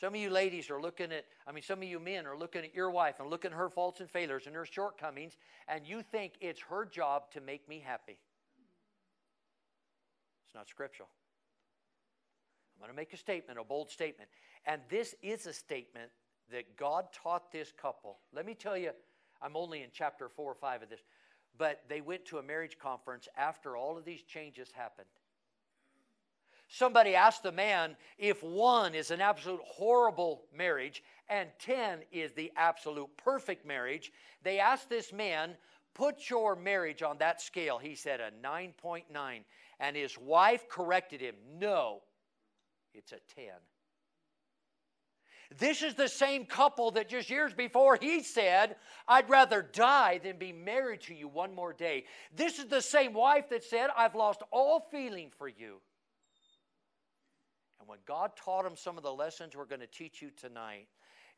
Some 0.00 0.14
of 0.14 0.20
you 0.20 0.30
ladies 0.30 0.70
are 0.70 0.80
looking 0.80 1.12
at, 1.12 1.26
I 1.46 1.52
mean, 1.52 1.62
some 1.62 1.78
of 1.78 1.84
you 1.84 2.00
men 2.00 2.26
are 2.26 2.36
looking 2.36 2.64
at 2.64 2.74
your 2.74 2.90
wife 2.90 3.20
and 3.20 3.30
looking 3.30 3.52
at 3.52 3.56
her 3.56 3.68
faults 3.68 4.00
and 4.00 4.10
failures 4.10 4.46
and 4.46 4.56
her 4.56 4.64
shortcomings, 4.64 5.36
and 5.68 5.86
you 5.86 6.02
think 6.02 6.32
it's 6.40 6.60
her 6.70 6.84
job 6.84 7.30
to 7.32 7.40
make 7.40 7.68
me 7.68 7.80
happy. 7.86 8.18
It's 10.46 10.54
not 10.54 10.68
scriptural. 10.68 11.08
I'm 12.74 12.80
going 12.80 12.90
to 12.90 12.96
make 12.96 13.12
a 13.12 13.16
statement, 13.16 13.60
a 13.60 13.64
bold 13.64 13.90
statement. 13.90 14.28
And 14.66 14.82
this 14.90 15.14
is 15.22 15.46
a 15.46 15.52
statement 15.52 16.10
that 16.52 16.76
God 16.76 17.06
taught 17.12 17.52
this 17.52 17.72
couple. 17.72 18.18
Let 18.32 18.46
me 18.46 18.54
tell 18.54 18.76
you, 18.76 18.90
I'm 19.42 19.56
only 19.56 19.82
in 19.82 19.90
chapter 19.92 20.28
four 20.28 20.52
or 20.52 20.54
five 20.54 20.82
of 20.82 20.88
this, 20.88 21.02
but 21.58 21.82
they 21.88 22.00
went 22.00 22.24
to 22.26 22.38
a 22.38 22.42
marriage 22.42 22.78
conference 22.78 23.28
after 23.36 23.76
all 23.76 23.98
of 23.98 24.04
these 24.04 24.22
changes 24.22 24.70
happened. 24.72 25.08
Somebody 26.68 27.14
asked 27.14 27.42
the 27.42 27.52
man 27.52 27.96
if 28.16 28.42
one 28.42 28.94
is 28.94 29.10
an 29.10 29.20
absolute 29.20 29.60
horrible 29.62 30.44
marriage 30.56 31.02
and 31.28 31.50
10 31.58 31.98
is 32.10 32.32
the 32.32 32.50
absolute 32.56 33.10
perfect 33.18 33.66
marriage. 33.66 34.10
They 34.42 34.58
asked 34.58 34.88
this 34.88 35.12
man, 35.12 35.56
Put 35.94 36.30
your 36.30 36.56
marriage 36.56 37.02
on 37.02 37.18
that 37.18 37.42
scale. 37.42 37.76
He 37.76 37.94
said 37.94 38.20
a 38.20 38.30
9.9. 38.42 39.04
And 39.80 39.96
his 39.96 40.16
wife 40.16 40.66
corrected 40.68 41.20
him, 41.20 41.34
No, 41.58 42.00
it's 42.94 43.12
a 43.12 43.20
10. 43.34 43.52
This 45.58 45.82
is 45.82 45.94
the 45.94 46.08
same 46.08 46.46
couple 46.46 46.92
that 46.92 47.08
just 47.08 47.28
years 47.28 47.52
before 47.52 47.98
he 48.00 48.22
said, 48.22 48.76
I'd 49.06 49.28
rather 49.28 49.62
die 49.62 50.18
than 50.22 50.38
be 50.38 50.52
married 50.52 51.02
to 51.02 51.14
you 51.14 51.28
one 51.28 51.54
more 51.54 51.72
day. 51.72 52.04
This 52.34 52.58
is 52.58 52.66
the 52.66 52.80
same 52.80 53.12
wife 53.12 53.50
that 53.50 53.64
said, 53.64 53.90
I've 53.96 54.14
lost 54.14 54.42
all 54.50 54.80
feeling 54.90 55.30
for 55.36 55.48
you. 55.48 55.80
And 57.80 57.88
when 57.88 57.98
God 58.06 58.32
taught 58.36 58.64
him 58.64 58.76
some 58.76 58.96
of 58.96 59.02
the 59.02 59.12
lessons 59.12 59.56
we're 59.56 59.64
going 59.64 59.80
to 59.80 59.86
teach 59.86 60.22
you 60.22 60.30
tonight, 60.30 60.86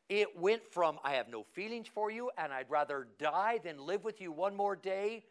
it 0.07 0.39
went 0.39 0.65
from, 0.71 0.99
I 1.03 1.13
have 1.13 1.27
no 1.27 1.43
feelings 1.53 1.87
for 1.87 2.11
you 2.11 2.29
and 2.37 2.53
I'd 2.53 2.69
rather 2.69 3.07
die 3.17 3.59
than 3.63 3.83
live 3.83 4.03
with 4.03 4.21
you 4.21 4.31
one 4.31 4.55
more 4.55 4.75
day 4.75 5.25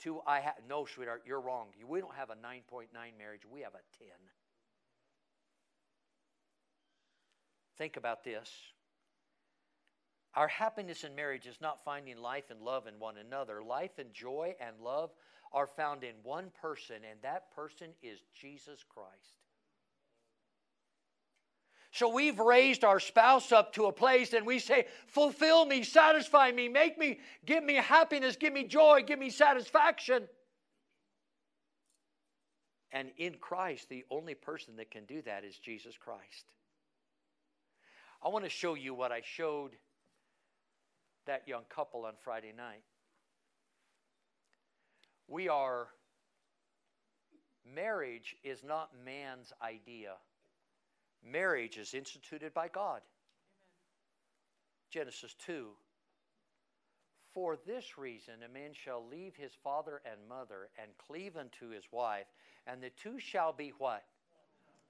to, 0.00 0.20
I 0.26 0.40
have, 0.40 0.54
no, 0.68 0.86
sweetheart, 0.86 1.24
you're 1.26 1.40
wrong. 1.40 1.68
We 1.86 2.00
don't 2.00 2.14
have 2.14 2.30
a 2.30 2.34
9.9 2.34 2.86
marriage, 3.18 3.42
we 3.50 3.60
have 3.62 3.74
a 3.74 3.82
10. 3.98 4.08
Think 7.80 7.96
about 7.96 8.24
this. 8.24 8.52
Our 10.34 10.48
happiness 10.48 11.02
in 11.02 11.16
marriage 11.16 11.46
is 11.46 11.62
not 11.62 11.82
finding 11.82 12.18
life 12.18 12.50
and 12.50 12.60
love 12.60 12.86
in 12.86 12.98
one 12.98 13.16
another. 13.16 13.62
Life 13.62 13.92
and 13.98 14.12
joy 14.12 14.54
and 14.60 14.78
love 14.84 15.12
are 15.50 15.66
found 15.66 16.04
in 16.04 16.12
one 16.22 16.50
person, 16.60 16.96
and 17.10 17.18
that 17.22 17.50
person 17.54 17.88
is 18.02 18.20
Jesus 18.38 18.84
Christ. 18.86 19.38
So 21.90 22.10
we've 22.10 22.38
raised 22.38 22.84
our 22.84 23.00
spouse 23.00 23.50
up 23.50 23.72
to 23.72 23.86
a 23.86 23.92
place 23.92 24.34
and 24.34 24.44
we 24.44 24.58
say, 24.58 24.84
Fulfill 25.06 25.64
me, 25.64 25.82
satisfy 25.82 26.52
me, 26.52 26.68
make 26.68 26.98
me, 26.98 27.18
give 27.46 27.64
me 27.64 27.76
happiness, 27.76 28.36
give 28.36 28.52
me 28.52 28.64
joy, 28.64 29.04
give 29.06 29.18
me 29.18 29.30
satisfaction. 29.30 30.28
And 32.92 33.08
in 33.16 33.36
Christ, 33.40 33.88
the 33.88 34.04
only 34.10 34.34
person 34.34 34.76
that 34.76 34.90
can 34.90 35.06
do 35.06 35.22
that 35.22 35.44
is 35.44 35.56
Jesus 35.56 35.96
Christ. 35.96 36.44
I 38.22 38.28
want 38.28 38.44
to 38.44 38.50
show 38.50 38.74
you 38.74 38.94
what 38.94 39.12
I 39.12 39.22
showed 39.24 39.70
that 41.26 41.48
young 41.48 41.62
couple 41.68 42.04
on 42.04 42.14
Friday 42.22 42.52
night. 42.56 42.82
We 45.26 45.48
are, 45.48 45.88
marriage 47.74 48.36
is 48.42 48.62
not 48.64 48.90
man's 49.04 49.52
idea. 49.62 50.14
Marriage 51.24 51.78
is 51.78 51.94
instituted 51.94 52.52
by 52.52 52.68
God. 52.68 53.00
Amen. 53.00 53.04
Genesis 54.90 55.34
2. 55.46 55.68
For 57.32 57.56
this 57.64 57.96
reason, 57.96 58.34
a 58.44 58.52
man 58.52 58.72
shall 58.72 59.06
leave 59.06 59.36
his 59.36 59.52
father 59.62 60.02
and 60.04 60.28
mother 60.28 60.68
and 60.82 60.90
cleave 60.98 61.36
unto 61.36 61.68
his 61.68 61.84
wife, 61.92 62.26
and 62.66 62.82
the 62.82 62.90
two 62.90 63.20
shall 63.20 63.52
be 63.52 63.72
what? 63.78 64.02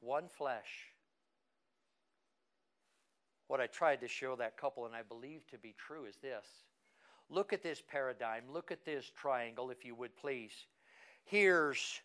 One 0.01 0.29
flesh. 0.29 0.95
What 3.51 3.61
I 3.61 3.67
tried 3.67 4.01
to 4.03 4.07
show 4.07 4.37
that 4.37 4.57
couple, 4.57 4.87
and 4.87 4.95
I 4.95 5.03
believe 5.03 5.45
to 5.49 5.59
be 5.59 5.75
true, 5.77 6.05
is 6.05 6.15
this. 6.23 6.47
Look 7.29 7.53
at 7.53 7.65
this 7.65 7.83
paradigm. 7.83 8.45
Look 8.49 8.71
at 8.71 8.85
this 8.85 9.11
triangle, 9.21 9.71
if 9.71 9.85
you 9.85 9.97
would 9.97 10.17
please. 10.17 10.53
Here's, 11.25 12.01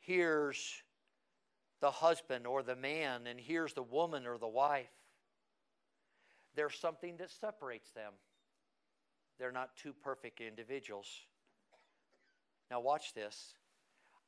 here's 0.00 0.82
the 1.80 1.92
husband 1.92 2.44
or 2.44 2.64
the 2.64 2.74
man, 2.74 3.28
and 3.28 3.38
here's 3.38 3.72
the 3.72 3.84
woman 3.84 4.26
or 4.26 4.36
the 4.36 4.48
wife. 4.48 4.90
There's 6.56 6.74
something 6.74 7.18
that 7.18 7.30
separates 7.30 7.92
them. 7.92 8.14
They're 9.38 9.52
not 9.52 9.76
two 9.76 9.92
perfect 9.92 10.40
individuals. 10.40 11.06
Now, 12.68 12.80
watch 12.80 13.14
this. 13.14 13.54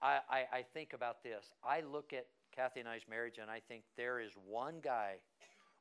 I, 0.01 0.21
I, 0.31 0.45
I 0.59 0.63
think 0.73 0.93
about 0.93 1.25
this. 1.25 1.45
I 1.65 1.81
look 1.81 2.13
at 2.13 2.27
Kathy 2.55 2.79
and 2.79 2.89
I's 2.89 3.03
marriage, 3.11 3.39
and 3.43 3.51
I 3.51 3.59
think 3.59 3.83
there 3.97 4.21
is 4.21 4.31
one 4.47 4.77
guy 4.81 5.15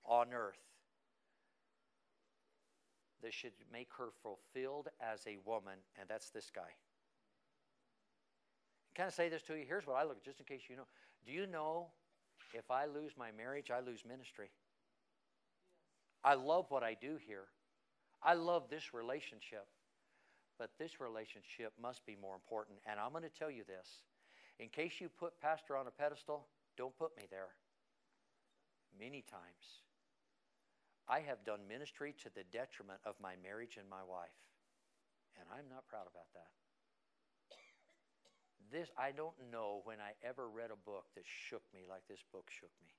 on 0.04 0.34
earth 0.34 0.58
that 3.24 3.34
should 3.34 3.54
make 3.72 3.90
her 3.98 4.10
fulfilled 4.22 4.90
as 5.02 5.22
a 5.28 5.38
woman, 5.46 5.80
and 6.00 6.10
that's 6.10 6.30
this 6.30 6.52
guy. 6.54 6.74
I 9.00 9.10
say 9.10 9.30
this 9.30 9.42
to 9.44 9.56
you? 9.56 9.66
Here's 9.68 9.88
what 9.88 9.96
I 9.96 10.04
look 10.04 10.18
at, 10.18 10.24
just 10.24 10.40
in 10.40 10.46
case 10.46 10.62
you 10.70 10.76
know. 10.76 10.86
Do 11.26 11.32
you 11.32 11.48
know 11.48 11.88
if 12.54 12.70
I 12.70 12.86
lose 12.86 13.14
my 13.18 13.32
marriage, 13.32 13.72
I 13.72 13.80
lose 13.80 14.04
ministry? 14.08 14.50
I 16.24 16.36
love 16.36 16.66
what 16.70 16.84
I 16.84 16.96
do 17.00 17.18
here. 17.26 17.46
I 18.22 18.36
love 18.36 18.70
this 18.70 18.94
relationship. 18.94 19.66
But 20.60 20.70
this 20.78 21.02
relationship 21.02 21.74
must 21.82 22.06
be 22.06 22.16
more 22.22 22.36
important. 22.36 22.78
And 22.86 23.00
I'm 23.00 23.12
going 23.12 23.24
to 23.24 23.30
tell 23.30 23.50
you 23.50 23.64
this 23.64 23.88
in 24.60 24.70
case 24.70 24.94
you 25.00 25.10
put 25.10 25.40
pastor 25.42 25.76
on 25.76 25.88
a 25.88 25.92
pedestal, 25.92 26.46
don't 26.78 26.96
put 26.98 27.18
me 27.18 27.24
there. 27.32 27.50
Many 29.00 29.24
times. 29.24 29.82
I 31.12 31.20
have 31.28 31.44
done 31.44 31.68
ministry 31.68 32.16
to 32.24 32.32
the 32.32 32.48
detriment 32.56 33.04
of 33.04 33.20
my 33.20 33.36
marriage 33.44 33.76
and 33.76 33.90
my 33.90 34.00
wife. 34.08 34.32
And 35.36 35.44
I'm 35.52 35.68
not 35.68 35.84
proud 35.92 36.08
about 36.08 36.32
that. 36.34 36.56
This 38.72 38.88
I 38.98 39.12
don't 39.12 39.36
know 39.52 39.82
when 39.84 40.00
I 40.00 40.16
ever 40.24 40.48
read 40.48 40.72
a 40.72 40.80
book 40.88 41.04
that 41.16 41.26
shook 41.28 41.64
me 41.74 41.82
like 41.90 42.08
this 42.08 42.24
book 42.32 42.48
shook 42.48 42.72
me. 42.82 42.96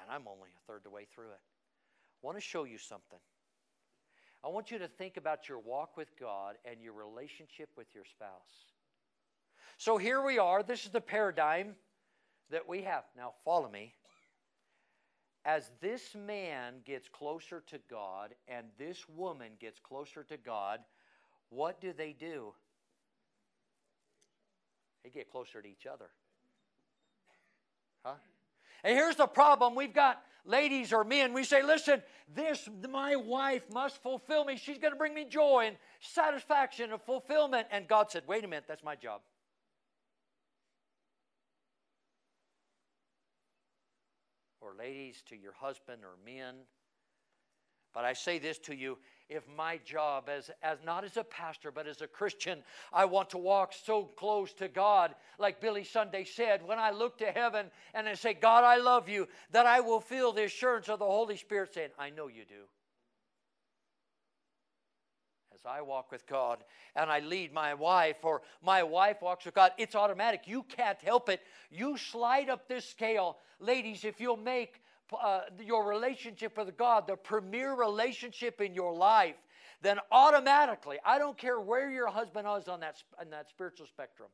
And 0.00 0.10
I'm 0.10 0.26
only 0.26 0.48
a 0.56 0.62
third 0.66 0.78
of 0.78 0.84
the 0.84 0.90
way 0.90 1.06
through 1.14 1.36
it. 1.36 1.44
I 1.44 2.26
want 2.26 2.38
to 2.38 2.40
show 2.40 2.64
you 2.64 2.78
something. 2.78 3.18
I 4.42 4.48
want 4.48 4.70
you 4.70 4.78
to 4.78 4.88
think 4.88 5.18
about 5.18 5.50
your 5.50 5.58
walk 5.58 5.98
with 5.98 6.08
God 6.18 6.56
and 6.64 6.80
your 6.80 6.94
relationship 6.94 7.68
with 7.76 7.88
your 7.94 8.04
spouse. 8.06 8.72
So 9.76 9.98
here 9.98 10.22
we 10.22 10.38
are. 10.38 10.62
This 10.62 10.86
is 10.86 10.90
the 10.90 11.00
paradigm 11.00 11.74
that 12.50 12.66
we 12.66 12.82
have. 12.82 13.04
Now, 13.16 13.34
follow 13.44 13.70
me 13.70 13.92
as 15.44 15.70
this 15.80 16.14
man 16.14 16.74
gets 16.84 17.08
closer 17.08 17.62
to 17.66 17.78
God 17.90 18.34
and 18.46 18.66
this 18.78 19.08
woman 19.08 19.52
gets 19.60 19.80
closer 19.80 20.22
to 20.24 20.36
God, 20.36 20.80
what 21.50 21.80
do 21.80 21.92
they 21.92 22.12
do? 22.12 22.54
They 25.02 25.10
get 25.10 25.30
closer 25.30 25.60
to 25.60 25.68
each 25.68 25.86
other. 25.86 26.10
Huh? 28.04 28.14
And 28.84 28.96
here's 28.96 29.16
the 29.16 29.26
problem 29.26 29.74
we've 29.74 29.94
got 29.94 30.22
ladies 30.44 30.92
or 30.92 31.04
men, 31.04 31.32
we 31.32 31.44
say, 31.44 31.62
listen, 31.62 32.02
this, 32.34 32.68
my 32.90 33.16
wife 33.16 33.62
must 33.72 34.02
fulfill 34.02 34.44
me. 34.44 34.56
She's 34.56 34.78
going 34.78 34.92
to 34.92 34.98
bring 34.98 35.14
me 35.14 35.24
joy 35.24 35.66
and 35.68 35.76
satisfaction 36.00 36.92
and 36.92 37.00
fulfillment. 37.00 37.68
And 37.70 37.86
God 37.86 38.10
said, 38.10 38.24
wait 38.26 38.44
a 38.44 38.48
minute, 38.48 38.64
that's 38.66 38.84
my 38.84 38.96
job. 38.96 39.20
Or 44.72 44.82
ladies 44.82 45.22
to 45.28 45.36
your 45.36 45.52
husband 45.52 46.02
or 46.02 46.16
men. 46.24 46.54
But 47.92 48.04
I 48.04 48.14
say 48.14 48.38
this 48.38 48.58
to 48.60 48.74
you 48.74 48.98
if 49.28 49.42
my 49.48 49.78
job 49.84 50.28
as, 50.28 50.50
as 50.62 50.78
not 50.84 51.04
as 51.04 51.16
a 51.16 51.24
pastor 51.24 51.70
but 51.70 51.86
as 51.86 52.00
a 52.00 52.06
Christian, 52.06 52.62
I 52.92 53.04
want 53.04 53.30
to 53.30 53.38
walk 53.38 53.72
so 53.72 54.04
close 54.04 54.52
to 54.54 54.68
God, 54.68 55.14
like 55.38 55.60
Billy 55.60 55.84
Sunday 55.84 56.24
said, 56.24 56.66
when 56.66 56.78
I 56.78 56.90
look 56.90 57.18
to 57.18 57.26
heaven 57.26 57.66
and 57.94 58.08
I 58.08 58.14
say, 58.14 58.34
God, 58.34 58.64
I 58.64 58.78
love 58.78 59.08
you, 59.08 59.28
that 59.50 59.66
I 59.66 59.80
will 59.80 60.00
feel 60.00 60.32
the 60.32 60.44
assurance 60.44 60.88
of 60.88 60.98
the 60.98 61.06
Holy 61.06 61.36
Spirit 61.36 61.74
saying, 61.74 61.90
I 61.98 62.10
know 62.10 62.28
you 62.28 62.44
do. 62.44 62.64
I 65.66 65.82
walk 65.82 66.10
with 66.10 66.26
God 66.26 66.64
and 66.94 67.10
I 67.10 67.20
lead 67.20 67.52
my 67.52 67.74
wife, 67.74 68.16
or 68.22 68.42
my 68.62 68.82
wife 68.82 69.22
walks 69.22 69.44
with 69.44 69.54
God, 69.54 69.72
it's 69.78 69.94
automatic. 69.94 70.42
You 70.46 70.64
can't 70.64 71.00
help 71.00 71.28
it. 71.28 71.40
You 71.70 71.96
slide 71.96 72.48
up 72.48 72.68
this 72.68 72.88
scale 72.88 73.36
Ladies, 73.62 74.04
if 74.04 74.20
you'll 74.20 74.36
make 74.36 74.82
uh, 75.22 75.42
your 75.64 75.88
relationship 75.88 76.56
with 76.58 76.76
God 76.76 77.06
the 77.06 77.14
premier 77.14 77.74
relationship 77.74 78.60
in 78.60 78.74
your 78.74 78.92
life, 78.92 79.36
then 79.82 79.98
automatically, 80.10 80.98
I 81.06 81.18
don't 81.18 81.38
care 81.38 81.60
where 81.60 81.88
your 81.88 82.08
husband 82.08 82.48
is 82.58 82.66
on 82.66 82.80
that, 82.80 82.96
on 83.20 83.30
that 83.30 83.48
spiritual 83.48 83.86
spectrum. 83.86 84.28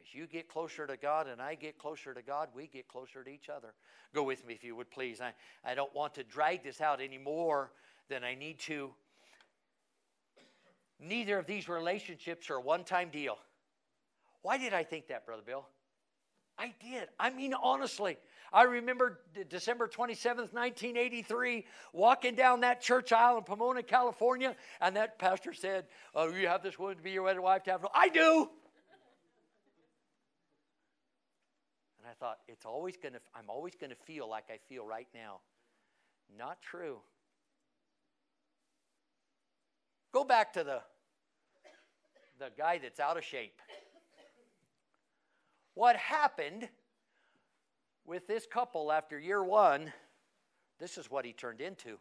As 0.00 0.14
you 0.14 0.28
get 0.28 0.48
closer 0.48 0.86
to 0.86 0.96
God 0.96 1.26
and 1.26 1.42
I 1.42 1.56
get 1.56 1.76
closer 1.76 2.14
to 2.14 2.22
God, 2.22 2.50
we 2.54 2.68
get 2.68 2.86
closer 2.86 3.24
to 3.24 3.30
each 3.30 3.48
other. 3.48 3.74
Go 4.14 4.22
with 4.22 4.46
me 4.46 4.54
if 4.54 4.62
you 4.62 4.76
would 4.76 4.90
please. 4.92 5.20
I, 5.20 5.32
I 5.64 5.74
don't 5.74 5.92
want 5.94 6.14
to 6.14 6.22
drag 6.22 6.62
this 6.62 6.80
out 6.80 7.00
any 7.00 7.18
more 7.18 7.72
than 8.08 8.22
I 8.22 8.36
need 8.36 8.60
to. 8.60 8.90
Neither 11.00 11.38
of 11.38 11.46
these 11.46 11.68
relationships 11.68 12.50
are 12.50 12.56
a 12.56 12.60
one 12.60 12.84
time 12.84 13.10
deal. 13.10 13.38
Why 14.42 14.58
did 14.58 14.72
I 14.72 14.82
think 14.84 15.08
that, 15.08 15.26
Brother 15.26 15.42
Bill? 15.44 15.66
I 16.58 16.74
did. 16.80 17.08
I 17.20 17.30
mean, 17.30 17.54
honestly, 17.54 18.16
I 18.52 18.62
remember 18.64 19.20
December 19.48 19.86
27th, 19.86 20.52
1983, 20.52 21.64
walking 21.92 22.34
down 22.34 22.60
that 22.60 22.80
church 22.80 23.12
aisle 23.12 23.38
in 23.38 23.44
Pomona, 23.44 23.82
California, 23.82 24.56
and 24.80 24.96
that 24.96 25.18
pastor 25.18 25.52
said, 25.52 25.86
Oh, 26.14 26.32
you 26.32 26.48
have 26.48 26.62
this 26.62 26.78
woman 26.78 26.96
to 26.96 27.02
be 27.02 27.12
your 27.12 27.22
wife 27.40 27.62
to 27.64 27.70
have. 27.70 27.86
I 27.94 28.08
do. 28.08 28.48
And 31.98 32.08
I 32.08 32.14
thought, 32.18 32.38
it's 32.48 32.64
always 32.64 32.96
gonna, 32.96 33.20
I'm 33.34 33.48
always 33.48 33.74
gonna 33.80 33.94
feel 34.06 34.28
like 34.28 34.44
I 34.50 34.58
feel 34.68 34.84
right 34.84 35.08
now. 35.14 35.40
Not 36.36 36.60
true. 36.60 36.98
Go 40.12 40.24
back 40.24 40.52
to 40.54 40.64
the 40.64 40.80
the 42.38 42.50
guy 42.56 42.78
that's 42.78 43.00
out 43.00 43.16
of 43.16 43.24
shape 43.24 43.60
what 45.74 45.96
happened 45.96 46.68
with 48.06 48.26
this 48.28 48.46
couple 48.46 48.92
after 48.92 49.18
year 49.18 49.42
one 49.42 49.92
This 50.78 50.96
is 50.96 51.10
what 51.10 51.24
he 51.24 51.32
turned 51.32 51.60
into. 51.60 51.98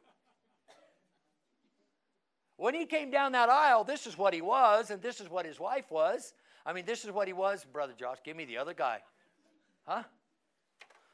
When 2.57 2.73
he 2.73 2.85
came 2.85 3.11
down 3.11 3.33
that 3.33 3.49
aisle, 3.49 3.83
this 3.83 4.07
is 4.07 4.17
what 4.17 4.33
he 4.33 4.41
was, 4.41 4.89
and 4.89 5.01
this 5.01 5.21
is 5.21 5.29
what 5.29 5.45
his 5.45 5.59
wife 5.59 5.91
was. 5.91 6.33
I 6.65 6.73
mean, 6.73 6.85
this 6.85 7.05
is 7.05 7.11
what 7.11 7.27
he 7.27 7.33
was. 7.33 7.65
Brother 7.65 7.93
Josh, 7.97 8.17
give 8.23 8.35
me 8.35 8.45
the 8.45 8.57
other 8.57 8.73
guy. 8.73 8.99
Huh? 9.85 10.03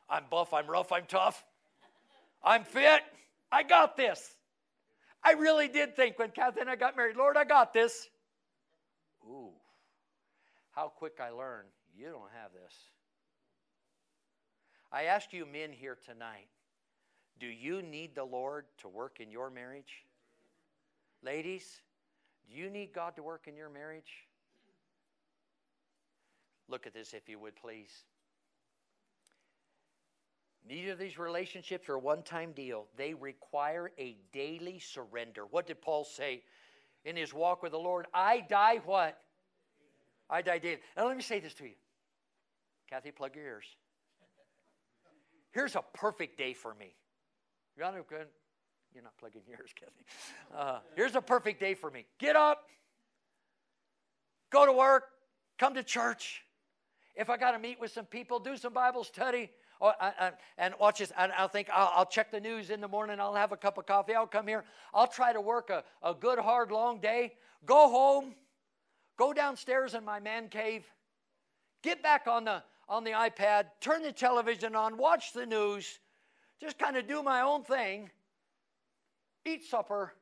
I'm 0.10 0.24
buff, 0.30 0.54
I'm 0.54 0.68
rough, 0.68 0.91
I'm 0.91 1.06
tough. 1.06 1.44
I'm 2.44 2.64
fit. 2.64 3.02
I 3.52 3.64
got 3.64 3.96
this. 3.98 4.36
I 5.24 5.34
really 5.34 5.67
did 5.67 5.95
think 5.95 6.19
when 6.19 6.32
Kathy 6.32 6.61
and 6.61 6.69
I 6.69 6.76
got 6.76 6.97
married, 6.97 7.15
Lord, 7.15 7.38
I 7.38 7.45
got 7.45 7.74
this. 7.74 8.09
Ooh, 9.26 9.51
how 10.71 10.89
quick 10.89 11.19
I 11.21 11.30
learned. 11.30 11.69
You 11.97 12.07
don't 12.07 12.32
have 12.41 12.51
this. 12.51 12.74
I 14.91 15.03
ask 15.03 15.34
you, 15.34 15.45
men 15.45 15.71
here 15.71 15.97
tonight, 16.05 16.47
do 17.39 17.47
you 17.47 17.82
need 17.82 18.15
the 18.15 18.24
Lord 18.24 18.65
to 18.80 18.88
work 18.88 19.19
in 19.19 19.32
your 19.32 19.49
marriage? 19.49 20.05
Ladies, 21.24 21.82
do 22.47 22.55
you 22.55 22.69
need 22.69 22.93
God 22.93 23.15
to 23.15 23.24
work 23.24 23.47
in 23.47 23.55
your 23.55 23.69
marriage? 23.69 24.28
Look 26.67 26.86
at 26.86 26.93
this, 26.93 27.13
if 27.13 27.28
you 27.30 27.39
would, 27.39 27.55
please. 27.55 28.03
Neither 30.68 30.93
of 30.93 30.99
these 30.99 31.18
relationships 31.18 31.89
are 31.89 31.95
a 31.95 31.99
one 31.99 32.24
time 32.24 32.53
deal. 32.53 32.88
They 32.95 33.14
require 33.14 33.91
a 33.99 34.16
daily 34.32 34.80
surrender. 34.80 35.45
What 35.49 35.68
did 35.68 35.82
Paul 35.82 36.05
say 36.05 36.43
in 37.03 37.16
his 37.16 37.34
walk 37.34 37.61
with 37.61 37.74
the 37.74 37.80
Lord? 37.80 38.07
I 38.14 38.45
die 38.49 38.80
what? 38.86 39.20
I 40.30 40.41
die 40.41 40.59
daily. 40.59 40.80
Now, 40.95 41.07
let 41.07 41.18
me 41.18 41.24
say 41.24 41.39
this 41.39 41.53
to 41.55 41.66
you. 41.66 41.76
Kathy, 42.89 43.11
plug 43.11 43.36
your 43.36 43.45
ears. 43.45 43.66
Here's 45.51 45.76
a 45.76 45.84
perfect 45.93 46.38
day 46.38 46.53
for 46.53 46.74
me. 46.74 46.95
You're 47.78 49.03
not 49.03 49.18
plugging 49.18 49.41
yours, 49.47 49.72
Kathy. 49.76 50.05
Uh, 50.55 50.80
here's 50.95 51.16
a 51.16 51.22
perfect 51.22 51.59
day 51.59 51.74
for 51.74 51.89
me. 51.89 52.05
Get 52.20 52.36
up, 52.36 52.68
go 54.51 54.66
to 54.66 54.74
work, 54.74 55.05
come 55.57 55.74
to 55.74 55.84
church. 55.84 56.43
If 57.16 57.30
I 57.30 57.38
got 57.38 57.51
to 57.51 57.59
meet 57.59 57.80
with 57.80 57.91
some 57.91 58.05
people, 58.05 58.39
do 58.39 58.55
some 58.57 58.74
Bible 58.74 59.03
study. 59.03 59.51
Oh, 59.86 59.91
and 60.57 60.73
watch 60.79 60.99
this. 60.99 61.11
I, 61.17 61.29
will 61.41 61.49
think 61.49 61.67
I'll, 61.71 61.91
I'll, 61.93 62.05
check 62.05 62.31
the 62.31 62.39
news 62.39 62.69
in 62.69 62.79
the 62.79 62.88
morning. 62.88 63.19
I'll 63.19 63.36
have 63.36 63.51
a 63.51 63.57
cup 63.57 63.77
of 63.77 63.86
coffee. 63.86 64.15
I'll 64.15 64.25
come 64.25 64.47
here. 64.47 64.63
I'll 64.93 65.07
try 65.07 65.34
to 65.34 65.41
work 65.41 65.69
a, 65.69 65.84
a 66.01 66.13
good, 66.13 66.39
hard, 66.39 66.71
long 66.71 66.99
day. 66.99 67.34
Go 67.65 67.89
home. 67.89 68.34
Go 69.17 69.34
downstairs 69.34 69.93
in 69.93 70.05
my 70.05 70.21
man 70.21 70.47
cave. 70.47 70.86
Get 71.84 72.01
back 72.01 72.27
on 72.27 72.45
the 72.45 72.63
on 72.88 73.03
the 73.03 73.11
iPad. 73.11 73.65
Turn 73.81 74.03
the 74.03 74.13
television 74.13 74.75
on. 74.75 74.97
Watch 74.97 75.34
the 75.34 75.45
news. 75.45 75.99
Just 76.61 76.79
kind 76.79 76.95
of 76.95 77.07
do 77.07 77.21
my 77.21 77.41
own 77.41 77.63
thing 77.63 78.09
eat 79.45 79.65
supper, 79.65 80.13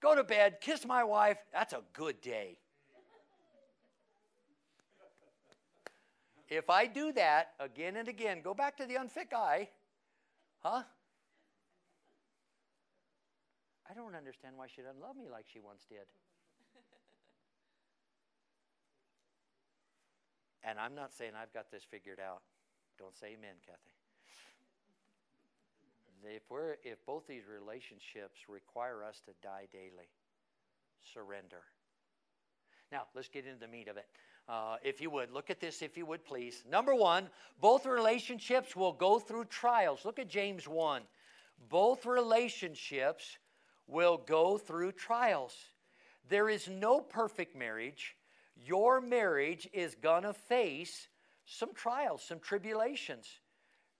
go 0.00 0.14
to 0.14 0.24
bed, 0.24 0.60
kiss 0.60 0.84
my 0.84 1.04
wife. 1.04 1.38
That's 1.52 1.72
a 1.72 1.82
good 1.92 2.20
day. 2.20 2.58
If 6.48 6.70
I 6.70 6.86
do 6.86 7.12
that 7.12 7.48
again 7.60 7.96
and 7.96 8.08
again, 8.08 8.40
go 8.42 8.54
back 8.54 8.76
to 8.78 8.86
the 8.86 8.96
unfit 8.96 9.30
guy, 9.30 9.68
huh? 10.60 10.82
I 13.88 13.94
don't 13.94 14.14
understand 14.14 14.56
why 14.56 14.66
she 14.74 14.82
doesn't 14.82 15.00
love 15.00 15.16
me 15.16 15.28
like 15.30 15.46
she 15.52 15.60
once 15.60 15.84
did. 15.88 16.06
and 20.64 20.78
I'm 20.78 20.94
not 20.94 21.14
saying 21.14 21.32
I've 21.40 21.52
got 21.52 21.70
this 21.70 21.84
figured 21.88 22.20
out. 22.20 22.42
Don't 22.98 23.16
say 23.16 23.36
amen, 23.38 23.54
Kathy 23.64 23.96
if 26.24 26.42
we're 26.50 26.76
if 26.82 27.04
both 27.06 27.26
these 27.26 27.42
relationships 27.46 28.48
require 28.48 29.04
us 29.04 29.20
to 29.26 29.32
die 29.42 29.66
daily, 29.72 30.08
surrender. 31.12 31.62
Now 32.90 33.02
let's 33.14 33.28
get 33.28 33.46
into 33.46 33.60
the 33.60 33.68
meat 33.68 33.88
of 33.88 33.96
it. 33.96 34.06
Uh, 34.48 34.76
if 34.82 35.00
you 35.00 35.10
would 35.10 35.32
look 35.32 35.50
at 35.50 35.60
this, 35.60 35.82
if 35.82 35.96
you 35.96 36.06
would 36.06 36.24
please. 36.24 36.62
Number 36.70 36.94
one, 36.94 37.28
both 37.60 37.84
relationships 37.84 38.76
will 38.76 38.92
go 38.92 39.18
through 39.18 39.46
trials. 39.46 40.04
Look 40.04 40.18
at 40.18 40.28
James 40.28 40.68
one. 40.68 41.02
Both 41.68 42.06
relationships 42.06 43.38
will 43.88 44.18
go 44.18 44.56
through 44.56 44.92
trials. 44.92 45.56
There 46.28 46.48
is 46.48 46.68
no 46.68 47.00
perfect 47.00 47.56
marriage. 47.56 48.16
Your 48.56 49.00
marriage 49.00 49.68
is 49.72 49.96
gonna 49.96 50.32
face 50.32 51.08
some 51.46 51.72
trials, 51.74 52.22
some 52.22 52.40
tribulations. 52.40 53.26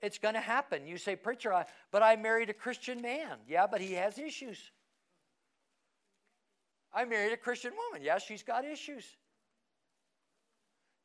It's 0.03 0.19
going 0.19 0.35
to 0.35 0.41
happen. 0.41 0.87
You 0.87 0.99
say, 0.99 1.17
Preacher, 1.17 1.53
I, 1.53 1.65
but 1.91 2.03
I 2.03 2.17
married 2.17 2.51
a 2.51 2.55
Christian 2.55 3.01
man. 3.01 3.39
Yeah, 3.49 3.67
but 3.67 3.81
he 3.81 3.95
has 3.95 4.19
issues. 4.19 4.59
I 6.93 7.05
married 7.05 7.33
a 7.33 7.37
Christian 7.37 7.73
woman. 7.73 8.05
Yeah, 8.05 8.19
she's 8.19 8.43
got 8.43 8.65
issues. 8.65 9.05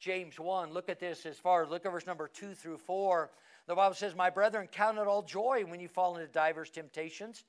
James 0.02 0.40
1, 0.40 0.74
look 0.74 0.90
at 0.90 1.00
this 1.00 1.28
as 1.28 1.38
far 1.38 1.64
as 1.64 1.70
look 1.70 1.86
at 1.86 1.92
verse 1.92 2.08
number 2.08 2.28
2 2.28 2.56
through 2.56 2.80
4. 2.80 3.30
The 3.68 3.76
Bible 3.76 3.94
says, 3.94 4.16
My 4.16 4.32
brethren, 4.32 4.68
count 4.72 4.98
it 4.98 5.06
all 5.06 5.22
joy 5.22 5.64
when 5.68 5.80
you 5.80 5.88
fall 5.88 6.16
into 6.16 6.28
divers 6.28 6.72
temptations. 6.72 7.44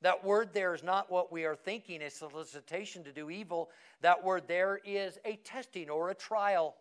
That 0.00 0.24
word 0.24 0.54
there 0.54 0.74
is 0.74 0.82
not 0.82 1.10
what 1.10 1.30
we 1.30 1.44
are 1.44 1.54
thinking, 1.54 2.00
a 2.00 2.08
solicitation 2.08 3.04
to 3.04 3.12
do 3.12 3.28
evil. 3.28 3.68
That 4.00 4.24
word 4.24 4.44
there 4.48 4.80
is 4.82 5.18
a 5.26 5.36
testing 5.44 5.90
or 5.90 6.08
a 6.08 6.14
trial 6.14 6.74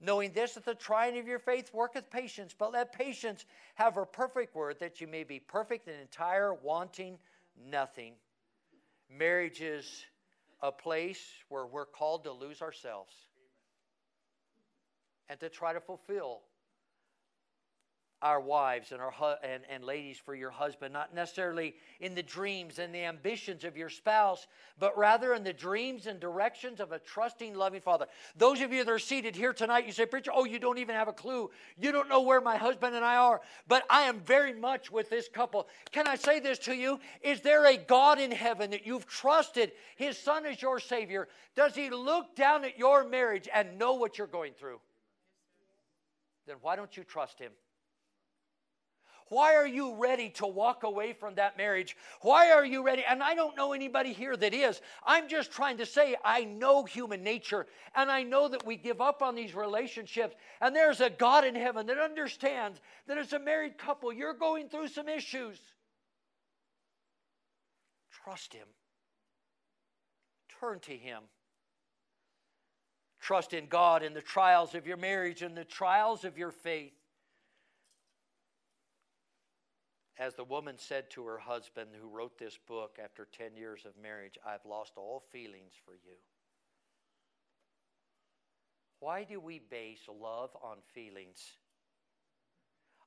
knowing 0.00 0.32
this 0.32 0.54
that 0.54 0.64
the 0.64 0.74
trying 0.74 1.18
of 1.18 1.26
your 1.26 1.38
faith 1.38 1.72
worketh 1.72 2.10
patience, 2.10 2.54
but 2.56 2.72
let 2.72 2.92
patience 2.92 3.44
have 3.74 3.94
her 3.94 4.04
perfect 4.04 4.54
word, 4.54 4.76
that 4.78 5.00
you 5.00 5.06
may 5.06 5.24
be 5.24 5.40
perfect 5.40 5.88
and 5.88 6.00
entire, 6.00 6.52
wanting 6.52 7.18
nothing. 7.70 8.12
Marriage 9.10 9.60
is 9.60 10.04
a 10.62 10.70
place 10.70 11.24
where 11.48 11.66
we're 11.66 11.86
called 11.86 12.24
to 12.24 12.32
lose 12.32 12.60
ourselves 12.60 13.12
and 15.28 15.40
to 15.40 15.48
try 15.48 15.72
to 15.72 15.80
fulfill 15.80 16.42
our 18.24 18.40
wives 18.40 18.90
and 18.90 19.02
our 19.02 19.10
hu- 19.10 19.46
and, 19.46 19.64
and 19.68 19.84
ladies 19.84 20.16
for 20.16 20.34
your 20.34 20.50
husband, 20.50 20.94
not 20.94 21.14
necessarily 21.14 21.74
in 22.00 22.14
the 22.14 22.22
dreams 22.22 22.78
and 22.78 22.94
the 22.94 23.04
ambitions 23.04 23.64
of 23.64 23.76
your 23.76 23.90
spouse, 23.90 24.46
but 24.78 24.96
rather 24.96 25.34
in 25.34 25.44
the 25.44 25.52
dreams 25.52 26.06
and 26.06 26.18
directions 26.20 26.80
of 26.80 26.90
a 26.92 26.98
trusting, 26.98 27.54
loving 27.54 27.82
father. 27.82 28.06
Those 28.34 28.62
of 28.62 28.72
you 28.72 28.82
that 28.82 28.90
are 28.90 28.98
seated 28.98 29.36
here 29.36 29.52
tonight, 29.52 29.84
you 29.84 29.92
say, 29.92 30.06
Preacher, 30.06 30.30
oh, 30.34 30.44
you 30.44 30.58
don't 30.58 30.78
even 30.78 30.94
have 30.94 31.06
a 31.06 31.12
clue. 31.12 31.50
You 31.76 31.92
don't 31.92 32.08
know 32.08 32.22
where 32.22 32.40
my 32.40 32.56
husband 32.56 32.96
and 32.96 33.04
I 33.04 33.16
are. 33.16 33.42
But 33.68 33.84
I 33.90 34.02
am 34.02 34.20
very 34.20 34.54
much 34.54 34.90
with 34.90 35.10
this 35.10 35.28
couple. 35.28 35.68
Can 35.92 36.08
I 36.08 36.16
say 36.16 36.40
this 36.40 36.58
to 36.60 36.74
you? 36.74 37.00
Is 37.20 37.42
there 37.42 37.66
a 37.66 37.76
God 37.76 38.18
in 38.18 38.30
heaven 38.30 38.70
that 38.70 38.86
you've 38.86 39.06
trusted 39.06 39.72
his 39.96 40.16
son 40.16 40.46
is 40.46 40.62
your 40.62 40.80
Savior? 40.80 41.28
Does 41.56 41.74
he 41.74 41.90
look 41.90 42.34
down 42.34 42.64
at 42.64 42.78
your 42.78 43.06
marriage 43.06 43.50
and 43.52 43.78
know 43.78 43.94
what 43.94 44.16
you're 44.16 44.26
going 44.26 44.54
through? 44.54 44.80
Then 46.46 46.56
why 46.60 46.76
don't 46.76 46.96
you 46.96 47.04
trust 47.04 47.38
him? 47.38 47.52
Why 49.28 49.54
are 49.54 49.66
you 49.66 49.96
ready 49.96 50.28
to 50.30 50.46
walk 50.46 50.82
away 50.82 51.14
from 51.14 51.36
that 51.36 51.56
marriage? 51.56 51.96
Why 52.20 52.50
are 52.50 52.64
you 52.64 52.84
ready? 52.84 53.02
And 53.08 53.22
I 53.22 53.34
don't 53.34 53.56
know 53.56 53.72
anybody 53.72 54.12
here 54.12 54.36
that 54.36 54.52
is. 54.52 54.80
I'm 55.04 55.28
just 55.28 55.50
trying 55.50 55.78
to 55.78 55.86
say 55.86 56.14
I 56.22 56.44
know 56.44 56.84
human 56.84 57.22
nature 57.22 57.66
and 57.94 58.10
I 58.10 58.22
know 58.22 58.48
that 58.48 58.66
we 58.66 58.76
give 58.76 59.00
up 59.00 59.22
on 59.22 59.34
these 59.34 59.54
relationships. 59.54 60.36
And 60.60 60.76
there's 60.76 61.00
a 61.00 61.08
God 61.08 61.44
in 61.44 61.54
heaven 61.54 61.86
that 61.86 61.98
understands 61.98 62.80
that 63.06 63.16
as 63.16 63.32
a 63.32 63.38
married 63.38 63.78
couple, 63.78 64.12
you're 64.12 64.34
going 64.34 64.68
through 64.68 64.88
some 64.88 65.08
issues. 65.08 65.58
Trust 68.24 68.52
Him, 68.52 68.66
turn 70.60 70.80
to 70.80 70.92
Him. 70.92 71.22
Trust 73.24 73.54
in 73.54 73.68
God 73.68 74.02
in 74.02 74.12
the 74.12 74.20
trials 74.20 74.74
of 74.74 74.86
your 74.86 74.98
marriage 74.98 75.40
and 75.40 75.56
the 75.56 75.64
trials 75.64 76.26
of 76.26 76.36
your 76.36 76.50
faith. 76.50 76.92
As 80.18 80.34
the 80.34 80.44
woman 80.44 80.74
said 80.76 81.10
to 81.12 81.24
her 81.24 81.38
husband 81.38 81.92
who 81.98 82.06
wrote 82.06 82.38
this 82.38 82.58
book 82.68 82.98
after 83.02 83.26
10 83.32 83.56
years 83.56 83.86
of 83.86 83.92
marriage, 83.96 84.36
I've 84.46 84.66
lost 84.66 84.92
all 84.98 85.24
feelings 85.32 85.72
for 85.86 85.94
you. 85.94 86.18
Why 89.00 89.24
do 89.24 89.40
we 89.40 89.58
base 89.58 90.06
love 90.06 90.50
on 90.62 90.76
feelings? 90.92 91.40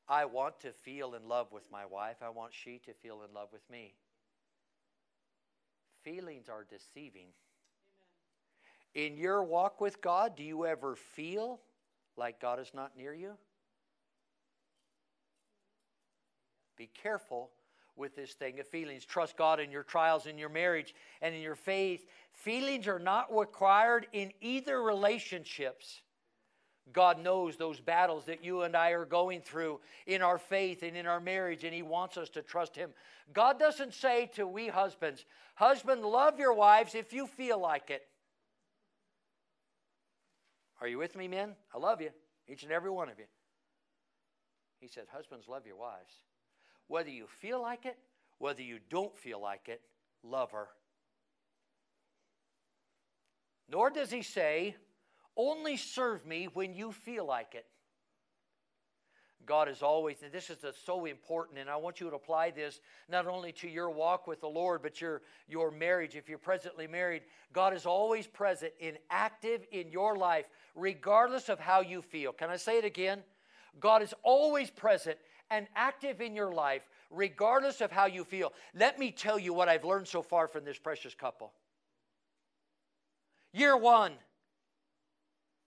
I 0.10 0.26
want 0.26 0.60
to 0.62 0.72
feel 0.72 1.14
in 1.14 1.28
love 1.28 1.52
with 1.52 1.72
my 1.72 1.86
wife. 1.86 2.18
I 2.24 2.30
want 2.30 2.54
she 2.56 2.80
to 2.86 2.94
feel 2.96 3.22
in 3.22 3.36
love 3.36 3.50
with 3.54 3.70
me. 3.70 3.94
Feelings 6.04 6.50
are 6.50 6.66
deceiving. 6.68 7.28
In 8.96 9.18
your 9.18 9.44
walk 9.44 9.80
with 9.80 10.02
God, 10.02 10.36
do 10.36 10.44
you 10.44 10.66
ever 10.66 10.96
feel 10.96 11.60
like 12.16 12.42
God 12.42 12.60
is 12.60 12.72
not 12.74 12.98
near 12.98 13.14
you? 13.14 13.34
Be 16.78 16.90
careful 17.02 17.52
with 17.96 18.16
this 18.16 18.34
thing 18.34 18.60
of 18.60 18.68
feelings. 18.68 19.04
Trust 19.04 19.38
God 19.38 19.60
in 19.60 19.72
your 19.72 19.84
trials, 19.84 20.28
in 20.28 20.38
your 20.38 20.50
marriage, 20.50 20.94
and 21.22 21.34
in 21.34 21.42
your 21.42 21.56
faith. 21.56 22.06
Feelings 22.32 22.88
are 22.88 23.00
not 23.00 23.36
required 23.36 24.08
in 24.14 24.32
either 24.42 24.82
relationships. 24.82 26.02
God 26.94 27.20
knows 27.20 27.58
those 27.58 27.80
battles 27.80 28.26
that 28.26 28.46
you 28.46 28.62
and 28.62 28.76
I 28.76 28.92
are 28.92 29.06
going 29.06 29.42
through 29.42 29.82
in 30.06 30.22
our 30.22 30.38
faith 30.38 30.84
and 30.84 30.96
in 30.96 31.06
our 31.06 31.20
marriage, 31.20 31.64
and 31.64 31.74
He 31.74 31.82
wants 31.82 32.18
us 32.18 32.30
to 32.30 32.42
trust 32.42 32.76
Him. 32.76 32.92
God 33.34 33.60
doesn't 33.60 33.94
say 33.94 34.30
to 34.36 34.48
we 34.48 34.68
husbands, 34.68 35.26
Husband, 35.56 36.04
love 36.04 36.40
your 36.40 36.54
wives 36.54 36.96
if 36.96 37.12
you 37.12 37.26
feel 37.26 37.60
like 37.60 37.90
it. 37.90 38.04
Are 40.80 40.88
you 40.88 40.98
with 40.98 41.16
me, 41.16 41.28
men? 41.28 41.56
I 41.74 41.78
love 41.78 42.02
you, 42.02 42.10
each 42.48 42.64
and 42.64 42.72
every 42.72 42.90
one 42.90 43.10
of 43.10 43.18
you. 43.18 43.26
He 44.80 44.88
said, 44.88 45.06
Husbands, 45.12 45.48
love 45.48 45.66
your 45.66 45.78
wives. 45.78 46.14
Whether 46.88 47.10
you 47.10 47.26
feel 47.28 47.62
like 47.62 47.86
it, 47.86 47.98
whether 48.38 48.62
you 48.62 48.80
don't 48.90 49.18
feel 49.18 49.42
like 49.42 49.68
it, 49.68 49.82
love 50.24 50.52
her. 50.52 50.68
Nor 53.70 53.90
does 53.90 54.12
he 54.12 54.22
say, 54.22 54.76
only 55.36 55.78
serve 55.78 56.26
me 56.26 56.48
when 56.54 56.74
you 56.74 56.92
feel 56.92 57.26
like 57.26 57.54
it. 57.54 57.66
God 59.48 59.70
is 59.70 59.82
always, 59.82 60.22
and 60.24 60.32
this 60.32 60.50
is 60.50 60.58
so 60.86 61.06
important, 61.06 61.58
and 61.58 61.70
I 61.70 61.78
want 61.78 62.02
you 62.02 62.10
to 62.10 62.16
apply 62.16 62.52
this 62.52 62.82
not 63.10 63.28
only 63.28 63.54
to 63.54 63.70
your 63.70 63.90
walk 63.90 64.28
with 64.28 64.42
the 64.42 64.48
Lord, 64.48 64.82
but 64.84 65.00
your, 65.00 65.22
your 65.48 65.72
marriage. 65.72 66.16
If 66.16 66.28
you're 66.28 66.38
presently 66.38 66.86
married, 66.86 67.24
God 67.54 67.74
is 67.74 67.86
always 67.86 68.28
present 68.28 68.74
and 68.82 68.98
active 69.10 69.66
in 69.72 69.90
your 69.90 70.18
life, 70.18 70.46
regardless 70.76 71.48
of 71.48 71.60
how 71.60 71.80
you 71.80 72.02
feel. 72.02 72.34
Can 72.34 72.50
I 72.50 72.58
say 72.58 72.78
it 72.78 72.86
again? 72.86 73.24
God 73.80 74.02
is 74.04 74.14
always 74.22 74.70
present 74.70 75.18
and 75.50 75.68
active 75.76 76.20
in 76.20 76.36
your 76.36 76.52
life, 76.52 76.84
regardless 77.10 77.80
of 77.80 77.90
how 77.90 78.06
you 78.06 78.26
feel. 78.26 78.52
Let 78.76 79.00
me 79.00 79.12
tell 79.12 79.40
you 79.40 79.54
what 79.54 79.70
I've 79.70 79.86
learned 79.86 80.10
so 80.10 80.22
far 80.22 80.50
from 80.50 80.66
this 80.66 80.78
precious 80.78 81.16
couple. 81.16 81.54
Year 83.54 83.78
one, 83.78 84.12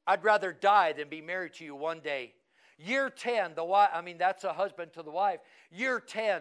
I'd 0.06 0.22
rather 0.22 0.52
die 0.52 0.92
than 0.92 1.08
be 1.08 1.22
married 1.22 1.54
to 1.54 1.64
you 1.64 1.74
one 1.74 2.00
day. 2.00 2.34
Year 2.82 3.10
10, 3.10 3.52
the 3.56 3.64
wife, 3.64 3.90
I 3.92 4.00
mean, 4.00 4.16
that's 4.16 4.44
a 4.44 4.54
husband 4.54 4.94
to 4.94 5.02
the 5.02 5.10
wife. 5.10 5.40
Year 5.70 6.00
10, 6.00 6.40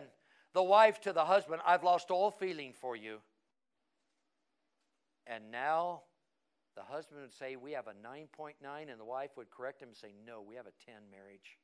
the 0.54 0.64
wife 0.64 1.02
to 1.02 1.12
the 1.12 1.26
husband, 1.26 1.62
I've 1.66 1.84
lost 1.84 2.12
all 2.12 2.32
feeling 2.32 2.72
for 2.72 2.96
you. 2.96 3.18
And 5.28 5.52
now 5.52 6.04
the 6.78 6.82
husband 6.82 7.20
would 7.22 7.34
say, 7.34 7.58
We 7.58 7.74
have 7.74 7.88
a 7.88 7.92
9.9, 7.92 8.54
and 8.90 9.00
the 9.00 9.06
wife 9.06 9.32
would 9.36 9.52
correct 9.52 9.82
him 9.82 9.90
and 9.90 9.98
say, 9.98 10.14
No, 10.26 10.42
we 10.42 10.56
have 10.56 10.66
a 10.66 10.86
10 10.86 10.96
marriage. 11.12 11.58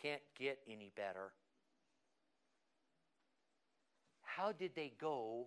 Can't 0.00 0.22
get 0.38 0.60
any 0.68 0.92
better. 0.94 1.32
How 4.22 4.52
did 4.52 4.76
they 4.76 4.92
go 5.00 5.46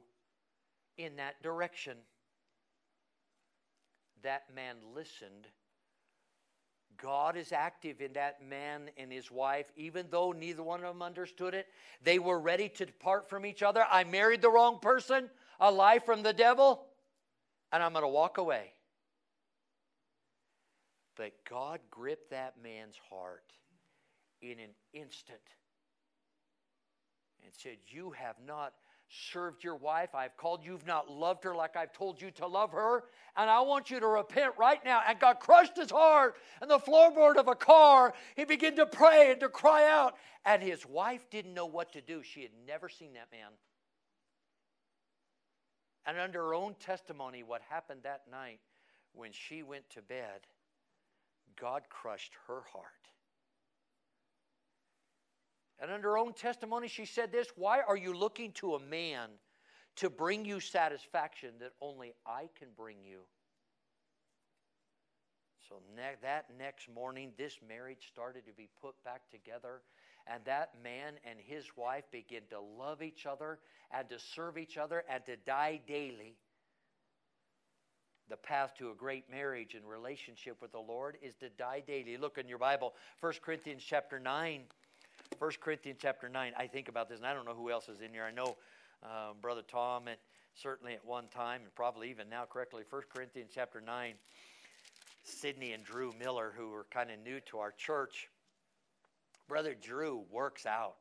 in 0.97 1.15
that 1.15 1.41
direction? 1.41 1.97
That 4.21 4.53
man 4.53 4.75
listened 4.93 5.47
God 7.01 7.37
is 7.37 7.51
active 7.51 8.01
in 8.01 8.13
that 8.13 8.43
man 8.43 8.89
and 8.97 9.11
his 9.11 9.29
wife, 9.29 9.71
even 9.75 10.07
though 10.09 10.31
neither 10.31 10.63
one 10.63 10.83
of 10.83 10.87
them 10.87 11.01
understood 11.01 11.53
it. 11.53 11.67
They 12.03 12.19
were 12.19 12.39
ready 12.39 12.69
to 12.69 12.85
depart 12.85 13.29
from 13.29 13.45
each 13.45 13.61
other. 13.63 13.85
I 13.89 14.03
married 14.03 14.41
the 14.41 14.49
wrong 14.49 14.79
person, 14.79 15.29
a 15.59 15.71
lie 15.71 15.99
from 15.99 16.23
the 16.23 16.33
devil, 16.33 16.85
and 17.71 17.83
I'm 17.83 17.93
going 17.93 18.03
to 18.03 18.09
walk 18.09 18.37
away. 18.37 18.71
But 21.15 21.33
God 21.49 21.79
gripped 21.89 22.29
that 22.31 22.55
man's 22.61 22.95
heart 23.09 23.43
in 24.41 24.59
an 24.59 24.69
instant 24.93 25.39
and 27.43 27.53
said, 27.53 27.77
You 27.87 28.11
have 28.11 28.35
not 28.45 28.73
served 29.09 29.63
your 29.63 29.75
wife. 29.75 30.13
I've 30.13 30.35
called 30.37 30.63
you, 30.63 30.73
you've 30.73 30.85
not 30.85 31.09
loved 31.09 31.43
her 31.43 31.55
like 31.55 31.75
I've 31.75 31.93
told 31.93 32.21
you 32.21 32.31
to 32.31 32.47
love 32.47 32.71
her. 32.71 33.03
And 33.35 33.49
I 33.49 33.61
want 33.61 33.89
you 33.89 33.99
to 33.99 34.07
repent 34.07 34.53
right 34.57 34.83
now. 34.83 35.01
And 35.07 35.19
God 35.19 35.39
crushed 35.39 35.77
his 35.77 35.91
heart 35.91 36.35
in 36.61 36.67
the 36.67 36.79
floorboard 36.79 37.37
of 37.37 37.47
a 37.47 37.55
car. 37.55 38.13
He 38.35 38.45
began 38.45 38.75
to 38.75 38.85
pray 38.85 39.31
and 39.31 39.39
to 39.39 39.49
cry 39.49 39.89
out. 39.89 40.15
And 40.45 40.61
his 40.61 40.85
wife 40.85 41.29
didn't 41.29 41.53
know 41.53 41.65
what 41.65 41.93
to 41.93 42.01
do. 42.01 42.21
She 42.23 42.41
had 42.41 42.51
never 42.65 42.89
seen 42.89 43.13
that 43.13 43.27
man. 43.31 43.51
And 46.05 46.17
under 46.17 46.39
her 46.39 46.53
own 46.53 46.75
testimony, 46.79 47.43
what 47.43 47.61
happened 47.69 48.01
that 48.03 48.23
night 48.31 48.59
when 49.13 49.31
she 49.31 49.63
went 49.63 49.89
to 49.91 50.01
bed, 50.01 50.47
God 51.59 51.83
crushed 51.89 52.33
her 52.47 52.61
heart. 52.71 52.85
And 55.79 55.91
under 55.91 56.09
her 56.11 56.17
own 56.17 56.33
testimony, 56.33 56.87
she 56.87 57.05
said 57.05 57.31
this 57.31 57.47
Why 57.55 57.81
are 57.81 57.97
you 57.97 58.13
looking 58.13 58.51
to 58.53 58.75
a 58.75 58.79
man 58.79 59.29
to 59.97 60.09
bring 60.09 60.45
you 60.45 60.59
satisfaction 60.59 61.53
that 61.59 61.73
only 61.81 62.13
I 62.25 62.49
can 62.57 62.69
bring 62.75 62.97
you? 63.03 63.19
So 65.69 65.81
ne- 65.95 66.15
that 66.21 66.45
next 66.57 66.89
morning, 66.89 67.31
this 67.37 67.57
marriage 67.67 68.07
started 68.07 68.45
to 68.45 68.53
be 68.53 68.69
put 68.81 68.95
back 69.03 69.29
together. 69.29 69.81
And 70.25 70.43
that 70.45 70.71
man 70.83 71.13
and 71.23 71.39
his 71.39 71.65
wife 71.75 72.03
began 72.11 72.41
to 72.49 72.59
love 72.59 73.01
each 73.01 73.25
other 73.25 73.59
and 73.91 74.09
to 74.09 74.19
serve 74.19 74.57
each 74.57 74.77
other 74.77 75.03
and 75.09 75.25
to 75.25 75.37
die 75.37 75.79
daily. 75.87 76.35
The 78.29 78.35
path 78.35 78.73
to 78.79 78.91
a 78.91 78.93
great 78.95 79.29
marriage 79.31 79.73
and 79.73 79.87
relationship 79.87 80.61
with 80.61 80.73
the 80.73 80.79
Lord 80.79 81.17
is 81.21 81.35
to 81.35 81.49
die 81.49 81.81
daily. 81.85 82.17
Look 82.17 82.37
in 82.37 82.49
your 82.49 82.57
Bible, 82.57 82.93
1 83.21 83.33
Corinthians 83.41 83.83
chapter 83.85 84.19
9. 84.19 84.63
1 85.39 85.51
Corinthians 85.61 85.99
chapter 86.01 86.29
9. 86.29 86.53
I 86.57 86.67
think 86.67 86.89
about 86.89 87.09
this, 87.09 87.19
and 87.19 87.27
I 87.27 87.33
don't 87.33 87.45
know 87.45 87.53
who 87.53 87.71
else 87.71 87.89
is 87.89 88.01
in 88.01 88.11
here. 88.11 88.23
I 88.23 88.31
know 88.31 88.57
um, 89.03 89.37
Brother 89.41 89.61
Tom, 89.67 90.07
and 90.07 90.17
certainly 90.55 90.93
at 90.93 91.05
one 91.05 91.27
time, 91.27 91.61
and 91.63 91.73
probably 91.75 92.09
even 92.09 92.29
now 92.29 92.45
correctly, 92.45 92.83
1 92.89 93.01
Corinthians 93.13 93.51
chapter 93.53 93.81
9. 93.81 94.13
Sydney 95.23 95.73
and 95.73 95.83
Drew 95.83 96.13
Miller, 96.17 96.53
who 96.55 96.69
were 96.69 96.85
kind 96.89 97.11
of 97.11 97.19
new 97.19 97.39
to 97.51 97.57
our 97.59 97.71
church. 97.71 98.29
Brother 99.47 99.75
Drew 99.79 100.23
works 100.31 100.65
out. 100.65 100.95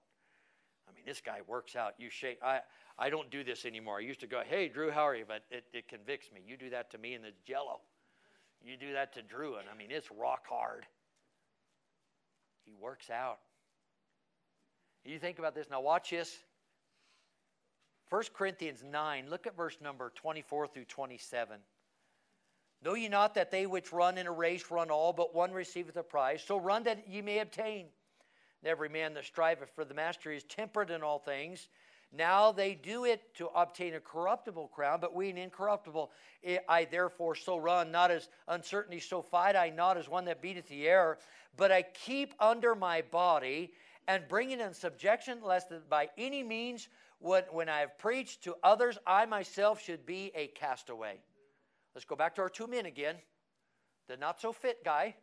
I 0.88 0.92
mean, 0.94 1.04
this 1.06 1.20
guy 1.20 1.40
works 1.46 1.76
out. 1.76 1.94
You 1.98 2.10
shake. 2.10 2.38
I, 2.42 2.60
I 2.98 3.08
don't 3.08 3.30
do 3.30 3.44
this 3.44 3.64
anymore. 3.64 3.98
I 3.98 4.00
used 4.00 4.20
to 4.20 4.26
go, 4.26 4.42
hey, 4.44 4.68
Drew, 4.68 4.90
how 4.90 5.06
are 5.06 5.14
you? 5.14 5.24
But 5.26 5.44
it, 5.50 5.64
it 5.72 5.88
convicts 5.88 6.30
me. 6.32 6.42
You 6.46 6.56
do 6.56 6.70
that 6.70 6.90
to 6.92 6.98
me, 6.98 7.14
and 7.14 7.24
it's 7.24 7.40
jello. 7.46 7.80
You 8.64 8.76
do 8.76 8.92
that 8.94 9.12
to 9.14 9.22
Drew, 9.22 9.56
and 9.56 9.68
I 9.72 9.76
mean, 9.76 9.88
it's 9.90 10.08
rock 10.10 10.44
hard. 10.48 10.86
He 12.64 12.72
works 12.72 13.10
out. 13.10 13.38
You 15.06 15.18
think 15.20 15.38
about 15.38 15.54
this. 15.54 15.70
Now, 15.70 15.80
watch 15.80 16.10
this. 16.10 16.36
1 18.10 18.22
Corinthians 18.34 18.84
9, 18.88 19.26
look 19.30 19.46
at 19.46 19.56
verse 19.56 19.78
number 19.80 20.12
24 20.14 20.66
through 20.68 20.84
27. 20.84 21.58
Know 22.84 22.94
ye 22.94 23.08
not 23.08 23.34
that 23.34 23.50
they 23.50 23.66
which 23.66 23.92
run 23.92 24.18
in 24.18 24.26
a 24.26 24.32
race 24.32 24.64
run 24.70 24.90
all, 24.90 25.12
but 25.12 25.34
one 25.34 25.52
receiveth 25.52 25.96
a 25.96 26.02
prize? 26.02 26.42
So 26.44 26.58
run 26.58 26.84
that 26.84 27.08
ye 27.08 27.22
may 27.22 27.38
obtain. 27.38 27.86
And 28.62 28.70
every 28.70 28.88
man 28.88 29.14
that 29.14 29.24
striveth 29.24 29.70
for 29.74 29.84
the 29.84 29.94
mastery 29.94 30.36
is 30.36 30.44
temperate 30.44 30.90
in 30.90 31.02
all 31.02 31.18
things. 31.18 31.68
Now 32.12 32.52
they 32.52 32.74
do 32.74 33.04
it 33.04 33.34
to 33.36 33.48
obtain 33.48 33.94
a 33.94 34.00
corruptible 34.00 34.68
crown, 34.68 35.00
but 35.00 35.14
we 35.14 35.30
an 35.30 35.38
incorruptible. 35.38 36.10
I 36.68 36.84
therefore 36.84 37.34
so 37.34 37.56
run, 37.56 37.90
not 37.90 38.10
as 38.10 38.28
uncertainty, 38.46 39.00
so 39.00 39.22
fight 39.22 39.56
I 39.56 39.70
not 39.70 39.96
as 39.96 40.08
one 40.08 40.24
that 40.26 40.40
beateth 40.42 40.68
the 40.68 40.86
air, 40.86 41.18
but 41.56 41.72
I 41.72 41.82
keep 41.82 42.34
under 42.38 42.74
my 42.74 43.02
body 43.02 43.72
and 44.08 44.28
bring 44.28 44.50
it 44.50 44.60
in 44.60 44.72
subjection, 44.72 45.40
lest 45.42 45.72
by 45.88 46.08
any 46.16 46.42
means, 46.42 46.88
when, 47.18 47.44
when 47.50 47.68
I 47.68 47.80
have 47.80 47.98
preached 47.98 48.44
to 48.44 48.54
others, 48.62 48.98
I 49.06 49.26
myself 49.26 49.82
should 49.82 50.06
be 50.06 50.30
a 50.34 50.48
castaway. 50.48 51.18
Let's 51.94 52.04
go 52.04 52.16
back 52.16 52.34
to 52.36 52.42
our 52.42 52.48
two 52.48 52.66
men 52.66 52.86
again. 52.86 53.16
The 54.08 54.16
not 54.16 54.40
so 54.40 54.52
fit 54.52 54.84
guy. 54.84 55.16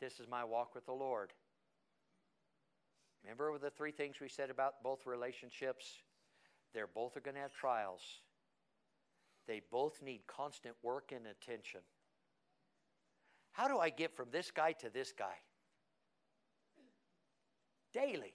This 0.00 0.18
is 0.18 0.26
my 0.28 0.44
walk 0.44 0.74
with 0.74 0.84
the 0.86 0.92
Lord. 0.92 1.32
Remember 3.22 3.56
the 3.58 3.70
three 3.70 3.92
things 3.92 4.16
we 4.20 4.28
said 4.28 4.50
about 4.50 4.82
both 4.82 5.06
relationships? 5.06 5.86
They're 6.74 6.88
both 6.88 7.16
are 7.16 7.20
going 7.20 7.36
to 7.36 7.40
have 7.40 7.52
trials. 7.52 8.02
They 9.46 9.62
both 9.70 10.02
need 10.02 10.22
constant 10.26 10.74
work 10.82 11.12
and 11.14 11.26
attention. 11.26 11.80
How 13.52 13.68
do 13.68 13.78
I 13.78 13.90
get 13.90 14.16
from 14.16 14.28
this 14.32 14.50
guy 14.50 14.72
to 14.72 14.90
this 14.90 15.12
guy? 15.16 15.34
Daily. 17.92 18.34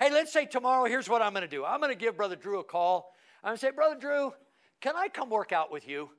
Hey, 0.00 0.10
let's 0.10 0.32
say 0.32 0.44
tomorrow, 0.46 0.86
here's 0.86 1.08
what 1.08 1.22
I'm 1.22 1.32
going 1.32 1.42
to 1.42 1.48
do. 1.48 1.64
I'm 1.64 1.80
going 1.80 1.92
to 1.92 1.98
give 1.98 2.16
Brother 2.16 2.36
Drew 2.36 2.60
a 2.60 2.64
call. 2.64 3.12
I'm 3.42 3.48
going 3.48 3.56
to 3.56 3.60
say, 3.60 3.70
Brother 3.70 3.96
Drew, 3.98 4.32
can 4.80 4.94
I 4.96 5.08
come 5.08 5.30
work 5.30 5.52
out 5.52 5.72
with 5.72 5.88
you? 5.88 6.10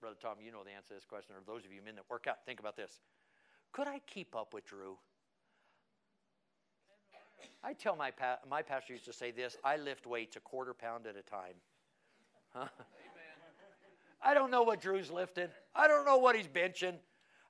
Brother 0.00 0.16
Tom, 0.20 0.36
you 0.44 0.50
know 0.50 0.64
the 0.64 0.70
answer 0.70 0.88
to 0.88 0.94
this 0.94 1.04
question, 1.04 1.34
or 1.34 1.42
those 1.46 1.64
of 1.64 1.72
you 1.72 1.82
men 1.82 1.94
that 1.96 2.04
work 2.08 2.26
out, 2.26 2.36
think 2.46 2.60
about 2.60 2.76
this. 2.76 3.00
Could 3.72 3.86
I 3.86 4.00
keep 4.06 4.34
up 4.34 4.52
with 4.52 4.66
Drew? 4.66 4.96
I 7.62 7.74
tell 7.74 7.96
my, 7.96 8.10
pa- 8.10 8.38
my 8.48 8.62
pastor 8.62 8.94
used 8.94 9.04
to 9.06 9.12
say 9.12 9.30
this 9.30 9.56
I 9.64 9.76
lift 9.76 10.06
weights 10.06 10.36
a 10.36 10.40
quarter 10.40 10.74
pound 10.74 11.06
at 11.06 11.16
a 11.16 11.22
time. 11.22 11.54
Huh? 12.54 12.66
I 14.22 14.34
don't 14.34 14.50
know 14.50 14.62
what 14.62 14.80
Drew's 14.80 15.10
lifting. 15.10 15.48
I 15.74 15.88
don't 15.88 16.04
know 16.04 16.18
what 16.18 16.36
he's 16.36 16.48
benching. 16.48 16.96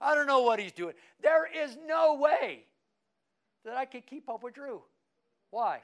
I 0.00 0.14
don't 0.14 0.26
know 0.26 0.42
what 0.42 0.58
he's 0.58 0.72
doing. 0.72 0.94
There 1.22 1.46
is 1.46 1.76
no 1.86 2.14
way 2.14 2.64
that 3.64 3.76
I 3.76 3.84
could 3.84 4.06
keep 4.06 4.28
up 4.28 4.42
with 4.42 4.54
Drew. 4.54 4.82
Why? 5.50 5.80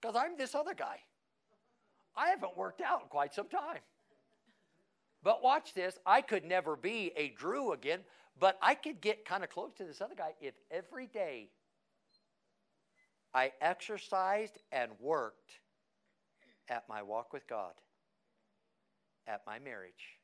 Because 0.00 0.16
I'm 0.16 0.36
this 0.36 0.54
other 0.54 0.74
guy. 0.74 0.98
I 2.16 2.28
haven't 2.28 2.56
worked 2.56 2.80
out 2.80 3.02
in 3.02 3.08
quite 3.08 3.34
some 3.34 3.48
time. 3.48 3.80
But 5.22 5.42
watch 5.42 5.72
this 5.72 5.98
I 6.04 6.20
could 6.20 6.44
never 6.44 6.76
be 6.76 7.12
a 7.16 7.28
Drew 7.30 7.72
again, 7.72 8.00
but 8.38 8.58
I 8.60 8.74
could 8.74 9.00
get 9.00 9.24
kind 9.24 9.44
of 9.44 9.50
close 9.50 9.72
to 9.74 9.84
this 9.84 10.00
other 10.00 10.14
guy 10.16 10.34
if 10.40 10.54
every 10.70 11.06
day 11.06 11.48
I 13.32 13.52
exercised 13.60 14.58
and 14.72 14.90
worked 15.00 15.52
at 16.68 16.84
my 16.88 17.02
walk 17.02 17.32
with 17.32 17.46
God, 17.46 17.72
at 19.26 19.42
my 19.46 19.58
marriage. 19.58 20.18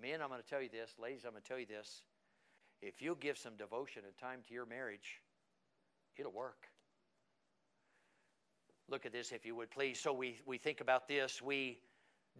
Men, 0.00 0.20
I'm 0.20 0.28
going 0.28 0.42
to 0.42 0.48
tell 0.48 0.62
you 0.62 0.68
this. 0.68 0.94
Ladies, 1.00 1.22
I'm 1.24 1.32
going 1.32 1.42
to 1.42 1.48
tell 1.48 1.58
you 1.58 1.66
this. 1.66 2.02
If 2.82 3.00
you'll 3.00 3.14
give 3.14 3.38
some 3.38 3.56
devotion 3.56 4.02
and 4.04 4.16
time 4.18 4.40
to 4.48 4.54
your 4.54 4.66
marriage, 4.66 5.20
it'll 6.16 6.32
work. 6.32 6.68
Look 8.88 9.06
at 9.06 9.12
this, 9.12 9.32
if 9.32 9.46
you 9.46 9.54
would 9.56 9.70
please. 9.70 9.98
So 9.98 10.12
we, 10.12 10.40
we 10.44 10.58
think 10.58 10.80
about 10.80 11.08
this. 11.08 11.40
We 11.40 11.78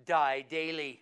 die 0.07 0.45
daily. 0.49 1.01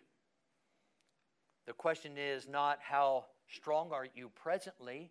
The 1.67 1.73
question 1.73 2.13
is 2.17 2.49
not 2.49 2.79
how 2.81 3.27
strong 3.49 3.93
are 3.93 4.07
you 4.15 4.31
presently, 4.35 5.11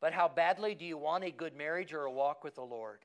but 0.00 0.12
how 0.12 0.28
badly 0.28 0.74
do 0.74 0.84
you 0.84 0.96
want 0.96 1.24
a 1.24 1.30
good 1.30 1.56
marriage 1.56 1.92
or 1.92 2.04
a 2.04 2.12
walk 2.12 2.44
with 2.44 2.54
the 2.54 2.62
Lord? 2.62 3.00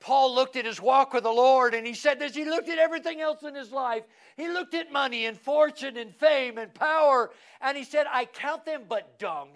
Paul 0.00 0.34
looked 0.34 0.56
at 0.56 0.64
his 0.64 0.80
walk 0.80 1.12
with 1.12 1.24
the 1.24 1.30
Lord 1.30 1.74
and 1.74 1.86
he 1.86 1.94
said 1.94 2.18
this. 2.18 2.34
He 2.34 2.44
looked 2.44 2.68
at 2.68 2.78
everything 2.78 3.20
else 3.20 3.42
in 3.42 3.54
his 3.54 3.72
life. 3.72 4.04
He 4.36 4.48
looked 4.48 4.74
at 4.74 4.92
money 4.92 5.26
and 5.26 5.38
fortune 5.38 5.96
and 5.96 6.14
fame 6.14 6.58
and 6.58 6.72
power 6.74 7.30
and 7.60 7.76
he 7.76 7.84
said, 7.84 8.06
I 8.10 8.26
count 8.26 8.64
them 8.64 8.82
but 8.88 9.18
dung 9.18 9.48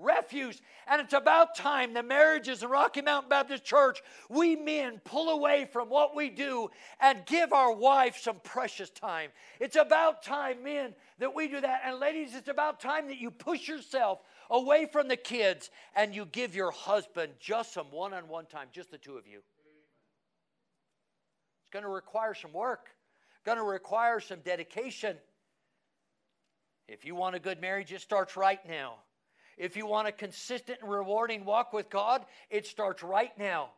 refuse. 0.00 0.60
And 0.86 1.00
it's 1.00 1.12
about 1.12 1.54
time 1.54 1.92
the 1.92 2.02
marriages 2.02 2.62
in 2.62 2.70
Rocky 2.70 3.02
Mountain 3.02 3.28
Baptist 3.28 3.64
Church, 3.64 4.00
we 4.28 4.56
men 4.56 5.00
pull 5.04 5.30
away 5.30 5.68
from 5.70 5.88
what 5.88 6.16
we 6.16 6.30
do 6.30 6.70
and 7.00 7.26
give 7.26 7.52
our 7.52 7.72
wife 7.72 8.18
some 8.18 8.40
precious 8.42 8.90
time. 8.90 9.30
It's 9.60 9.76
about 9.76 10.22
time, 10.22 10.62
men, 10.62 10.94
that 11.18 11.34
we 11.34 11.48
do 11.48 11.60
that. 11.60 11.82
And 11.84 11.98
ladies, 11.98 12.34
it's 12.34 12.48
about 12.48 12.80
time 12.80 13.08
that 13.08 13.18
you 13.18 13.30
push 13.30 13.68
yourself 13.68 14.20
away 14.50 14.86
from 14.86 15.08
the 15.08 15.16
kids 15.16 15.70
and 15.94 16.14
you 16.14 16.24
give 16.24 16.54
your 16.54 16.70
husband 16.70 17.32
just 17.40 17.74
some 17.74 17.90
one 17.90 18.14
on 18.14 18.28
one 18.28 18.46
time, 18.46 18.68
just 18.72 18.90
the 18.90 18.98
two 18.98 19.16
of 19.16 19.26
you. 19.26 19.38
It's 19.38 21.72
going 21.72 21.84
to 21.84 21.90
require 21.90 22.34
some 22.34 22.52
work, 22.52 22.88
going 23.44 23.58
to 23.58 23.64
require 23.64 24.20
some 24.20 24.40
dedication. 24.40 25.16
If 26.86 27.04
you 27.04 27.14
want 27.14 27.36
a 27.36 27.40
good 27.40 27.60
marriage, 27.60 27.92
it 27.92 28.00
starts 28.00 28.36
right 28.36 28.60
now. 28.66 28.94
If 29.58 29.76
you 29.76 29.86
want 29.86 30.08
a 30.08 30.12
consistent 30.12 30.78
and 30.80 30.90
rewarding 30.90 31.44
walk 31.44 31.72
with 31.72 31.90
God, 31.90 32.24
it 32.48 32.66
starts 32.66 33.02
right 33.02 33.36
now. 33.38 33.70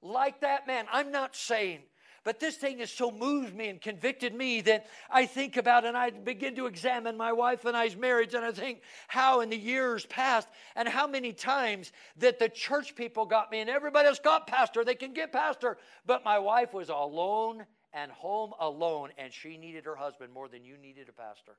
Like 0.00 0.40
that 0.40 0.66
man, 0.66 0.86
I'm 0.90 1.10
not 1.10 1.36
saying, 1.36 1.80
but 2.22 2.38
this 2.38 2.56
thing 2.56 2.80
has 2.80 2.90
so 2.90 3.10
moved 3.10 3.54
me 3.54 3.68
and 3.68 3.80
convicted 3.80 4.34
me 4.34 4.60
that 4.62 4.86
I 5.10 5.24
think 5.24 5.56
about 5.56 5.86
and 5.86 5.96
I 5.96 6.10
begin 6.10 6.54
to 6.56 6.66
examine 6.66 7.16
my 7.16 7.32
wife 7.32 7.64
and 7.64 7.76
I's 7.76 7.96
marriage 7.96 8.34
and 8.34 8.44
I 8.44 8.52
think 8.52 8.82
how 9.08 9.40
in 9.40 9.48
the 9.48 9.56
years 9.56 10.04
past 10.06 10.46
and 10.76 10.86
how 10.86 11.06
many 11.06 11.32
times 11.32 11.92
that 12.18 12.38
the 12.38 12.48
church 12.48 12.94
people 12.94 13.24
got 13.24 13.50
me 13.50 13.60
and 13.60 13.70
everybody 13.70 14.08
else 14.08 14.18
got 14.18 14.46
pastor, 14.46 14.84
they 14.84 14.94
can 14.94 15.14
get 15.14 15.32
pastor, 15.32 15.78
but 16.04 16.24
my 16.24 16.38
wife 16.38 16.74
was 16.74 16.90
alone 16.90 17.64
and 17.94 18.12
home 18.12 18.52
alone 18.60 19.10
and 19.16 19.32
she 19.32 19.56
needed 19.56 19.86
her 19.86 19.96
husband 19.96 20.32
more 20.32 20.48
than 20.48 20.62
you 20.62 20.76
needed 20.76 21.08
a 21.08 21.12
pastor. 21.12 21.56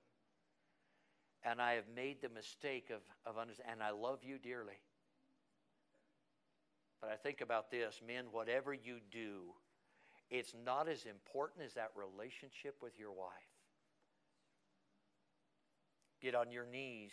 And 1.44 1.60
I 1.60 1.74
have 1.74 1.86
made 1.96 2.22
the 2.22 2.30
mistake 2.30 2.92
of, 2.92 3.02
of 3.26 3.40
understanding, 3.40 3.74
and 3.74 3.84
I 3.84 3.90
love 3.90 4.20
you 4.22 4.38
dearly. 4.38 4.80
But 7.02 7.10
I 7.10 7.16
think 7.16 7.42
about 7.42 7.72
this 7.72 8.00
men, 8.06 8.26
whatever 8.32 8.76
you 8.76 9.00
do, 9.12 9.56
it's 10.32 10.54
not 10.66 10.88
as 10.88 11.06
important 11.06 11.66
as 11.66 11.74
that 11.76 11.92
relationship 11.96 12.76
with 12.82 12.98
your 12.98 13.12
wife. 13.12 13.30
Get 16.22 16.34
on 16.34 16.52
your 16.52 16.66
knees. 16.66 17.12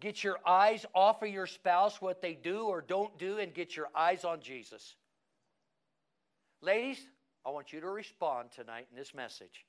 Get 0.00 0.24
your 0.24 0.38
eyes 0.46 0.86
off 0.94 1.22
of 1.22 1.28
your 1.28 1.46
spouse, 1.46 2.00
what 2.00 2.22
they 2.22 2.34
do 2.34 2.62
or 2.62 2.80
don't 2.80 3.16
do, 3.18 3.38
and 3.38 3.54
get 3.54 3.76
your 3.76 3.88
eyes 3.94 4.24
on 4.24 4.40
Jesus. 4.40 4.96
Ladies, 6.62 6.98
I 7.44 7.50
want 7.50 7.72
you 7.72 7.80
to 7.80 7.88
respond 7.88 8.50
tonight 8.50 8.86
in 8.90 8.96
this 8.96 9.14
message. 9.14 9.64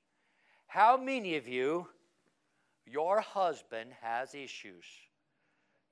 How 0.67 0.97
many 0.97 1.35
of 1.35 1.47
you 1.47 1.87
your 2.91 3.21
husband 3.21 3.91
has 4.01 4.33
issues. 4.33 4.85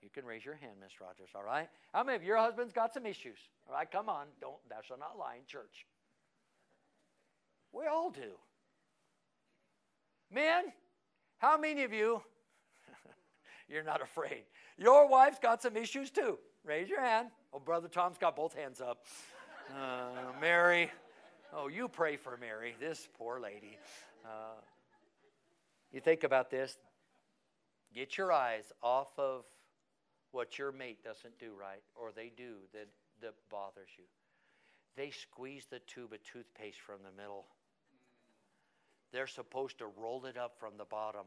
You 0.01 0.09
can 0.09 0.25
raise 0.25 0.45
your 0.45 0.55
hand, 0.55 0.73
Miss 0.81 0.99
Rogers, 1.01 1.29
all 1.35 1.43
right? 1.43 1.69
How 1.93 2.03
many 2.03 2.15
of 2.15 2.23
your 2.23 2.37
husband's 2.37 2.73
got 2.73 2.93
some 2.93 3.05
issues? 3.05 3.37
All 3.67 3.73
right, 3.73 3.89
come 3.89 4.09
on. 4.09 4.27
Don't 4.41 4.57
shalt 4.85 4.99
not 4.99 5.15
in 5.35 5.45
church. 5.47 5.85
We 7.71 7.85
all 7.85 8.09
do. 8.09 8.31
Men, 10.31 10.65
how 11.37 11.57
many 11.57 11.83
of 11.83 11.93
you 11.93 12.21
you're 13.69 13.83
not 13.83 14.01
afraid? 14.01 14.43
Your 14.77 15.07
wife's 15.07 15.39
got 15.39 15.61
some 15.61 15.77
issues 15.77 16.11
too. 16.11 16.37
Raise 16.63 16.89
your 16.89 17.01
hand. 17.01 17.29
Oh, 17.53 17.59
Brother 17.59 17.87
Tom's 17.87 18.17
got 18.17 18.35
both 18.35 18.53
hands 18.53 18.81
up. 18.81 19.05
Uh, 19.73 20.31
Mary, 20.39 20.91
oh, 21.53 21.67
you 21.67 21.87
pray 21.87 22.17
for 22.17 22.37
Mary, 22.37 22.75
this 22.79 23.07
poor 23.17 23.39
lady. 23.39 23.77
Uh, 24.25 24.59
you 25.91 26.01
think 26.01 26.23
about 26.23 26.49
this. 26.49 26.77
Get 27.93 28.17
your 28.17 28.31
eyes 28.31 28.71
off 28.83 29.17
of 29.17 29.45
what 30.31 30.59
your 30.59 30.71
mate 30.71 31.03
doesn't 31.03 31.39
do 31.39 31.51
right 31.59 31.81
or 31.95 32.11
they 32.11 32.31
do 32.35 32.55
that, 32.73 32.87
that 33.21 33.33
bothers 33.49 33.89
you. 33.97 34.03
They 34.95 35.11
squeeze 35.11 35.65
the 35.69 35.79
tube 35.79 36.13
of 36.13 36.23
toothpaste 36.23 36.79
from 36.79 36.97
the 37.03 37.15
middle. 37.15 37.45
They're 39.11 39.27
supposed 39.27 39.79
to 39.79 39.87
roll 39.97 40.25
it 40.25 40.37
up 40.37 40.55
from 40.59 40.73
the 40.77 40.85
bottom, 40.85 41.25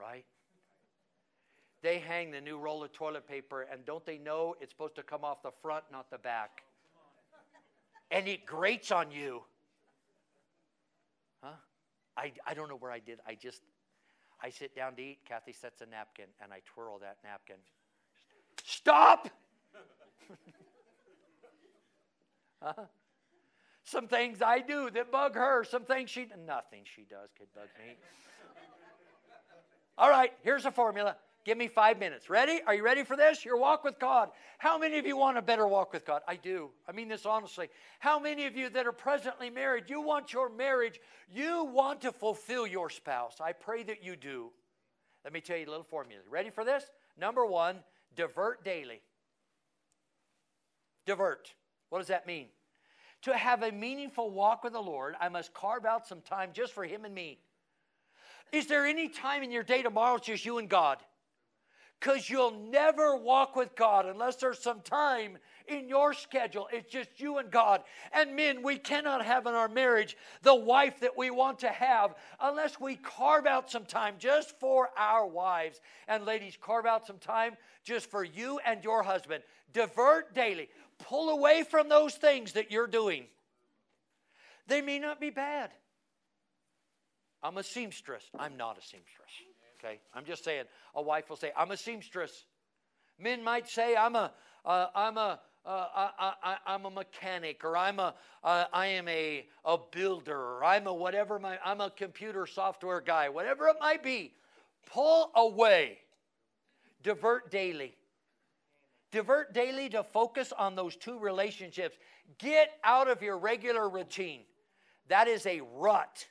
right? 0.00 0.24
They 1.82 1.98
hang 1.98 2.30
the 2.30 2.40
new 2.40 2.58
roll 2.58 2.82
of 2.82 2.92
toilet 2.92 3.28
paper, 3.28 3.66
and 3.70 3.84
don't 3.84 4.04
they 4.04 4.18
know 4.18 4.56
it's 4.60 4.72
supposed 4.72 4.96
to 4.96 5.02
come 5.02 5.24
off 5.24 5.42
the 5.42 5.52
front, 5.62 5.84
not 5.92 6.10
the 6.10 6.18
back? 6.18 6.62
And 8.10 8.26
it 8.26 8.46
grates 8.46 8.90
on 8.90 9.10
you. 9.10 9.42
Huh? 11.42 11.52
I, 12.16 12.32
I 12.46 12.54
don't 12.54 12.68
know 12.68 12.76
where 12.76 12.90
I 12.90 12.98
did. 12.98 13.20
I 13.26 13.34
just, 13.34 13.60
I 14.42 14.50
sit 14.50 14.74
down 14.74 14.96
to 14.96 15.02
eat. 15.02 15.18
Kathy 15.28 15.52
sets 15.52 15.82
a 15.82 15.86
napkin, 15.86 16.26
and 16.42 16.52
I 16.52 16.60
twirl 16.64 16.98
that 17.00 17.18
napkin. 17.22 17.56
Stop! 18.64 19.28
huh? 22.62 22.72
Some 23.88 24.06
things 24.06 24.42
I 24.42 24.60
do 24.60 24.90
that 24.90 25.10
bug 25.10 25.34
her. 25.34 25.64
Some 25.64 25.84
things 25.84 26.10
she, 26.10 26.26
nothing 26.46 26.82
she 26.84 27.06
does 27.08 27.30
could 27.38 27.52
bug 27.54 27.68
me. 27.78 27.94
All 29.96 30.10
right, 30.10 30.30
here's 30.42 30.66
a 30.66 30.70
formula. 30.70 31.16
Give 31.46 31.56
me 31.56 31.68
five 31.68 31.98
minutes. 31.98 32.28
Ready? 32.28 32.60
Are 32.66 32.74
you 32.74 32.84
ready 32.84 33.02
for 33.02 33.16
this? 33.16 33.46
Your 33.46 33.56
walk 33.56 33.84
with 33.84 33.98
God. 33.98 34.28
How 34.58 34.76
many 34.76 34.98
of 34.98 35.06
you 35.06 35.16
want 35.16 35.38
a 35.38 35.42
better 35.42 35.66
walk 35.66 35.94
with 35.94 36.04
God? 36.04 36.20
I 36.28 36.36
do. 36.36 36.68
I 36.86 36.92
mean 36.92 37.08
this 37.08 37.24
honestly. 37.24 37.70
How 37.98 38.18
many 38.18 38.44
of 38.44 38.54
you 38.54 38.68
that 38.68 38.86
are 38.86 38.92
presently 38.92 39.48
married, 39.48 39.84
you 39.88 40.02
want 40.02 40.34
your 40.34 40.50
marriage, 40.50 41.00
you 41.32 41.64
want 41.64 42.02
to 42.02 42.12
fulfill 42.12 42.66
your 42.66 42.90
spouse? 42.90 43.36
I 43.40 43.52
pray 43.52 43.82
that 43.84 44.04
you 44.04 44.16
do. 44.16 44.50
Let 45.24 45.32
me 45.32 45.40
tell 45.40 45.56
you 45.56 45.66
a 45.66 45.70
little 45.70 45.82
formula. 45.84 46.22
Ready 46.28 46.50
for 46.50 46.64
this? 46.64 46.84
Number 47.18 47.46
one, 47.46 47.78
divert 48.14 48.62
daily. 48.62 49.00
Divert. 51.06 51.54
What 51.88 52.00
does 52.00 52.08
that 52.08 52.26
mean? 52.26 52.48
To 53.22 53.36
have 53.36 53.62
a 53.62 53.72
meaningful 53.72 54.30
walk 54.30 54.62
with 54.62 54.72
the 54.72 54.80
Lord, 54.80 55.14
I 55.20 55.28
must 55.28 55.52
carve 55.52 55.84
out 55.84 56.06
some 56.06 56.20
time 56.20 56.50
just 56.52 56.72
for 56.72 56.84
Him 56.84 57.04
and 57.04 57.14
me. 57.14 57.38
Is 58.52 58.66
there 58.66 58.86
any 58.86 59.08
time 59.08 59.42
in 59.42 59.50
your 59.50 59.62
day 59.62 59.82
tomorrow 59.82 60.16
it's 60.16 60.26
just 60.26 60.44
you 60.44 60.58
and 60.58 60.68
God? 60.68 60.98
because 62.00 62.30
you'll 62.30 62.68
never 62.70 63.16
walk 63.16 63.56
with 63.56 63.74
God 63.74 64.06
unless 64.06 64.36
there's 64.36 64.60
some 64.60 64.80
time 64.80 65.38
in 65.66 65.88
your 65.88 66.14
schedule. 66.14 66.68
It's 66.72 66.90
just 66.90 67.08
you 67.16 67.38
and 67.38 67.50
God. 67.50 67.82
And 68.12 68.36
men, 68.36 68.62
we 68.62 68.78
cannot 68.78 69.24
have 69.24 69.46
in 69.46 69.54
our 69.54 69.68
marriage 69.68 70.16
the 70.42 70.54
wife 70.54 71.00
that 71.00 71.16
we 71.16 71.30
want 71.30 71.58
to 71.60 71.68
have 71.68 72.14
unless 72.40 72.80
we 72.80 72.96
carve 72.96 73.46
out 73.46 73.70
some 73.70 73.84
time 73.84 74.14
just 74.18 74.58
for 74.60 74.90
our 74.96 75.26
wives. 75.26 75.80
And 76.06 76.24
ladies, 76.24 76.56
carve 76.60 76.86
out 76.86 77.06
some 77.06 77.18
time 77.18 77.56
just 77.84 78.10
for 78.10 78.22
you 78.22 78.60
and 78.64 78.84
your 78.84 79.02
husband. 79.02 79.42
Divert 79.72 80.34
daily. 80.34 80.68
Pull 80.98 81.30
away 81.30 81.62
from 81.62 81.88
those 81.88 82.14
things 82.14 82.52
that 82.52 82.70
you're 82.70 82.86
doing. 82.86 83.26
They 84.66 84.82
may 84.82 84.98
not 84.98 85.20
be 85.20 85.30
bad. 85.30 85.70
I'm 87.42 87.56
a 87.56 87.62
seamstress. 87.62 88.24
I'm 88.38 88.56
not 88.56 88.78
a 88.78 88.82
seamstress. 88.82 89.30
Okay, 89.78 90.00
I'm 90.12 90.24
just 90.24 90.44
saying. 90.44 90.64
A 90.94 91.02
wife 91.02 91.28
will 91.28 91.36
say, 91.36 91.52
"I'm 91.56 91.70
a 91.70 91.76
seamstress." 91.76 92.46
Men 93.18 93.42
might 93.44 93.68
say, 93.68 93.96
"I'm 93.96 94.16
a, 94.16 94.32
am 94.66 95.18
uh, 95.18 95.36
a, 95.64 95.68
uh, 95.68 96.32
I, 96.42 96.56
I'm 96.66 96.84
a 96.84 96.90
mechanic, 96.90 97.64
or 97.64 97.76
I'm 97.76 97.98
a, 98.00 98.14
uh, 98.42 98.64
I 98.72 98.86
am 98.86 99.06
a, 99.08 99.46
a 99.64 99.76
builder, 99.92 100.36
or 100.36 100.64
I'm 100.64 100.86
a 100.86 100.94
whatever. 100.94 101.38
My, 101.38 101.58
I'm 101.64 101.80
a 101.80 101.90
computer 101.90 102.46
software 102.46 103.00
guy. 103.00 103.28
Whatever 103.28 103.68
it 103.68 103.76
might 103.80 104.02
be, 104.02 104.34
pull 104.86 105.30
away. 105.34 105.98
Divert 107.02 107.50
daily. 107.50 107.94
Divert 109.10 109.54
daily 109.54 109.88
to 109.90 110.02
focus 110.02 110.52
on 110.56 110.74
those 110.74 110.94
two 110.96 111.18
relationships. 111.18 111.96
Get 112.38 112.70
out 112.84 113.08
of 113.08 113.22
your 113.22 113.38
regular 113.38 113.88
routine. 113.88 114.42
That 115.08 115.28
is 115.28 115.46
a 115.46 115.62
rut. 115.76 116.26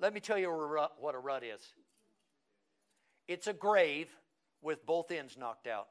Let 0.00 0.14
me 0.14 0.20
tell 0.20 0.38
you 0.38 0.50
what 0.98 1.14
a 1.14 1.18
rut 1.18 1.44
is 1.44 1.60
it's 3.28 3.46
a 3.46 3.52
grave 3.54 4.08
with 4.60 4.84
both 4.84 5.10
ends 5.10 5.38
knocked 5.38 5.66
out. 5.66 5.88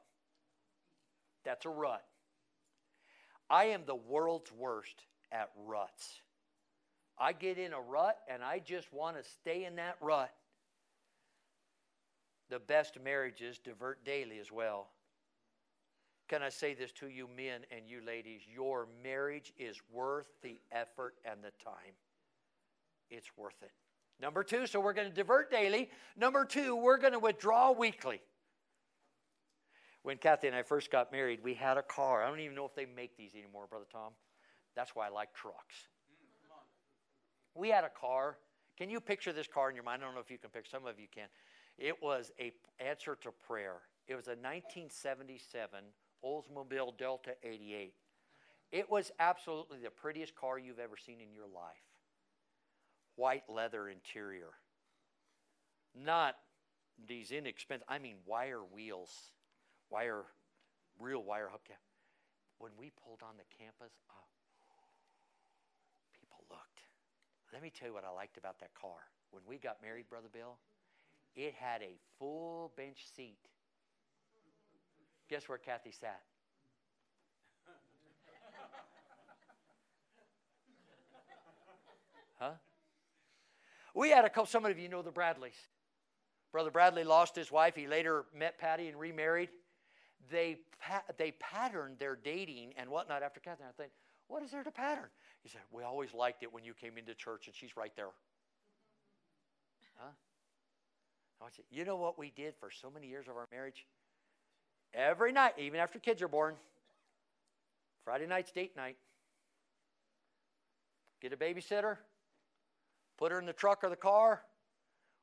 That's 1.44 1.66
a 1.66 1.70
rut. 1.70 2.04
I 3.50 3.64
am 3.64 3.82
the 3.84 3.96
world's 3.96 4.52
worst 4.52 5.02
at 5.32 5.50
ruts. 5.66 6.20
I 7.18 7.32
get 7.32 7.58
in 7.58 7.72
a 7.72 7.80
rut 7.80 8.16
and 8.28 8.44
I 8.44 8.60
just 8.60 8.92
want 8.92 9.16
to 9.16 9.28
stay 9.28 9.64
in 9.64 9.74
that 9.76 9.96
rut. 10.00 10.32
The 12.48 12.60
best 12.60 12.96
marriages 13.02 13.58
divert 13.58 14.04
daily 14.04 14.38
as 14.38 14.52
well. 14.52 14.91
Can 16.32 16.42
I 16.42 16.48
say 16.48 16.72
this 16.72 16.92
to 16.92 17.08
you, 17.08 17.28
men 17.36 17.60
and 17.70 17.82
you 17.86 18.00
ladies? 18.06 18.40
Your 18.50 18.88
marriage 19.04 19.52
is 19.58 19.76
worth 19.92 20.28
the 20.40 20.58
effort 20.72 21.16
and 21.26 21.40
the 21.42 21.50
time. 21.62 21.92
It's 23.10 23.26
worth 23.36 23.62
it. 23.62 23.70
Number 24.18 24.42
two, 24.42 24.66
so 24.66 24.80
we're 24.80 24.94
going 24.94 25.10
to 25.10 25.14
divert 25.14 25.50
daily. 25.50 25.90
Number 26.16 26.46
two, 26.46 26.74
we're 26.74 26.96
going 26.96 27.12
to 27.12 27.18
withdraw 27.18 27.72
weekly. 27.72 28.22
When 30.04 30.16
Kathy 30.16 30.46
and 30.46 30.56
I 30.56 30.62
first 30.62 30.90
got 30.90 31.12
married, 31.12 31.40
we 31.44 31.52
had 31.52 31.76
a 31.76 31.82
car. 31.82 32.24
I 32.24 32.28
don't 32.30 32.40
even 32.40 32.56
know 32.56 32.64
if 32.64 32.74
they 32.74 32.86
make 32.86 33.14
these 33.14 33.34
anymore, 33.34 33.66
Brother 33.68 33.84
Tom. 33.92 34.12
That's 34.74 34.96
why 34.96 35.08
I 35.08 35.10
like 35.10 35.34
trucks. 35.34 35.88
We 37.54 37.68
had 37.68 37.84
a 37.84 37.90
car. 37.90 38.38
Can 38.78 38.88
you 38.88 39.00
picture 39.00 39.34
this 39.34 39.48
car 39.48 39.68
in 39.68 39.74
your 39.74 39.84
mind? 39.84 40.00
I 40.00 40.06
don't 40.06 40.14
know 40.14 40.22
if 40.22 40.30
you 40.30 40.38
can 40.38 40.48
picture. 40.48 40.70
Some 40.70 40.86
of 40.86 40.98
you 40.98 41.08
can. 41.14 41.28
It 41.76 42.02
was 42.02 42.32
a 42.40 42.52
answer 42.80 43.18
to 43.20 43.32
prayer. 43.46 43.82
It 44.08 44.14
was 44.14 44.28
a 44.28 44.30
1977 44.30 45.84
Oldsmobile 46.24 46.96
Delta 46.96 47.32
88. 47.42 47.94
It 48.70 48.90
was 48.90 49.12
absolutely 49.18 49.78
the 49.78 49.90
prettiest 49.90 50.34
car 50.34 50.58
you've 50.58 50.78
ever 50.78 50.96
seen 50.96 51.20
in 51.20 51.34
your 51.34 51.46
life. 51.46 51.84
White 53.16 53.44
leather 53.48 53.88
interior. 53.88 54.50
Not 55.94 56.36
these 57.06 57.30
inexpensive, 57.30 57.86
I 57.88 57.98
mean 57.98 58.16
wire 58.26 58.62
wheels, 58.62 59.32
wire, 59.90 60.24
real 60.98 61.22
wire 61.22 61.50
hubcap. 61.52 61.82
When 62.58 62.72
we 62.78 62.92
pulled 63.04 63.20
on 63.22 63.36
the 63.36 63.44
campus, 63.58 63.92
oh, 64.08 64.28
people 66.18 66.44
looked. 66.48 66.80
Let 67.52 67.62
me 67.62 67.70
tell 67.70 67.88
you 67.88 67.94
what 67.94 68.04
I 68.04 68.10
liked 68.10 68.38
about 68.38 68.60
that 68.60 68.72
car. 68.74 69.10
When 69.32 69.42
we 69.46 69.58
got 69.58 69.82
married, 69.82 70.08
Brother 70.08 70.28
Bill, 70.32 70.58
it 71.34 71.54
had 71.54 71.82
a 71.82 71.98
full 72.18 72.72
bench 72.76 73.04
seat. 73.14 73.48
Guess 75.32 75.48
where 75.48 75.56
Kathy 75.56 75.92
sat? 75.92 76.20
Huh? 82.38 82.50
We 83.94 84.10
had 84.10 84.26
a 84.26 84.28
couple, 84.28 84.44
some 84.44 84.66
of 84.66 84.78
you 84.78 84.90
know 84.90 85.00
the 85.00 85.10
Bradleys. 85.10 85.54
Brother 86.52 86.70
Bradley 86.70 87.04
lost 87.04 87.34
his 87.34 87.50
wife. 87.50 87.74
He 87.74 87.86
later 87.86 88.26
met 88.36 88.58
Patty 88.58 88.88
and 88.88 89.00
remarried. 89.00 89.48
They, 90.30 90.58
they 91.16 91.30
patterned 91.30 91.98
their 91.98 92.14
dating 92.14 92.74
and 92.76 92.90
whatnot 92.90 93.22
after 93.22 93.40
Kathy. 93.40 93.62
I 93.66 93.72
think, 93.80 93.92
what 94.28 94.42
is 94.42 94.50
there 94.50 94.62
to 94.62 94.70
pattern? 94.70 95.08
He 95.42 95.48
said, 95.48 95.62
We 95.70 95.82
always 95.82 96.12
liked 96.12 96.42
it 96.42 96.52
when 96.52 96.62
you 96.62 96.74
came 96.74 96.98
into 96.98 97.14
church 97.14 97.46
and 97.46 97.56
she's 97.56 97.74
right 97.74 97.92
there. 97.96 98.10
Huh? 99.96 100.10
I 101.40 101.46
said, 101.56 101.64
You 101.70 101.86
know 101.86 101.96
what 101.96 102.18
we 102.18 102.30
did 102.36 102.54
for 102.60 102.70
so 102.70 102.90
many 102.90 103.06
years 103.06 103.28
of 103.28 103.36
our 103.38 103.48
marriage? 103.50 103.86
Every 104.94 105.32
night, 105.32 105.54
even 105.58 105.80
after 105.80 105.98
kids 105.98 106.20
are 106.22 106.28
born, 106.28 106.54
Friday 108.04 108.26
night's 108.26 108.52
date 108.52 108.76
night. 108.76 108.96
Get 111.20 111.32
a 111.32 111.36
babysitter, 111.36 111.96
put 113.16 113.32
her 113.32 113.38
in 113.38 113.46
the 113.46 113.52
truck 113.52 113.84
or 113.84 113.90
the 113.90 113.96
car. 113.96 114.42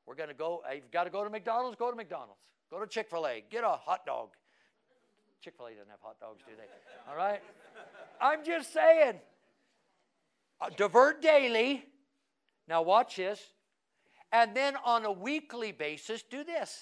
We're 0.06 0.14
going 0.14 0.28
to 0.28 0.34
go. 0.34 0.62
You've 0.74 0.90
got 0.90 1.04
to 1.04 1.10
go 1.10 1.22
to 1.22 1.30
McDonald's, 1.30 1.76
go 1.76 1.90
to 1.90 1.96
McDonald's. 1.96 2.40
Go 2.70 2.80
to 2.80 2.86
Chick 2.86 3.10
fil 3.10 3.26
A, 3.26 3.44
get 3.50 3.64
a 3.64 3.68
hot 3.68 4.06
dog. 4.06 4.30
Chick 5.40 5.54
fil 5.56 5.66
A 5.66 5.70
doesn't 5.70 5.90
have 5.90 6.00
hot 6.00 6.18
dogs, 6.20 6.42
do 6.46 6.52
they? 6.56 7.10
All 7.10 7.16
right? 7.16 7.42
I'm 8.20 8.44
just 8.44 8.72
saying. 8.72 9.14
Uh, 10.60 10.70
divert 10.76 11.22
daily. 11.22 11.84
Now, 12.68 12.82
watch 12.82 13.16
this. 13.16 13.40
And 14.32 14.54
then 14.54 14.74
on 14.84 15.04
a 15.04 15.12
weekly 15.12 15.72
basis, 15.72 16.22
do 16.22 16.44
this 16.44 16.80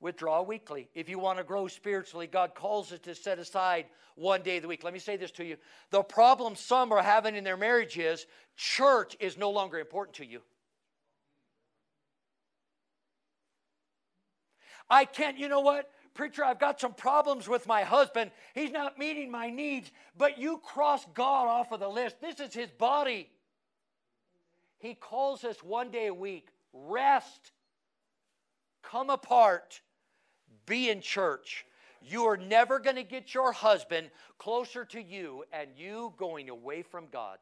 withdraw 0.00 0.42
weekly. 0.42 0.88
If 0.94 1.08
you 1.08 1.18
want 1.18 1.38
to 1.38 1.44
grow 1.44 1.68
spiritually, 1.68 2.26
God 2.26 2.54
calls 2.54 2.92
us 2.92 3.00
to 3.00 3.14
set 3.14 3.38
aside 3.38 3.86
one 4.14 4.42
day 4.42 4.56
of 4.56 4.62
the 4.62 4.68
week. 4.68 4.84
Let 4.84 4.92
me 4.92 4.98
say 4.98 5.16
this 5.16 5.30
to 5.32 5.44
you. 5.44 5.56
The 5.90 6.02
problem 6.02 6.56
some 6.56 6.92
are 6.92 7.02
having 7.02 7.34
in 7.34 7.44
their 7.44 7.56
marriage 7.56 7.98
is 7.98 8.26
church 8.56 9.16
is 9.20 9.36
no 9.36 9.50
longer 9.50 9.78
important 9.78 10.16
to 10.16 10.26
you. 10.26 10.40
I 14.90 15.04
can't, 15.04 15.38
you 15.38 15.48
know 15.48 15.60
what? 15.60 15.90
Preacher, 16.14 16.44
I've 16.44 16.58
got 16.58 16.80
some 16.80 16.94
problems 16.94 17.46
with 17.46 17.66
my 17.66 17.82
husband. 17.82 18.30
He's 18.54 18.72
not 18.72 18.98
meeting 18.98 19.30
my 19.30 19.50
needs, 19.50 19.90
but 20.16 20.38
you 20.38 20.58
cross 20.58 21.04
God 21.14 21.46
off 21.46 21.70
of 21.70 21.78
the 21.78 21.88
list. 21.88 22.20
This 22.20 22.40
is 22.40 22.52
his 22.52 22.70
body. 22.70 23.28
He 24.78 24.94
calls 24.94 25.44
us 25.44 25.62
one 25.62 25.90
day 25.90 26.06
a 26.06 26.14
week 26.14 26.48
rest, 26.72 27.52
come 28.82 29.10
apart, 29.10 29.80
be 30.68 30.90
in 30.90 31.00
church. 31.00 31.64
You 32.02 32.26
are 32.26 32.36
never 32.36 32.78
going 32.78 32.96
to 32.96 33.02
get 33.02 33.34
your 33.34 33.52
husband 33.52 34.10
closer 34.38 34.84
to 34.86 35.02
you 35.02 35.44
and 35.52 35.70
you 35.76 36.12
going 36.16 36.48
away 36.48 36.82
from 36.82 37.06
God. 37.12 37.38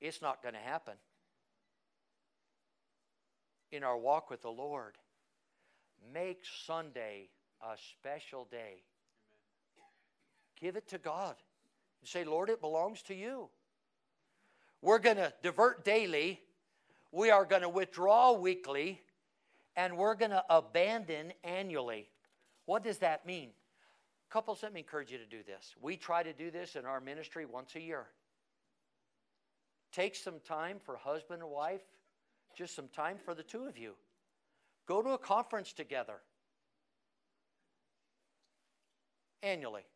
It's 0.00 0.20
not 0.20 0.42
going 0.42 0.54
to 0.54 0.60
happen. 0.60 0.94
In 3.72 3.84
our 3.84 3.96
walk 3.96 4.30
with 4.30 4.42
the 4.42 4.50
Lord, 4.50 4.96
make 6.12 6.42
Sunday 6.66 7.28
a 7.62 7.76
special 7.92 8.46
day. 8.50 8.82
Give 10.60 10.76
it 10.76 10.88
to 10.88 10.98
God. 10.98 11.36
And 12.00 12.08
say, 12.08 12.24
Lord, 12.24 12.50
it 12.50 12.60
belongs 12.60 13.02
to 13.02 13.14
you. 13.14 13.48
We're 14.82 14.98
going 14.98 15.16
to 15.16 15.32
divert 15.42 15.84
daily. 15.84 16.40
We 17.12 17.30
are 17.30 17.44
going 17.44 17.62
to 17.62 17.68
withdraw 17.68 18.32
weekly. 18.32 19.00
And 19.76 19.96
we're 19.96 20.14
going 20.14 20.32
to 20.32 20.44
abandon 20.50 21.32
annually. 21.44 22.08
What 22.70 22.84
does 22.84 22.98
that 22.98 23.26
mean? 23.26 23.48
Couples, 24.30 24.62
let 24.62 24.72
me 24.72 24.78
encourage 24.78 25.10
you 25.10 25.18
to 25.18 25.26
do 25.26 25.42
this. 25.44 25.74
We 25.82 25.96
try 25.96 26.22
to 26.22 26.32
do 26.32 26.52
this 26.52 26.76
in 26.76 26.86
our 26.86 27.00
ministry 27.00 27.44
once 27.44 27.74
a 27.74 27.80
year. 27.80 28.06
Take 29.90 30.14
some 30.14 30.38
time 30.46 30.76
for 30.78 30.96
husband 30.96 31.42
and 31.42 31.50
wife, 31.50 31.82
just 32.56 32.76
some 32.76 32.86
time 32.86 33.16
for 33.24 33.34
the 33.34 33.42
two 33.42 33.64
of 33.64 33.76
you. 33.76 33.94
Go 34.86 35.02
to 35.02 35.08
a 35.08 35.18
conference 35.18 35.72
together 35.72 36.18
annually. 39.42 39.86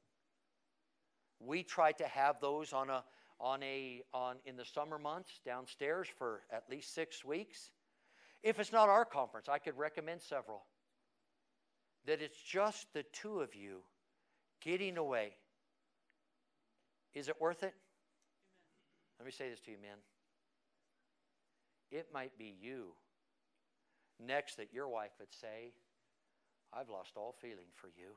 We 1.39 1.63
try 1.63 1.93
to 1.93 2.09
have 2.09 2.41
those 2.41 2.73
on 2.73 2.91
a 2.91 3.05
on 3.39 3.63
a 3.63 4.03
on 4.13 4.39
in 4.47 4.57
the 4.57 4.65
summer 4.65 4.99
months 4.99 5.39
downstairs 5.47 6.09
for 6.19 6.41
at 6.53 6.65
least 6.69 6.93
6 6.93 7.25
weeks. 7.25 7.71
If 8.43 8.59
it's 8.59 8.73
not 8.73 8.89
our 8.89 9.05
conference, 9.05 9.49
I 9.49 9.59
could 9.59 9.79
recommend 9.79 10.23
several 10.23 10.65
that 12.07 12.21
it's 12.21 12.41
just 12.41 12.93
the 12.93 13.05
two 13.13 13.41
of 13.41 13.55
you 13.55 13.79
getting 14.61 14.97
away. 14.99 15.37
Is 17.15 17.29
it 17.29 17.41
worth 17.41 17.63
it? 17.63 17.75
Amen. 17.75 19.21
Let 19.21 19.27
me 19.27 19.33
say 19.33 19.49
this 19.49 19.61
to 19.61 19.71
you, 19.71 19.77
men. 19.81 19.99
It 21.91 22.09
might 22.13 22.37
be 22.39 22.55
you 22.61 22.95
next 24.21 24.57
that 24.57 24.73
your 24.73 24.89
wife 24.89 25.13
would 25.21 25.33
say, 25.33 25.73
I've 26.73 26.91
lost 26.91 27.13
all 27.17 27.35
feeling 27.41 27.71
for 27.75 27.89
you. 27.89 28.17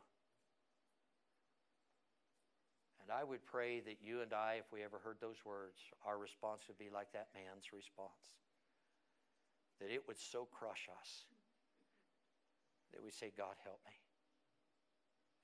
And 3.02 3.12
I 3.16 3.24
would 3.24 3.46
pray 3.46 3.80
that 3.82 3.98
you 4.04 4.22
and 4.22 4.34
I, 4.34 4.56
if 4.60 4.66
we 4.74 4.84
ever 4.84 5.00
heard 5.04 5.18
those 5.22 5.46
words, 5.46 5.80
our 6.06 6.18
response 6.18 6.64
would 6.68 6.78
be 6.78 6.90
like 6.94 7.14
that 7.14 7.28
man's 7.34 7.72
response. 7.72 8.36
That 9.80 9.94
it 9.94 10.04
would 10.08 10.20
so 10.20 10.48
crush 10.52 10.90
us 11.00 11.24
that 12.94 13.04
we 13.04 13.12
say, 13.12 13.32
God, 13.36 13.56
help 13.64 13.80
me. 13.86 13.94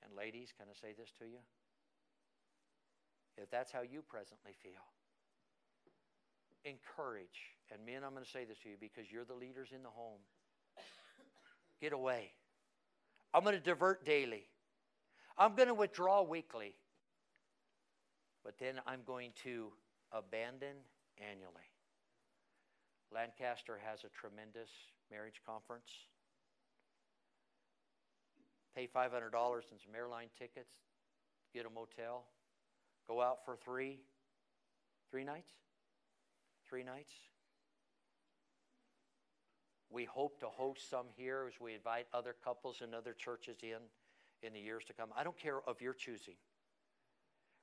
And 0.03 0.15
ladies, 0.17 0.53
can 0.55 0.67
I 0.69 0.75
say 0.75 0.93
this 0.97 1.11
to 1.19 1.25
you? 1.25 1.39
If 3.37 3.49
that's 3.49 3.71
how 3.71 3.81
you 3.81 4.01
presently 4.07 4.53
feel, 4.61 4.83
encourage. 6.65 7.55
And 7.71 7.85
men, 7.85 8.03
I'm 8.03 8.11
going 8.11 8.23
to 8.23 8.29
say 8.29 8.45
this 8.45 8.59
to 8.63 8.69
you 8.69 8.75
because 8.79 9.11
you're 9.11 9.25
the 9.25 9.33
leaders 9.33 9.69
in 9.73 9.83
the 9.83 9.89
home. 9.89 10.19
Get 11.81 11.93
away. 11.93 12.31
I'm 13.33 13.43
going 13.43 13.55
to 13.55 13.61
divert 13.61 14.05
daily. 14.05 14.43
I'm 15.37 15.55
going 15.55 15.67
to 15.67 15.73
withdraw 15.73 16.21
weekly. 16.21 16.75
But 18.43 18.59
then 18.59 18.75
I'm 18.85 19.01
going 19.05 19.31
to 19.43 19.69
abandon 20.11 20.75
annually. 21.17 21.71
Lancaster 23.11 23.79
has 23.83 24.03
a 24.03 24.09
tremendous 24.09 24.69
marriage 25.11 25.41
conference 25.45 25.89
pay 28.76 28.88
$500 28.88 29.05
and 29.13 29.80
some 29.80 29.95
airline 29.95 30.30
tickets, 30.38 30.74
get 31.53 31.65
a 31.65 31.69
motel, 31.69 32.26
go 33.07 33.21
out 33.21 33.45
for 33.45 33.55
three, 33.55 33.99
three 35.11 35.24
nights? 35.24 35.51
Three 36.67 36.84
nights? 36.84 37.11
We 39.89 40.05
hope 40.05 40.39
to 40.39 40.47
host 40.47 40.89
some 40.89 41.05
here 41.15 41.45
as 41.47 41.59
we 41.61 41.76
invite 41.76 42.07
other 42.13 42.36
couples 42.43 42.82
and 42.82 42.95
other 42.95 43.13
churches 43.13 43.57
in 43.61 43.78
in 44.41 44.53
the 44.53 44.59
years 44.59 44.84
to 44.86 44.93
come. 44.93 45.09
I 45.15 45.24
don't 45.24 45.38
care 45.38 45.61
of 45.67 45.82
your 45.82 45.93
choosing. 45.93 46.36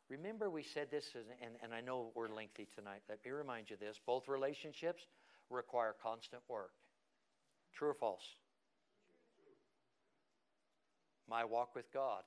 Remember, 0.08 0.50
we 0.50 0.62
said 0.62 0.90
this, 0.90 1.14
and, 1.14 1.54
and 1.62 1.72
I 1.72 1.80
know 1.80 2.10
we're 2.14 2.28
lengthy 2.28 2.66
tonight. 2.74 3.02
Let 3.08 3.24
me 3.24 3.30
remind 3.30 3.70
you 3.70 3.76
this 3.76 4.00
both 4.04 4.28
relationships 4.28 5.04
require 5.50 5.94
constant 6.02 6.42
work. 6.48 6.72
True 7.72 7.90
or 7.90 7.94
false? 7.94 8.24
My 11.30 11.44
walk 11.44 11.76
with 11.76 11.92
God 11.92 12.24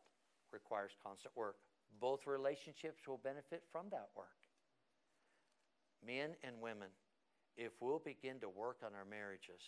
requires 0.54 0.92
constant 1.04 1.36
work. 1.36 1.58
Both 2.00 2.26
relationships 2.26 3.06
will 3.06 3.20
benefit 3.22 3.64
from 3.70 3.88
that 3.92 4.08
work. 4.16 4.40
Men 6.06 6.32
and 6.44 6.62
women, 6.62 6.88
if 7.58 7.74
we'll 7.82 8.00
begin 8.00 8.40
to 8.40 8.50
work 8.50 8.78
on 8.86 8.96
our 8.96 9.06
marriages, 9.06 9.62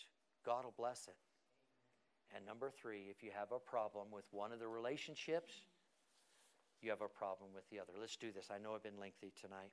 God 0.46 0.64
will 0.64 0.74
bless 0.78 1.08
it. 1.08 1.18
And 2.36 2.46
number 2.46 2.72
three, 2.72 3.08
if 3.10 3.24
you 3.24 3.32
have 3.38 3.52
a 3.52 3.60
problem 3.60 4.08
with 4.12 4.26
one 4.32 4.52
of 4.52 4.60
the 4.60 4.68
relationships, 4.68 5.54
you 6.82 6.90
have 6.90 7.02
a 7.02 7.08
problem 7.08 7.50
with 7.54 7.70
the 7.70 7.80
other. 7.80 7.94
Let's 8.00 8.16
do 8.16 8.32
this. 8.32 8.48
I 8.52 8.58
know 8.58 8.74
I've 8.74 8.84
been 8.84 9.00
lengthy 9.00 9.34
tonight. 9.40 9.72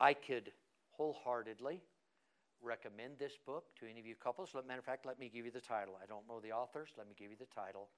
I 0.00 0.14
could 0.14 0.50
wholeheartedly 0.92 1.82
recommend 2.62 3.18
this 3.18 3.32
book 3.44 3.64
to 3.80 3.86
any 3.88 4.00
of 4.00 4.06
you 4.06 4.14
couples. 4.14 4.54
Matter 4.66 4.78
of 4.78 4.84
fact, 4.84 5.06
let 5.06 5.18
me 5.18 5.30
give 5.32 5.44
you 5.44 5.50
the 5.50 5.60
title. 5.60 5.98
I 6.02 6.06
don't 6.06 6.26
know 6.28 6.40
the 6.40 6.52
authors. 6.52 6.90
Let 6.96 7.08
me 7.08 7.14
give 7.18 7.30
you 7.30 7.36
the 7.38 7.46
title. 7.54 7.88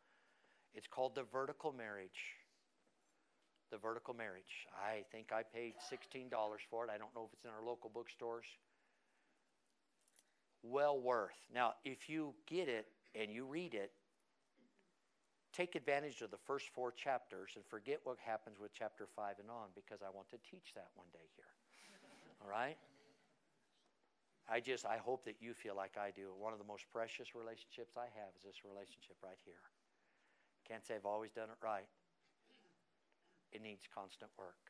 It's 0.75 0.87
called 0.87 1.15
The 1.15 1.25
Vertical 1.25 1.73
Marriage. 1.73 2.37
The 3.71 3.79
Vertical 3.79 4.15
Marriage. 4.15 4.67
I 4.73 5.05
think 5.13 5.33
I 5.33 5.43
paid 5.43 5.75
$16 5.93 6.31
for 6.71 6.85
it. 6.85 6.91
I 6.91 6.99
don't 6.99 7.15
know 7.15 7.25
if 7.27 7.33
it's 7.33 7.45
in 7.45 7.51
our 7.51 7.65
local 7.65 7.91
bookstores. 7.93 8.47
Well 10.63 10.99
worth. 11.01 11.37
Now, 11.55 11.75
if 11.85 12.09
you 12.09 12.35
get 12.47 12.69
it 12.69 12.87
and 13.15 13.33
you 13.33 13.45
read 13.45 13.75
it, 13.75 13.93
take 15.53 15.75
advantage 15.75 16.21
of 16.23 16.31
the 16.31 16.41
first 16.47 16.69
four 16.75 16.93
chapters 16.93 17.53
and 17.57 17.65
forget 17.67 18.01
what 18.05 18.17
happens 18.25 18.59
with 18.61 18.73
chapter 18.73 19.07
5 19.17 19.35
and 19.41 19.51
on 19.51 19.69
because 19.75 20.01
I 20.03 20.11
want 20.15 20.29
to 20.31 20.39
teach 20.49 20.75
that 20.75 20.89
one 20.95 21.09
day 21.13 21.27
here. 21.37 21.53
All 22.43 22.51
right? 22.51 22.77
I 24.49 24.61
just, 24.61 24.87
I 24.87 24.97
hope 24.97 25.25
that 25.27 25.37
you 25.41 25.53
feel 25.53 25.77
like 25.77 26.01
I 26.01 26.11
do. 26.11 26.33
One 26.33 26.53
of 26.53 26.59
the 26.59 26.65
most 26.65 26.89
precious 26.89 27.35
relationships 27.37 28.01
I 28.01 28.09
have 28.17 28.33
is 28.33 28.43
this 28.49 28.65
relationship 28.65 29.21
right 29.23 29.37
here. 29.45 29.61
Can't 30.69 30.85
say 30.85 30.95
I've 30.95 31.09
always 31.09 31.33
done 31.33 31.49
it 31.49 31.57
right. 31.65 31.89
It 33.53 33.63
needs 33.63 33.89
constant 33.89 34.31
work. 34.37 34.61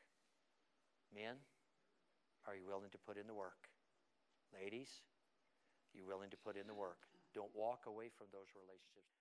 Men, 1.10 1.42
are 2.46 2.54
you 2.54 2.62
willing 2.62 2.90
to 2.94 2.98
put 3.02 3.18
in 3.18 3.26
the 3.26 3.34
work? 3.34 3.66
Ladies, 4.54 5.02
you 5.92 6.06
willing 6.06 6.30
to 6.30 6.38
put 6.38 6.56
in 6.56 6.70
the 6.70 6.78
work? 6.78 7.02
Don't 7.34 7.50
walk 7.50 7.90
away 7.90 8.14
from 8.14 8.30
those 8.30 8.54
relationships. 8.54 9.17